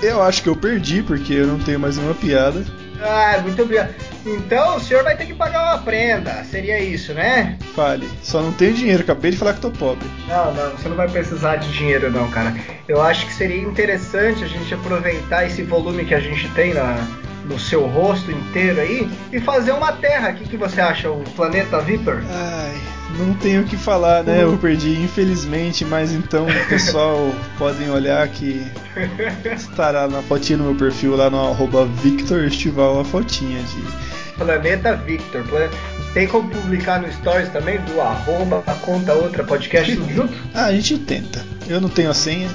Eu 0.00 0.22
acho 0.22 0.44
que 0.44 0.48
eu 0.48 0.54
perdi, 0.54 1.02
porque 1.02 1.32
eu 1.32 1.48
não 1.48 1.58
tenho 1.58 1.80
mais 1.80 1.96
nenhuma 1.96 2.14
piada. 2.14 2.64
Ah, 3.02 3.40
muito 3.42 3.60
obrigado. 3.60 3.94
Então 4.24 4.76
o 4.76 4.80
senhor 4.80 5.02
vai 5.02 5.16
ter 5.16 5.26
que 5.26 5.34
pagar 5.34 5.74
uma 5.74 5.82
prenda, 5.82 6.44
seria 6.44 6.80
isso, 6.80 7.12
né? 7.12 7.58
Fale, 7.74 8.08
só 8.22 8.40
não 8.40 8.52
tenho 8.52 8.74
dinheiro, 8.74 9.02
acabei 9.02 9.30
de 9.30 9.36
falar 9.36 9.54
que 9.54 9.60
tô 9.60 9.70
pobre. 9.70 10.08
Não, 10.28 10.54
não, 10.54 10.70
você 10.70 10.88
não 10.88 10.96
vai 10.96 11.08
precisar 11.08 11.56
de 11.56 11.72
dinheiro 11.72 12.10
não, 12.10 12.30
cara. 12.30 12.54
Eu 12.86 13.02
acho 13.02 13.26
que 13.26 13.32
seria 13.32 13.60
interessante 13.60 14.44
a 14.44 14.48
gente 14.48 14.72
aproveitar 14.72 15.46
esse 15.46 15.62
volume 15.62 16.04
que 16.04 16.14
a 16.14 16.20
gente 16.20 16.48
tem 16.50 16.74
na, 16.74 16.96
no 17.44 17.58
seu 17.58 17.86
rosto 17.86 18.30
inteiro 18.30 18.80
aí 18.80 19.10
e 19.32 19.40
fazer 19.40 19.72
uma 19.72 19.92
terra. 19.92 20.30
O 20.30 20.34
que, 20.34 20.48
que 20.48 20.56
você 20.56 20.80
acha, 20.80 21.10
o 21.10 21.22
planeta 21.34 21.80
Vitor? 21.80 22.22
Ai, 22.30 22.91
não 23.18 23.34
tenho 23.34 23.62
o 23.62 23.64
que 23.64 23.76
falar, 23.76 24.22
né? 24.22 24.42
Eu 24.42 24.56
perdi, 24.58 25.00
infelizmente, 25.00 25.84
mas 25.84 26.12
então, 26.12 26.46
pessoal, 26.68 27.32
podem 27.58 27.90
olhar 27.90 28.26
que 28.28 28.64
estará 29.54 30.08
na 30.08 30.22
fotinha 30.22 30.58
no 30.58 30.64
meu 30.64 30.74
perfil 30.74 31.16
lá 31.16 31.30
no 31.30 31.38
arroba 31.38 31.86
Victor 31.86 32.44
Estival 32.44 33.00
a 33.00 33.04
fotinha 33.04 33.62
de. 33.62 34.12
Planeta 34.36 34.96
Victor. 34.96 35.44
Tem 36.14 36.26
como 36.26 36.48
publicar 36.50 37.00
no 37.00 37.10
Stories 37.12 37.48
também 37.50 37.78
do 37.82 38.00
arroba 38.00 38.62
conta 38.82 39.14
outra 39.14 39.44
podcast 39.44 39.96
tudo 39.96 40.12
junto? 40.12 40.34
Ah, 40.54 40.66
a 40.66 40.72
gente 40.72 40.98
tenta. 40.98 41.44
Eu 41.68 41.80
não 41.80 41.88
tenho 41.88 42.10
a 42.10 42.14
senha. 42.14 42.48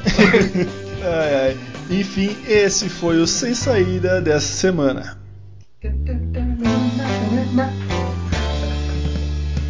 ai, 1.03 1.35
ai. 1.35 1.57
Enfim, 1.89 2.35
esse 2.47 2.89
foi 2.89 3.17
o 3.19 3.25
Sem 3.25 3.53
Saída 3.53 4.21
dessa 4.21 4.53
semana. 4.53 5.17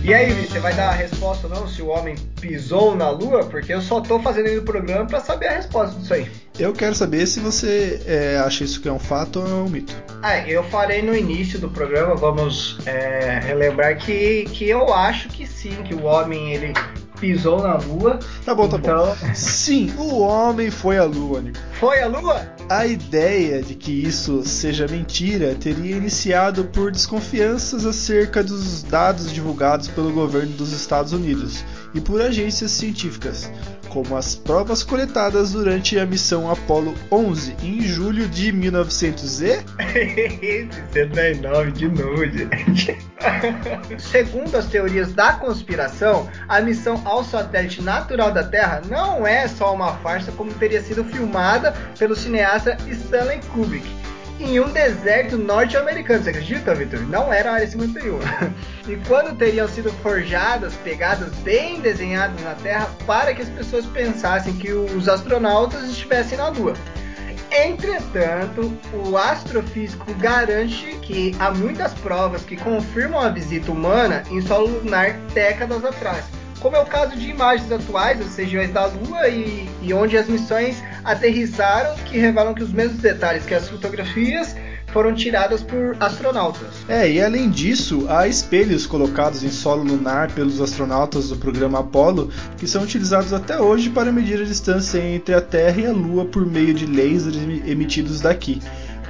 E 0.07 0.13
aí, 0.13 0.31
você 0.31 0.57
vai 0.61 0.73
dar 0.73 0.87
a 0.87 0.93
resposta 0.93 1.49
não 1.49 1.67
se 1.67 1.81
o 1.81 1.87
homem 1.87 2.15
pisou 2.39 2.95
na 2.95 3.09
lua? 3.09 3.43
Porque 3.43 3.73
eu 3.73 3.81
só 3.81 3.99
tô 3.99 4.17
fazendo 4.21 4.47
aí 4.47 4.57
o 4.57 4.63
programa 4.63 5.05
pra 5.05 5.19
saber 5.19 5.47
a 5.47 5.55
resposta 5.55 5.99
disso 5.99 6.13
aí. 6.13 6.31
Eu 6.57 6.71
quero 6.71 6.95
saber 6.95 7.27
se 7.27 7.41
você 7.41 8.01
é, 8.05 8.37
acha 8.37 8.63
isso 8.63 8.81
que 8.81 8.87
é 8.87 8.91
um 8.91 8.99
fato 8.99 9.41
ou 9.41 9.45
é 9.45 9.53
um 9.53 9.67
mito. 9.67 9.93
Ah, 10.23 10.47
eu 10.47 10.63
falei 10.63 11.01
no 11.01 11.13
início 11.13 11.59
do 11.59 11.67
programa, 11.69 12.15
vamos 12.15 12.77
é, 12.85 13.41
relembrar 13.43 13.97
que, 13.97 14.45
que 14.45 14.69
eu 14.69 14.93
acho 14.93 15.27
que 15.27 15.45
sim, 15.45 15.83
que 15.83 15.93
o 15.93 16.05
homem 16.05 16.53
ele 16.53 16.71
pisou 17.19 17.61
na 17.61 17.75
lua. 17.77 18.19
Tá 18.45 18.53
bom, 18.55 18.67
tá 18.67 18.77
Então- 18.77 19.05
bom. 19.07 19.15
Sim, 19.35 19.91
o 19.97 20.19
homem 20.19 20.69
foi 20.71 20.97
à 20.97 21.03
lua, 21.03 21.41
Nico. 21.41 21.57
Foi 21.79 21.99
a 22.01 22.07
lua? 22.07 22.41
A 22.69 22.85
ideia 22.85 23.61
de 23.61 23.75
que 23.75 23.91
isso 23.91 24.43
seja 24.45 24.87
mentira 24.87 25.55
teria 25.55 25.95
iniciado 25.95 26.65
por 26.65 26.91
desconfianças 26.91 27.85
acerca 27.85 28.43
dos 28.43 28.83
dados 28.83 29.31
divulgados 29.31 29.87
pelo 29.87 30.11
governo 30.11 30.51
dos 30.53 30.71
Estados 30.73 31.13
Unidos 31.13 31.63
e 31.93 32.01
por 32.01 32.21
agências 32.21 32.71
científicas, 32.71 33.49
como 33.89 34.15
as 34.15 34.35
provas 34.35 34.83
coletadas 34.83 35.51
durante 35.51 35.97
a 35.97 36.05
missão 36.05 36.49
Apollo 36.49 36.93
11 37.11 37.55
em 37.63 37.81
julho 37.81 38.27
de 38.27 38.51
1900 38.51 39.41
e 39.41 39.63
69 40.91 41.71
de 41.71 41.87
novo, 41.87 42.25
gente. 42.25 42.97
Segundo 43.97 44.55
as 44.55 44.65
teorias 44.67 45.13
da 45.13 45.33
conspiração, 45.33 46.29
a 46.47 46.61
missão 46.61 47.01
ao 47.05 47.23
satélite 47.23 47.81
natural 47.81 48.31
da 48.31 48.43
Terra 48.43 48.81
não 48.87 49.25
é 49.25 49.47
só 49.47 49.73
uma 49.73 49.93
farsa 49.97 50.31
como 50.31 50.53
teria 50.53 50.81
sido 50.81 51.03
filmada 51.03 51.73
pelo 51.97 52.15
cineasta 52.15 52.77
Stanley 52.87 53.39
Kubrick. 53.53 53.96
Em 54.39 54.59
um 54.59 54.69
deserto 54.69 55.35
norte-americano, 55.35 56.23
você 56.23 56.29
acredita, 56.29 56.75
Victor? 56.75 57.01
Não 57.07 57.33
era 57.33 57.51
a 57.51 57.53
área 57.55 57.67
51. 57.67 58.19
E 58.87 58.95
quando 59.05 59.35
teriam 59.35 59.67
sido 59.67 59.91
forjadas 60.01 60.73
pegadas 60.75 61.33
bem 61.39 61.81
desenhadas 61.81 62.41
na 62.41 62.55
Terra 62.55 62.89
para 63.05 63.33
que 63.33 63.41
as 63.41 63.49
pessoas 63.49 63.85
pensassem 63.87 64.53
que 64.53 64.71
os 64.71 65.09
astronautas 65.09 65.83
estivessem 65.89 66.37
na 66.37 66.47
Lua. 66.47 66.73
Entretanto, 67.51 68.77
o 68.93 69.17
astrofísico 69.17 70.13
garante 70.15 70.97
que 71.01 71.35
há 71.39 71.51
muitas 71.51 71.93
provas 71.95 72.43
que 72.43 72.55
confirmam 72.55 73.19
a 73.19 73.29
visita 73.29 73.71
humana 73.71 74.23
em 74.29 74.41
solo 74.41 74.67
lunar 74.67 75.13
décadas 75.33 75.83
atrás, 75.83 76.23
como 76.59 76.75
é 76.75 76.79
o 76.79 76.85
caso 76.85 77.15
de 77.15 77.29
imagens 77.29 77.69
atuais 77.71 78.19
das 78.19 78.35
regiões 78.37 78.71
da 78.71 78.85
Lua 78.85 79.27
e, 79.27 79.69
e 79.81 79.93
onde 79.93 80.17
as 80.17 80.27
missões 80.27 80.81
aterrissaram, 81.07 81.95
que 82.05 82.17
revelam 82.19 82.53
que 82.53 82.63
os 82.63 82.71
mesmos 82.71 83.01
detalhes 83.01 83.45
que 83.45 83.53
as 83.55 83.67
fotografias 83.67 84.55
foram 84.93 85.13
tiradas 85.13 85.61
por 85.61 85.95
astronautas. 85.99 86.67
É, 86.87 87.09
e 87.11 87.21
além 87.21 87.49
disso, 87.49 88.05
há 88.09 88.27
espelhos 88.27 88.85
colocados 88.85 89.43
em 89.43 89.49
solo 89.49 89.83
lunar 89.83 90.31
pelos 90.31 90.61
astronautas 90.61 91.29
do 91.29 91.35
programa 91.35 91.79
Apollo 91.79 92.29
que 92.57 92.67
são 92.67 92.83
utilizados 92.83 93.33
até 93.33 93.59
hoje 93.59 93.89
para 93.89 94.11
medir 94.11 94.41
a 94.41 94.45
distância 94.45 94.99
entre 94.99 95.33
a 95.35 95.41
Terra 95.41 95.81
e 95.81 95.85
a 95.85 95.91
Lua 95.91 96.25
por 96.25 96.45
meio 96.45 96.73
de 96.73 96.85
lasers 96.85 97.35
emi- 97.35 97.63
emitidos 97.69 98.21
daqui. 98.21 98.61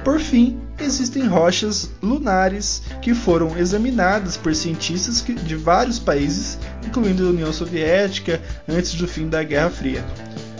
Por 0.04 0.20
fim, 0.20 0.58
existem 0.80 1.26
rochas 1.26 1.90
lunares 2.02 2.82
que 3.02 3.14
foram 3.14 3.56
examinadas 3.58 4.36
por 4.36 4.54
cientistas 4.54 5.24
de 5.24 5.56
vários 5.56 5.98
países, 5.98 6.58
incluindo 6.86 7.26
a 7.26 7.30
União 7.30 7.52
Soviética, 7.52 8.40
antes 8.68 8.94
do 8.94 9.06
fim 9.06 9.28
da 9.28 9.42
Guerra 9.42 9.70
Fria. 9.70 10.04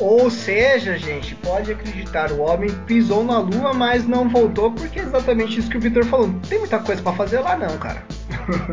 Ou 0.00 0.30
seja, 0.30 0.96
gente, 0.96 1.34
pode 1.36 1.72
acreditar, 1.72 2.30
o 2.30 2.40
homem 2.40 2.70
pisou 2.86 3.24
na 3.24 3.38
Lua, 3.38 3.72
mas 3.74 4.06
não 4.06 4.28
voltou, 4.28 4.70
porque 4.70 5.00
é 5.00 5.02
exatamente 5.02 5.58
isso 5.58 5.68
que 5.68 5.76
o 5.76 5.80
Victor 5.80 6.04
falou. 6.04 6.28
Não 6.28 6.40
tem 6.40 6.60
muita 6.60 6.78
coisa 6.78 7.02
pra 7.02 7.12
fazer 7.12 7.40
lá 7.40 7.56
não, 7.56 7.76
cara. 7.78 8.04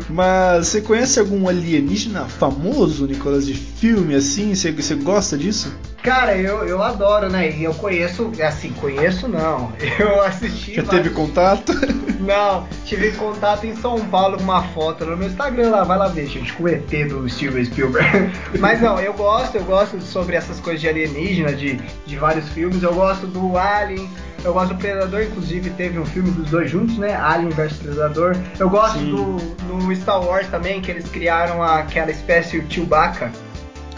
Mas 0.08 0.68
você 0.68 0.80
conhece 0.80 1.18
algum 1.18 1.48
alienígena 1.48 2.24
famoso, 2.24 3.06
Nicolas, 3.06 3.46
de 3.46 3.54
filme 3.54 4.14
assim? 4.14 4.54
Você, 4.54 4.72
você 4.72 4.94
gosta 4.94 5.36
disso? 5.36 5.74
Cara, 6.02 6.36
eu, 6.36 6.64
eu 6.64 6.82
adoro, 6.82 7.28
né? 7.28 7.50
E 7.50 7.64
eu 7.64 7.74
conheço, 7.74 8.30
assim, 8.46 8.70
conheço 8.74 9.26
não. 9.26 9.72
Eu 9.98 10.22
assisti. 10.22 10.74
Já 10.74 10.82
vários... 10.82 11.02
teve 11.02 11.14
contato? 11.14 11.72
Não, 12.20 12.66
tive 12.84 13.12
contato 13.12 13.66
em 13.66 13.76
São 13.76 14.00
Paulo 14.06 14.36
com 14.36 14.42
uma 14.42 14.62
foto 14.68 15.04
no 15.04 15.16
meu 15.16 15.28
Instagram 15.28 15.70
lá, 15.70 15.84
vai 15.84 15.96
lá 15.96 16.08
ver, 16.08 16.26
gente, 16.26 16.52
com 16.54 16.64
o 16.64 16.68
ET 16.68 16.88
do 17.08 17.28
Steven 17.28 17.64
Spielberg. 17.64 18.32
Mas 18.58 18.80
não, 18.80 18.98
eu 18.98 19.12
gosto, 19.12 19.56
eu 19.56 19.64
gosto 19.64 20.00
sobre 20.00 20.34
essas 20.34 20.58
coisas 20.58 20.80
de 20.80 20.88
alienígena, 20.88 21.52
de, 21.52 21.78
de 22.04 22.16
vários 22.16 22.48
filmes. 22.48 22.82
Eu 22.82 22.94
gosto 22.94 23.26
do 23.26 23.56
Alien, 23.56 24.10
eu 24.44 24.52
gosto 24.52 24.74
do 24.74 24.80
Predador, 24.80 25.22
inclusive 25.22 25.70
teve 25.70 25.98
um 25.98 26.06
filme 26.06 26.30
dos 26.30 26.50
dois 26.50 26.70
juntos, 26.70 26.98
né? 26.98 27.14
Alien 27.14 27.50
vs 27.50 27.76
Predador. 27.78 28.36
Eu 28.58 28.70
gosto 28.70 28.98
do, 28.98 29.36
do 29.36 29.96
Star 29.96 30.22
Wars 30.22 30.46
também, 30.48 30.80
que 30.80 30.90
eles 30.90 31.08
criaram 31.08 31.62
aquela 31.62 32.10
espécie 32.10 32.58
o 32.58 32.70
Chewbacca. 32.70 33.30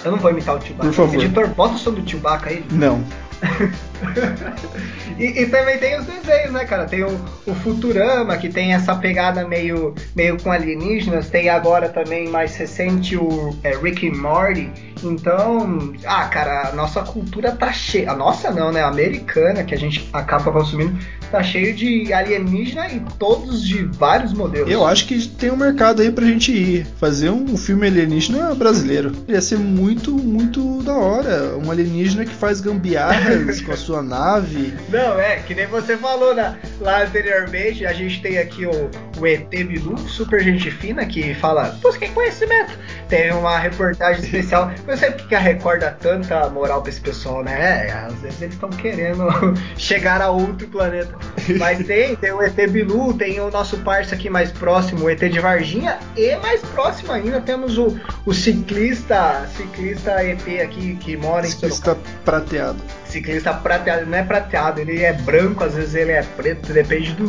Eu 0.04 0.12
não 0.12 0.18
vou 0.18 0.30
imitar 0.30 0.56
o 0.56 0.60
Chewbacca. 0.60 0.88
Por 0.88 0.94
favor. 0.94 1.14
Editor, 1.14 1.48
bota 1.48 1.74
o 1.74 1.78
som 1.78 1.92
do 1.92 2.08
Chewbacca 2.08 2.50
aí. 2.50 2.64
Não. 2.70 3.04
e, 5.18 5.42
e, 5.42 5.46
também 5.46 5.78
tem 5.78 5.98
os 5.98 6.04
desenhos, 6.04 6.52
né, 6.52 6.64
cara? 6.64 6.86
Tem 6.86 7.04
o, 7.04 7.20
o, 7.46 7.54
Futurama, 7.54 8.36
que 8.36 8.48
tem 8.48 8.74
essa 8.74 8.96
pegada 8.96 9.46
meio, 9.46 9.94
meio 10.16 10.40
com 10.42 10.50
alienígenas. 10.50 11.30
Tem 11.30 11.48
agora 11.48 11.88
também, 11.88 12.28
mais 12.28 12.56
recente, 12.56 13.16
o 13.16 13.56
é, 13.62 13.76
Rick 13.76 14.08
and 14.08 14.16
Morty. 14.16 14.70
Então, 15.02 15.92
ah, 16.04 16.24
cara, 16.26 16.68
a 16.68 16.72
nossa 16.72 17.02
cultura 17.02 17.52
tá 17.52 17.72
cheia. 17.72 18.10
A 18.10 18.16
nossa 18.16 18.50
não, 18.50 18.72
né? 18.72 18.82
A 18.82 18.88
americana, 18.88 19.64
que 19.64 19.74
a 19.74 19.78
gente 19.78 20.08
acaba 20.12 20.50
consumindo, 20.50 20.98
tá 21.30 21.42
cheio 21.42 21.74
de 21.74 22.12
alienígena 22.12 22.88
e 22.88 23.00
todos 23.18 23.62
de 23.62 23.84
vários 23.84 24.32
modelos. 24.32 24.70
Eu 24.70 24.86
acho 24.86 25.06
que 25.06 25.26
tem 25.26 25.50
um 25.50 25.56
mercado 25.56 26.02
aí 26.02 26.10
pra 26.10 26.24
gente 26.24 26.52
ir. 26.52 26.86
Fazer 26.98 27.30
um 27.30 27.56
filme 27.56 27.86
alienígena 27.86 28.54
brasileiro. 28.54 29.12
Ia 29.28 29.40
ser 29.40 29.58
muito, 29.58 30.12
muito 30.12 30.82
da 30.82 30.94
hora. 30.94 31.56
Um 31.58 31.70
alienígena 31.70 32.24
que 32.24 32.34
faz 32.34 32.60
gambiarras 32.60 33.60
com 33.62 33.72
a 33.72 33.76
sua 33.76 34.02
nave. 34.02 34.74
Não, 34.88 35.18
é, 35.18 35.36
que 35.36 35.54
nem 35.54 35.66
você 35.66 35.96
falou 35.96 36.34
né? 36.34 36.58
lá 36.80 37.04
anteriormente, 37.04 37.86
a 37.86 37.92
gente 37.92 38.20
tem 38.20 38.38
aqui 38.38 38.66
o, 38.66 38.90
o 39.18 39.26
ET 39.26 39.48
Bilu, 39.48 39.98
super 39.98 40.42
gente 40.42 40.70
fina, 40.70 41.04
que 41.06 41.34
fala, 41.34 41.76
busquem 41.82 42.12
conhecimento. 42.12 42.78
Tem 43.08 43.32
uma 43.32 43.58
reportagem 43.58 44.22
especial. 44.22 44.70
Sei 44.96 45.10
porque 45.10 45.34
a 45.34 45.38
Record 45.38 45.80
dá 45.80 45.90
tanta 45.90 46.48
moral 46.48 46.80
pra 46.80 46.90
esse 46.90 47.00
pessoal, 47.00 47.44
né? 47.44 47.88
É, 47.88 47.92
às 47.92 48.14
vezes 48.20 48.40
eles 48.40 48.54
estão 48.54 48.70
querendo 48.70 49.28
chegar 49.76 50.20
a 50.22 50.30
outro 50.30 50.66
planeta. 50.68 51.14
Mas 51.58 51.84
tem, 51.86 52.16
tem 52.16 52.32
o 52.32 52.42
ET 52.42 52.54
Bilu, 52.70 53.12
tem 53.14 53.40
o 53.40 53.50
nosso 53.50 53.78
parça 53.78 54.14
aqui 54.14 54.30
mais 54.30 54.50
próximo, 54.50 55.04
o 55.04 55.10
ET 55.10 55.20
de 55.20 55.40
Varginha, 55.40 55.98
e 56.16 56.34
mais 56.36 56.60
próximo 56.62 57.12
ainda 57.12 57.40
temos 57.40 57.76
o, 57.76 57.98
o 58.24 58.32
ciclista, 58.32 59.46
ciclista 59.56 60.22
ET 60.22 60.42
aqui 60.62 60.96
que 60.96 61.16
mora 61.16 61.46
em 61.46 61.50
Ciclista 61.50 61.96
prateado. 62.24 62.78
Ciclista 63.04 63.52
prateado, 63.54 64.06
não 64.06 64.18
é 64.18 64.22
prateado, 64.22 64.80
ele 64.80 65.02
é 65.02 65.12
branco, 65.12 65.64
às 65.64 65.74
vezes 65.74 65.94
ele 65.94 66.12
é 66.12 66.22
preto, 66.22 66.72
depende 66.72 67.12
do, 67.12 67.28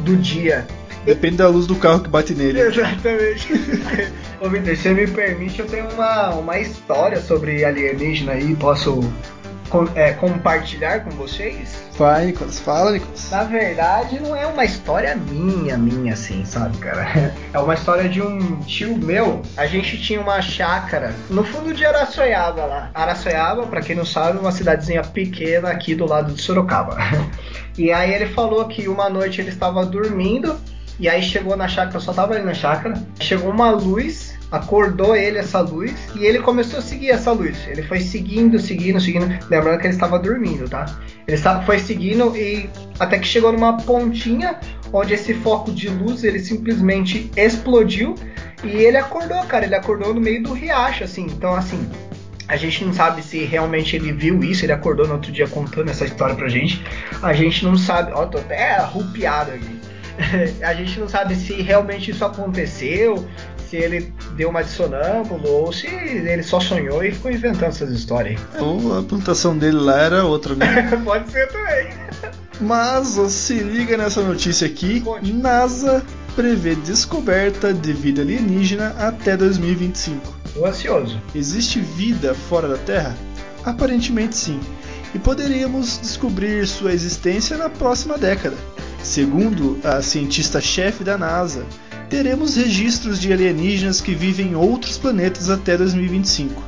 do 0.00 0.16
dia. 0.16 0.66
Depende 1.06 1.36
da 1.36 1.48
luz 1.48 1.68
do 1.68 1.76
carro 1.76 2.00
que 2.00 2.10
bate 2.10 2.34
nele. 2.34 2.60
Exatamente. 2.60 3.52
Ô 4.42 4.48
Vitor, 4.50 4.76
se 4.76 4.88
me 4.90 5.06
permite, 5.06 5.60
eu 5.60 5.66
tenho 5.66 5.88
uma, 5.90 6.30
uma 6.30 6.58
história 6.58 7.20
sobre 7.20 7.64
alienígena 7.64 8.32
aí, 8.32 8.56
posso 8.56 9.00
com, 9.68 9.88
é, 9.94 10.12
compartilhar 10.12 11.04
com 11.04 11.10
vocês? 11.10 11.86
Vai, 11.96 12.26
Nicolas, 12.26 12.58
fala, 12.58 12.90
Nicolas. 12.90 13.30
Na 13.30 13.44
verdade, 13.44 14.20
não 14.20 14.34
é 14.34 14.46
uma 14.46 14.64
história 14.64 15.14
minha, 15.14 15.78
minha, 15.78 16.12
assim, 16.12 16.44
sabe, 16.44 16.76
cara? 16.78 17.32
É 17.54 17.58
uma 17.58 17.74
história 17.74 18.08
de 18.08 18.20
um 18.20 18.60
tio 18.60 18.96
meu. 18.96 19.42
A 19.56 19.66
gente 19.66 20.00
tinha 20.02 20.20
uma 20.20 20.42
chácara 20.42 21.14
no 21.30 21.44
fundo 21.44 21.72
de 21.72 21.86
Araçoiaba 21.86 22.64
lá. 22.64 22.90
Araçoiaba, 22.92 23.64
para 23.66 23.80
quem 23.80 23.94
não 23.94 24.04
sabe, 24.04 24.38
é 24.38 24.40
uma 24.40 24.52
cidadezinha 24.52 25.02
pequena 25.02 25.70
aqui 25.70 25.94
do 25.94 26.04
lado 26.04 26.32
de 26.32 26.42
Sorocaba. 26.42 26.96
E 27.78 27.92
aí 27.92 28.14
ele 28.14 28.28
falou 28.28 28.64
que 28.66 28.88
uma 28.88 29.10
noite 29.10 29.38
ele 29.38 29.50
estava 29.50 29.84
dormindo 29.84 30.58
e 30.98 31.08
aí 31.08 31.22
chegou 31.22 31.56
na 31.56 31.68
chácara, 31.68 32.00
só 32.00 32.12
tava 32.12 32.34
ali 32.34 32.44
na 32.44 32.54
chácara, 32.54 33.00
chegou 33.20 33.50
uma 33.50 33.70
luz 33.70 34.36
acordou 34.50 35.16
ele 35.16 35.38
essa 35.38 35.60
luz 35.60 35.92
e 36.14 36.24
ele 36.24 36.38
começou 36.38 36.78
a 36.78 36.82
seguir 36.82 37.10
essa 37.10 37.32
luz. 37.32 37.56
Ele 37.66 37.82
foi 37.82 38.00
seguindo, 38.00 38.58
seguindo, 38.58 39.00
seguindo. 39.00 39.26
Lembrando 39.48 39.78
que 39.78 39.86
ele 39.86 39.94
estava 39.94 40.18
dormindo, 40.18 40.68
tá? 40.68 40.86
Ele 41.26 41.36
foi 41.64 41.78
seguindo 41.78 42.36
e 42.36 42.68
até 42.98 43.18
que 43.18 43.26
chegou 43.26 43.52
numa 43.52 43.76
pontinha 43.78 44.58
onde 44.92 45.14
esse 45.14 45.34
foco 45.34 45.72
de 45.72 45.88
luz 45.88 46.24
ele 46.24 46.38
simplesmente 46.38 47.30
explodiu 47.36 48.14
e 48.62 48.68
ele 48.68 48.96
acordou, 48.96 49.42
cara. 49.44 49.64
Ele 49.64 49.74
acordou 49.74 50.14
no 50.14 50.20
meio 50.20 50.42
do 50.42 50.52
riacho, 50.52 51.04
assim. 51.04 51.24
Então, 51.24 51.54
assim, 51.54 51.88
a 52.46 52.56
gente 52.56 52.84
não 52.84 52.92
sabe 52.92 53.22
se 53.22 53.44
realmente 53.44 53.96
ele 53.96 54.12
viu 54.12 54.42
isso, 54.44 54.64
ele 54.64 54.72
acordou 54.72 55.06
no 55.06 55.14
outro 55.14 55.32
dia 55.32 55.48
contando 55.48 55.90
essa 55.90 56.04
história 56.04 56.36
pra 56.36 56.48
gente. 56.48 56.82
A 57.20 57.32
gente 57.32 57.64
não 57.64 57.76
sabe. 57.76 58.12
Ó, 58.14 58.26
tô 58.26 58.38
até 58.38 58.76
arrupiado 58.76 59.50
aqui. 59.50 59.76
a 60.62 60.74
gente 60.74 60.98
não 60.98 61.08
sabe 61.08 61.34
se 61.34 61.54
realmente 61.54 62.10
isso 62.10 62.24
aconteceu, 62.24 63.26
se 63.68 63.76
ele 63.76 64.12
deu 64.36 64.48
uma 64.48 64.62
de 64.62 64.70
sonâmbulo 64.70 65.48
ou 65.48 65.72
se 65.72 65.86
ele 65.86 66.42
só 66.42 66.60
sonhou 66.60 67.04
e 67.04 67.12
ficou 67.12 67.30
inventando 67.30 67.68
essas 67.68 67.90
histórias. 67.90 68.40
Ou 68.58 68.98
a 68.98 69.02
plantação 69.02 69.56
dele 69.56 69.78
lá 69.78 70.00
era 70.00 70.24
outra, 70.24 70.54
né? 70.54 70.90
Pode 71.04 71.30
ser 71.30 71.48
também. 71.48 71.88
Mas 72.60 73.08
se 73.32 73.54
liga 73.54 73.96
nessa 73.96 74.22
notícia 74.22 74.66
aqui. 74.66 75.02
NASA 75.22 76.02
prevê 76.34 76.74
descoberta 76.74 77.72
de 77.72 77.92
vida 77.92 78.22
alienígena 78.22 78.94
até 78.98 79.36
2025. 79.36 80.34
Tô 80.54 80.64
ansioso. 80.64 81.20
Existe 81.34 81.80
vida 81.80 82.34
fora 82.34 82.68
da 82.68 82.78
Terra? 82.78 83.16
Aparentemente 83.64 84.36
sim. 84.36 84.60
E 85.14 85.18
poderíamos 85.18 85.98
descobrir 86.00 86.66
sua 86.66 86.92
existência 86.92 87.56
na 87.56 87.68
próxima 87.68 88.16
década. 88.16 88.56
Segundo 89.06 89.78
a 89.84 90.02
cientista-chefe 90.02 91.04
da 91.04 91.16
NASA, 91.16 91.64
teremos 92.10 92.56
registros 92.56 93.20
de 93.20 93.32
alienígenas 93.32 94.00
que 94.00 94.16
vivem 94.16 94.48
em 94.48 94.54
outros 94.56 94.98
planetas 94.98 95.48
até 95.48 95.76
2025. 95.76 96.60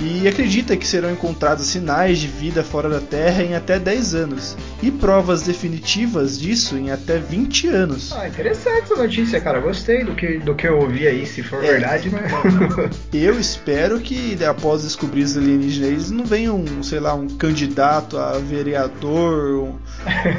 E 0.00 0.26
acredita 0.26 0.76
que 0.78 0.86
serão 0.86 1.12
encontrados 1.12 1.66
sinais 1.66 2.18
de 2.18 2.26
vida 2.26 2.64
fora 2.64 2.88
da 2.88 3.00
Terra 3.00 3.42
em 3.42 3.54
até 3.54 3.78
10 3.78 4.14
anos, 4.14 4.56
e 4.82 4.90
provas 4.90 5.42
definitivas 5.42 6.40
disso 6.40 6.76
em 6.76 6.90
até 6.90 7.18
20 7.18 7.68
anos. 7.68 8.12
Ah, 8.16 8.26
interessante 8.26 8.84
essa 8.84 8.96
notícia, 8.96 9.38
cara. 9.38 9.60
Gostei 9.60 10.04
do 10.04 10.14
que, 10.14 10.38
do 10.38 10.54
que 10.54 10.66
eu 10.66 10.78
ouvi 10.78 11.06
aí, 11.06 11.26
se 11.26 11.42
for 11.42 11.62
é. 11.62 11.72
verdade, 11.72 12.08
né? 12.08 12.22
eu 13.12 13.38
espero 13.38 14.00
que 14.00 14.42
após 14.42 14.82
descobrir 14.82 15.22
os 15.22 15.36
alienígenas, 15.36 15.90
eles 15.90 16.10
não 16.10 16.24
venham, 16.24 16.64
sei 16.82 16.98
lá, 16.98 17.12
um 17.14 17.28
candidato 17.28 18.16
a 18.16 18.38
vereador, 18.38 19.62
um, 19.62 19.78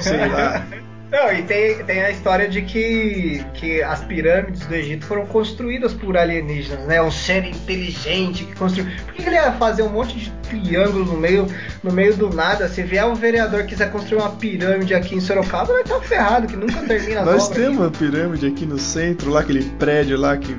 sei 0.01 0.27
lá. 0.27 0.65
Não, 1.13 1.31
e 1.31 1.43
tem, 1.43 1.85
tem 1.85 2.01
a 2.01 2.09
história 2.09 2.49
de 2.49 2.63
que, 2.63 3.45
que 3.53 3.83
as 3.83 4.03
pirâmides 4.03 4.65
do 4.65 4.73
Egito 4.73 5.05
foram 5.05 5.27
construídas 5.27 5.93
por 5.93 6.17
alienígenas, 6.17 6.87
né? 6.87 6.99
Um 7.03 7.11
ser 7.11 7.45
inteligente 7.45 8.45
que 8.45 8.55
construiu. 8.55 8.91
Por 9.05 9.13
que 9.13 9.21
ele 9.21 9.35
ia 9.35 9.51
fazer 9.51 9.83
um 9.83 9.89
monte 9.89 10.17
de 10.17 10.31
triângulo 10.49 11.05
no 11.05 11.15
meio, 11.15 11.45
no 11.83 11.91
meio 11.91 12.17
do 12.17 12.31
nada? 12.33 12.67
Se 12.67 12.81
vier 12.81 13.05
um 13.05 13.13
vereador 13.13 13.61
que 13.61 13.69
quiser 13.69 13.91
construir 13.91 14.21
uma 14.21 14.31
pirâmide 14.31 14.95
aqui 14.95 15.13
em 15.13 15.19
Sorocaba, 15.19 15.73
vai 15.73 15.83
estar 15.83 16.01
ferrado, 16.01 16.47
que 16.47 16.55
nunca 16.55 16.81
termina 16.81 17.21
a 17.21 17.25
Nós 17.25 17.47
temos 17.47 17.77
uma 17.77 17.91
pirâmide 17.91 18.47
aqui 18.47 18.65
no 18.65 18.79
centro, 18.79 19.29
lá 19.29 19.41
aquele 19.41 19.63
prédio 19.77 20.17
lá 20.17 20.35
que 20.35 20.57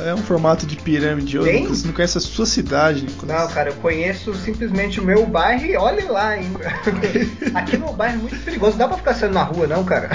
é 0.00 0.14
um 0.14 0.18
formato 0.18 0.66
de 0.66 0.76
pirâmide. 0.76 1.38
Bem... 1.38 1.66
Você 1.66 1.86
não 1.86 1.94
conhece 1.94 2.18
a 2.18 2.20
sua 2.20 2.46
cidade, 2.46 3.02
Nicolas. 3.02 3.36
Não, 3.36 3.48
cara, 3.48 3.70
eu 3.70 3.74
conheço 3.76 4.34
simplesmente 4.34 5.00
o 5.00 5.04
meu 5.04 5.26
bairro 5.26 5.64
e 5.64 5.76
olhe 5.76 6.04
lá 6.04 6.28
ainda. 6.28 6.72
Aqui 7.54 7.76
no 7.76 7.92
bairro 7.92 8.14
é 8.14 8.18
muito 8.18 8.44
perigoso. 8.44 8.76
Dá 8.76 8.88
pra 8.88 8.96
ficar 8.96 9.14
saindo 9.14 9.34
na 9.34 9.42
rua, 9.42 9.66
não, 9.66 9.84
cara? 9.84 10.10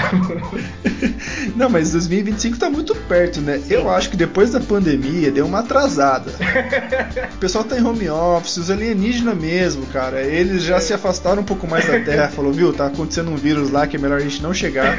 não, 1.54 1.68
mas 1.68 1.92
2025 1.92 2.58
tá 2.58 2.70
muito 2.70 2.94
perto, 2.94 3.40
né? 3.40 3.58
Sim. 3.58 3.74
Eu 3.74 3.90
acho 3.90 4.10
que 4.10 4.16
depois 4.16 4.50
da 4.50 4.60
pandemia 4.60 5.30
deu 5.30 5.46
uma 5.46 5.60
atrasada. 5.60 6.30
o 7.34 7.38
pessoal 7.38 7.64
tá 7.64 7.78
em 7.78 7.84
home 7.84 8.08
office, 8.08 8.56
os 8.56 8.70
alienígenas 8.70 9.36
mesmo, 9.36 9.86
cara. 9.86 10.20
Eles 10.22 10.62
já 10.62 10.80
se 10.80 10.92
afastaram 10.92 11.42
um 11.42 11.44
pouco 11.44 11.66
mais 11.66 11.86
da 11.86 12.00
Terra. 12.00 12.28
Falou, 12.28 12.52
viu, 12.52 12.72
tá 12.72 12.86
acontecendo 12.86 13.30
um 13.30 13.36
vírus 13.36 13.70
lá 13.70 13.86
que 13.86 13.96
é 13.96 13.98
melhor 13.98 14.18
a 14.18 14.22
gente 14.22 14.42
não 14.42 14.52
chegar. 14.52 14.96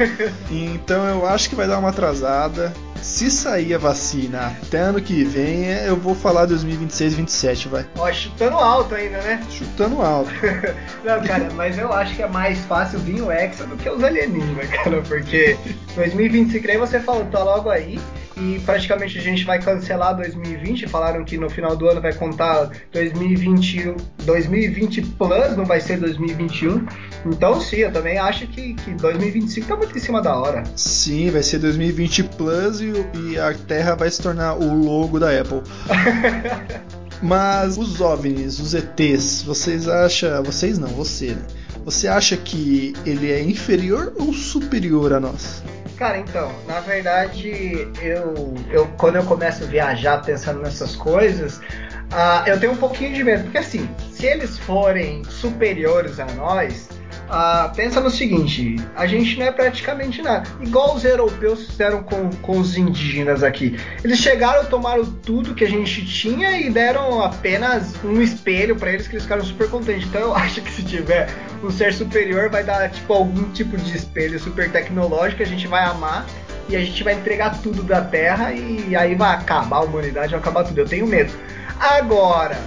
Então 0.50 1.04
eu 1.06 1.26
acho 1.26 1.48
que 1.48 1.54
vai 1.54 1.66
dar 1.66 1.78
uma 1.78 1.90
atrasada. 1.90 2.72
Se 3.02 3.30
sair 3.30 3.74
a 3.74 3.78
vacina 3.78 4.56
até 4.62 4.78
ano 4.78 5.00
que 5.00 5.24
vem, 5.24 5.64
eu 5.86 5.96
vou 5.96 6.14
falar 6.14 6.46
2026, 6.46 7.14
27, 7.14 7.68
vai. 7.68 7.86
Ó, 7.96 8.12
chutando 8.12 8.56
alto 8.56 8.94
ainda, 8.94 9.18
né? 9.22 9.42
Chutando 9.50 10.02
alto. 10.02 10.30
Não, 11.04 11.22
cara, 11.22 11.48
mas 11.54 11.78
eu 11.78 11.92
acho 11.92 12.14
que 12.14 12.22
é 12.22 12.28
mais 12.28 12.58
fácil 12.66 12.98
vir 13.00 13.22
o 13.22 13.30
Hexa 13.30 13.66
do 13.66 13.76
que 13.76 13.88
os 13.88 14.02
alienígenas, 14.04 14.68
cara, 14.70 15.00
porque 15.02 15.56
2025 15.94 16.70
aí 16.70 16.76
você 16.76 17.00
falou, 17.00 17.24
tá 17.26 17.42
logo 17.42 17.70
aí. 17.70 17.98
E 18.36 18.60
praticamente 18.60 19.18
a 19.18 19.22
gente 19.22 19.44
vai 19.44 19.60
cancelar 19.60 20.16
2020. 20.16 20.86
Falaram 20.88 21.24
que 21.24 21.36
no 21.36 21.50
final 21.50 21.76
do 21.76 21.88
ano 21.88 22.00
vai 22.00 22.12
contar 22.12 22.70
2021, 22.92 23.96
2020 24.24 25.02
Plus, 25.02 25.56
não 25.56 25.64
vai 25.64 25.80
ser 25.80 25.98
2021. 25.98 26.86
Então, 27.26 27.60
sim, 27.60 27.76
eu 27.76 27.92
também 27.92 28.18
acho 28.18 28.46
que, 28.46 28.74
que 28.74 28.92
2025 28.92 29.66
tá 29.66 29.76
muito 29.76 29.96
em 29.96 30.00
cima 30.00 30.22
da 30.22 30.36
hora. 30.36 30.62
Sim, 30.76 31.30
vai 31.30 31.42
ser 31.42 31.58
2020 31.58 32.24
Plus 32.24 32.80
e, 32.80 32.92
e 33.24 33.38
a 33.38 33.52
Terra 33.54 33.94
vai 33.94 34.10
se 34.10 34.22
tornar 34.22 34.54
o 34.54 34.82
logo 34.82 35.18
da 35.18 35.28
Apple. 35.28 35.62
Mas 37.22 37.76
os 37.76 38.00
OVNIs, 38.00 38.58
os 38.58 38.72
ETs, 38.72 39.42
vocês 39.42 39.86
acham. 39.86 40.42
Vocês 40.42 40.78
não, 40.78 40.88
você, 40.88 41.32
né? 41.32 41.42
Você 41.84 42.08
acha 42.08 42.36
que 42.36 42.94
ele 43.04 43.30
é 43.30 43.42
inferior 43.42 44.12
ou 44.18 44.32
superior 44.32 45.12
a 45.12 45.20
nós? 45.20 45.62
Cara, 46.00 46.16
então, 46.16 46.50
na 46.66 46.80
verdade, 46.80 47.86
eu, 48.00 48.54
eu 48.70 48.86
quando 48.96 49.16
eu 49.16 49.24
começo 49.24 49.64
a 49.64 49.66
viajar 49.66 50.22
pensando 50.22 50.62
nessas 50.62 50.96
coisas, 50.96 51.58
uh, 51.58 52.42
eu 52.46 52.58
tenho 52.58 52.72
um 52.72 52.76
pouquinho 52.76 53.12
de 53.12 53.22
medo, 53.22 53.42
porque 53.42 53.58
assim, 53.58 53.86
se 54.10 54.24
eles 54.24 54.56
forem 54.56 55.22
superiores 55.24 56.18
a 56.18 56.24
nós, 56.24 56.88
ah, 57.30 57.70
pensa 57.74 58.00
no 58.00 58.10
seguinte: 58.10 58.76
a 58.96 59.06
gente 59.06 59.38
não 59.38 59.46
é 59.46 59.52
praticamente 59.52 60.20
nada. 60.20 60.50
Igual 60.60 60.96
os 60.96 61.04
europeus 61.04 61.66
fizeram 61.66 62.02
com, 62.02 62.28
com 62.42 62.58
os 62.58 62.76
indígenas 62.76 63.44
aqui. 63.44 63.78
Eles 64.02 64.18
chegaram, 64.18 64.64
tomaram 64.64 65.04
tudo 65.04 65.54
que 65.54 65.64
a 65.64 65.68
gente 65.68 66.04
tinha 66.04 66.58
e 66.60 66.68
deram 66.68 67.22
apenas 67.22 67.94
um 68.04 68.20
espelho 68.20 68.74
para 68.74 68.92
eles 68.92 69.06
que 69.06 69.14
eles 69.14 69.22
ficaram 69.22 69.44
super 69.44 69.70
contentes. 69.70 70.08
Então 70.08 70.20
eu 70.20 70.34
acho 70.40 70.60
que 70.60 70.72
se 70.72 70.82
tiver 70.82 71.28
um 71.62 71.70
ser 71.70 71.94
superior, 71.94 72.50
vai 72.50 72.64
dar 72.64 72.90
tipo 72.90 73.12
algum 73.12 73.48
tipo 73.52 73.76
de 73.76 73.96
espelho 73.96 74.38
super 74.40 74.70
tecnológico, 74.70 75.42
a 75.42 75.46
gente 75.46 75.68
vai 75.68 75.84
amar 75.84 76.26
e 76.68 76.74
a 76.74 76.80
gente 76.80 77.04
vai 77.04 77.14
entregar 77.14 77.60
tudo 77.62 77.84
da 77.84 78.00
Terra 78.00 78.52
e 78.52 78.96
aí 78.96 79.14
vai 79.14 79.36
acabar 79.36 79.76
a 79.76 79.80
humanidade, 79.82 80.30
vai 80.30 80.40
acabar 80.40 80.64
tudo. 80.64 80.78
Eu 80.78 80.86
tenho 80.86 81.06
medo. 81.06 81.32
Agora, 81.78 82.58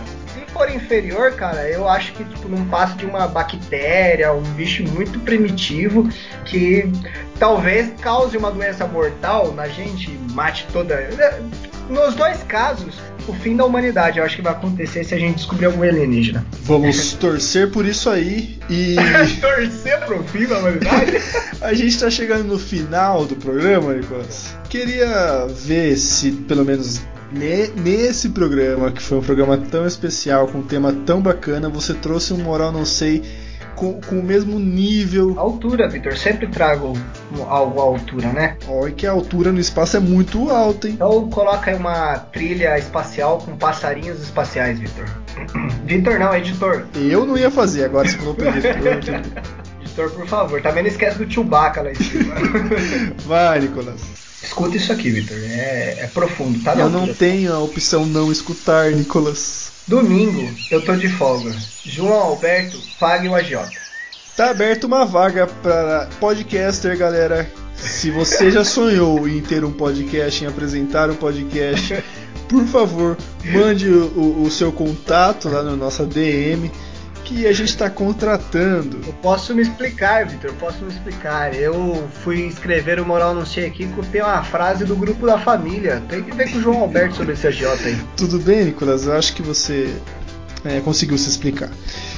for 0.53 0.69
inferior, 0.69 1.33
cara, 1.33 1.67
eu 1.67 1.89
acho 1.89 2.13
que 2.13 2.23
tipo, 2.23 2.47
não 2.47 2.65
passa 2.67 2.95
de 2.95 3.05
uma 3.05 3.27
bactéria, 3.27 4.31
um 4.31 4.43
bicho 4.53 4.83
muito 4.83 5.19
primitivo 5.19 6.07
que 6.45 6.89
talvez 7.39 7.91
cause 7.99 8.37
uma 8.37 8.51
doença 8.51 8.85
mortal 8.87 9.51
na 9.53 9.67
gente, 9.67 10.11
mate 10.31 10.65
toda. 10.71 10.95
Nos 11.89 12.15
dois 12.15 12.41
casos, 12.43 12.95
o 13.27 13.33
fim 13.33 13.55
da 13.55 13.65
humanidade 13.65 14.19
eu 14.19 14.25
acho 14.25 14.35
que 14.35 14.41
vai 14.41 14.53
acontecer 14.53 15.03
se 15.03 15.13
a 15.13 15.17
gente 15.17 15.37
descobrir 15.37 15.65
algum 15.65 15.83
alienígena. 15.83 16.45
Vamos 16.63 17.13
torcer 17.19 17.71
por 17.71 17.85
isso 17.85 18.09
aí 18.09 18.57
e. 18.69 18.95
torcer 19.41 19.99
pro 20.05 20.23
fim 20.23 20.45
da 20.45 20.59
humanidade? 20.59 21.17
a 21.61 21.73
gente 21.73 21.99
tá 21.99 22.09
chegando 22.09 22.45
no 22.45 22.59
final 22.59 23.25
do 23.25 23.35
programa, 23.35 23.93
Nicolas. 23.93 24.55
Queria 24.69 25.47
ver 25.47 25.97
se 25.97 26.31
pelo 26.31 26.63
menos 26.63 27.01
nesse 27.33 28.29
programa, 28.29 28.91
que 28.91 29.01
foi 29.01 29.17
um 29.17 29.21
programa 29.21 29.57
tão 29.57 29.85
especial, 29.85 30.47
com 30.47 30.59
um 30.59 30.63
tema 30.63 30.93
tão 31.05 31.21
bacana, 31.21 31.67
você 31.69 31.93
trouxe 31.93 32.33
um 32.33 32.37
moral 32.37 32.71
não 32.71 32.85
sei 32.85 33.23
com, 33.75 33.99
com 34.01 34.19
o 34.19 34.23
mesmo 34.23 34.59
nível. 34.59 35.37
Altura, 35.37 35.87
Vitor. 35.89 36.15
Sempre 36.15 36.47
trago 36.47 36.93
algo 37.47 37.79
à 37.79 37.83
altura, 37.83 38.31
né? 38.31 38.57
Olha 38.67 38.91
que 38.91 39.05
a 39.05 39.11
altura 39.11 39.51
no 39.51 39.59
espaço 39.59 39.97
é 39.97 39.99
muito 39.99 40.49
alta, 40.49 40.87
hein? 40.87 40.93
Então 40.95 41.29
coloca 41.29 41.71
aí 41.71 41.77
uma 41.77 42.17
trilha 42.17 42.77
espacial 42.77 43.39
com 43.39 43.57
passarinhos 43.57 44.21
espaciais, 44.21 44.79
Vitor. 44.79 45.05
Vitor 45.85 46.19
não, 46.19 46.35
editor. 46.35 46.85
Eu 46.95 47.25
não 47.25 47.37
ia 47.37 47.51
fazer, 47.51 47.85
agora 47.85 48.07
você 48.07 48.17
falou 48.17 48.35
pra 48.35 48.49
editor. 48.49 49.21
editor, 49.81 50.11
por 50.11 50.27
favor. 50.27 50.61
Também 50.61 50.83
não 50.83 50.89
esquece 50.89 51.17
do 51.17 51.31
Chewbacca 51.31 51.81
lá 51.81 51.91
em 51.91 51.95
cima. 51.95 52.35
Vai, 53.25 53.61
Nicolas. 53.61 54.22
Escuta 54.43 54.75
isso 54.75 54.91
aqui, 54.91 55.09
Victor. 55.09 55.37
É, 55.37 55.99
é 56.01 56.07
profundo, 56.13 56.61
tá? 56.63 56.75
Eu 56.75 56.89
não 56.89 57.13
tenho 57.13 57.53
a 57.53 57.59
opção 57.59 58.05
não 58.05 58.31
escutar, 58.31 58.91
Nicolas. 58.91 59.71
Domingo, 59.87 60.49
eu 60.69 60.83
tô 60.83 60.95
de 60.95 61.09
folga. 61.09 61.55
João 61.85 62.13
Alberto, 62.13 62.77
pague 62.99 63.27
o 63.27 63.35
agiota. 63.35 63.71
Tá 64.35 64.49
aberto 64.49 64.85
uma 64.85 65.05
vaga 65.05 65.47
para 65.47 66.09
podcaster, 66.19 66.97
galera. 66.97 67.49
Se 67.75 68.09
você 68.11 68.49
já 68.49 68.63
sonhou 68.63 69.27
em 69.27 69.41
ter 69.41 69.63
um 69.63 69.71
podcast, 69.71 70.43
em 70.43 70.47
apresentar 70.47 71.09
um 71.09 71.15
podcast, 71.15 72.03
por 72.47 72.65
favor, 72.65 73.17
mande 73.45 73.89
o, 73.89 74.43
o 74.43 74.51
seu 74.51 74.71
contato 74.71 75.49
lá 75.49 75.63
na 75.63 75.75
nossa 75.75 76.05
DM 76.05 76.71
que 77.23 77.47
a 77.47 77.53
gente 77.53 77.69
está 77.69 77.89
contratando. 77.89 78.99
Eu 79.05 79.13
posso 79.13 79.55
me 79.55 79.61
explicar, 79.61 80.25
Vitor, 80.25 80.51
eu 80.51 80.55
posso 80.55 80.83
me 80.83 80.91
explicar. 80.91 81.55
Eu 81.55 82.07
fui 82.23 82.41
escrever 82.47 82.99
o 82.99 83.05
Moral 83.05 83.33
Não 83.33 83.45
Sei 83.45 83.65
aqui, 83.65 83.87
copiei 83.87 84.23
uma 84.23 84.43
frase 84.43 84.85
do 84.85 84.95
grupo 84.95 85.25
da 85.25 85.37
família. 85.37 86.01
Tem 86.09 86.23
que 86.23 86.35
ver 86.35 86.51
com 86.51 86.57
o 86.57 86.61
João 86.61 86.81
Alberto 86.81 87.15
sobre 87.15 87.33
esse 87.33 87.47
agiota 87.47 87.83
aí. 87.83 87.97
Tudo 88.17 88.39
bem, 88.39 88.65
Nicolas? 88.65 89.05
Eu 89.05 89.13
acho 89.13 89.33
que 89.33 89.41
você 89.41 89.93
é, 90.65 90.79
conseguiu 90.79 91.17
se 91.17 91.29
explicar. 91.29 91.69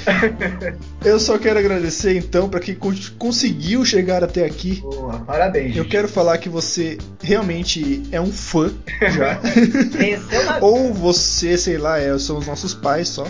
Eu 1.04 1.20
só 1.20 1.38
quero 1.38 1.58
agradecer 1.60 2.16
então 2.16 2.48
para 2.48 2.60
quem 2.60 2.78
conseguiu 3.18 3.84
chegar 3.84 4.24
até 4.24 4.46
aqui. 4.46 4.82
Boa, 4.82 5.20
parabéns. 5.20 5.76
Eu 5.76 5.84
gente. 5.84 5.92
quero 5.92 6.08
falar 6.08 6.38
que 6.38 6.50
você 6.50 6.98
realmente 7.22 8.04
é 8.12 8.22
um 8.22 8.32
fã 8.32 8.72
já. 9.02 9.40
Ou 10.62 10.94
você, 10.94 11.58
sei 11.58 11.78
lá, 11.78 12.00
é, 12.00 12.18
são 12.20 12.38
os 12.38 12.48
nossos 12.48 12.74
pais 12.74 13.10
só. 13.10 13.26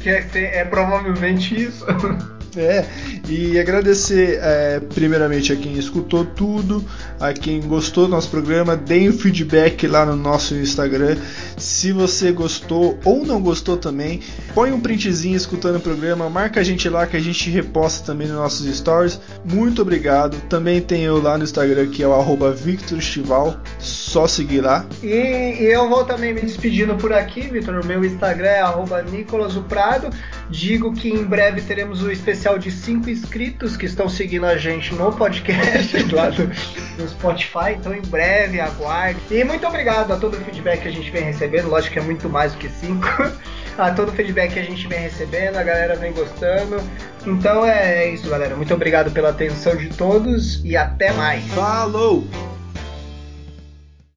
Que 0.00 0.08
é, 0.08 0.60
é 0.60 0.64
provavelmente 0.64 1.54
isso. 1.60 1.84
É, 2.56 2.86
e 3.28 3.58
agradecer 3.58 4.38
é, 4.40 4.80
primeiramente 4.80 5.52
a 5.52 5.56
quem 5.56 5.74
escutou 5.74 6.24
tudo, 6.24 6.82
a 7.20 7.32
quem 7.32 7.60
gostou 7.60 8.04
do 8.04 8.10
nosso 8.10 8.30
programa, 8.30 8.74
deem 8.74 9.10
um 9.10 9.12
feedback 9.12 9.86
lá 9.86 10.06
no 10.06 10.16
nosso 10.16 10.54
Instagram. 10.54 11.18
Se 11.58 11.92
você 11.92 12.32
gostou 12.32 12.98
ou 13.04 13.26
não 13.26 13.42
gostou 13.42 13.76
também, 13.76 14.20
põe 14.54 14.72
um 14.72 14.80
printzinho 14.80 15.36
escutando 15.36 15.76
o 15.76 15.80
programa, 15.80 16.30
marca 16.30 16.60
a 16.60 16.64
gente 16.64 16.88
lá 16.88 17.06
que 17.06 17.16
a 17.16 17.20
gente 17.20 17.50
reposta 17.50 18.06
também 18.06 18.26
nos 18.26 18.36
nossos 18.36 18.74
stories. 18.74 19.20
Muito 19.44 19.82
obrigado. 19.82 20.40
Também 20.48 20.80
tem 20.80 21.02
eu 21.02 21.20
lá 21.20 21.36
no 21.36 21.44
Instagram 21.44 21.88
que 21.88 22.02
é 22.02 22.08
o 22.08 22.52
Victor 22.54 22.98
Estival, 22.98 23.60
só 24.06 24.28
seguir 24.28 24.60
lá. 24.60 24.86
E, 25.02 25.08
e, 25.08 25.64
eu 25.64 25.88
vou 25.88 26.04
também 26.04 26.32
me 26.32 26.40
despedindo 26.40 26.94
por 26.94 27.12
aqui, 27.12 27.40
Victor. 27.42 27.80
O 27.82 27.84
meu 27.84 28.04
Instagram 28.04 28.48
é 28.48 28.60
arroba 28.60 29.04
Prado. 29.68 30.10
Digo 30.48 30.94
que 30.94 31.10
em 31.10 31.24
breve 31.24 31.60
teremos 31.60 32.02
o 32.02 32.10
especial 32.10 32.56
de 32.56 32.70
5 32.70 33.10
inscritos 33.10 33.76
que 33.76 33.84
estão 33.84 34.08
seguindo 34.08 34.46
a 34.46 34.56
gente 34.56 34.94
no 34.94 35.12
podcast 35.12 36.14
lá 36.14 36.30
do, 36.30 36.46
do, 36.46 37.08
Spotify. 37.08 37.72
Então 37.78 37.92
em 37.92 38.02
breve 38.02 38.60
aguarde. 38.60 39.20
E 39.28 39.42
muito 39.42 39.66
obrigado 39.66 40.12
a 40.12 40.16
todo 40.16 40.34
o 40.34 40.40
feedback 40.40 40.82
que 40.82 40.88
a 40.88 40.92
gente 40.92 41.10
vem 41.10 41.24
recebendo. 41.24 41.68
Lógico 41.68 41.94
que 41.94 41.98
é 41.98 42.02
muito 42.02 42.28
mais 42.28 42.52
do 42.52 42.58
que 42.58 42.68
5. 42.68 43.02
a 43.76 43.90
todo 43.90 44.10
o 44.10 44.12
feedback 44.12 44.52
que 44.52 44.60
a 44.60 44.64
gente 44.64 44.86
vem 44.86 45.00
recebendo, 45.00 45.56
a 45.56 45.64
galera 45.64 45.96
vem 45.96 46.12
gostando. 46.12 46.80
Então 47.26 47.66
é 47.66 48.08
isso, 48.08 48.30
galera. 48.30 48.54
Muito 48.54 48.72
obrigado 48.72 49.10
pela 49.10 49.30
atenção 49.30 49.74
de 49.76 49.88
todos 49.88 50.64
e 50.64 50.76
até 50.76 51.12
mais. 51.12 51.44
Falou! 51.48 52.24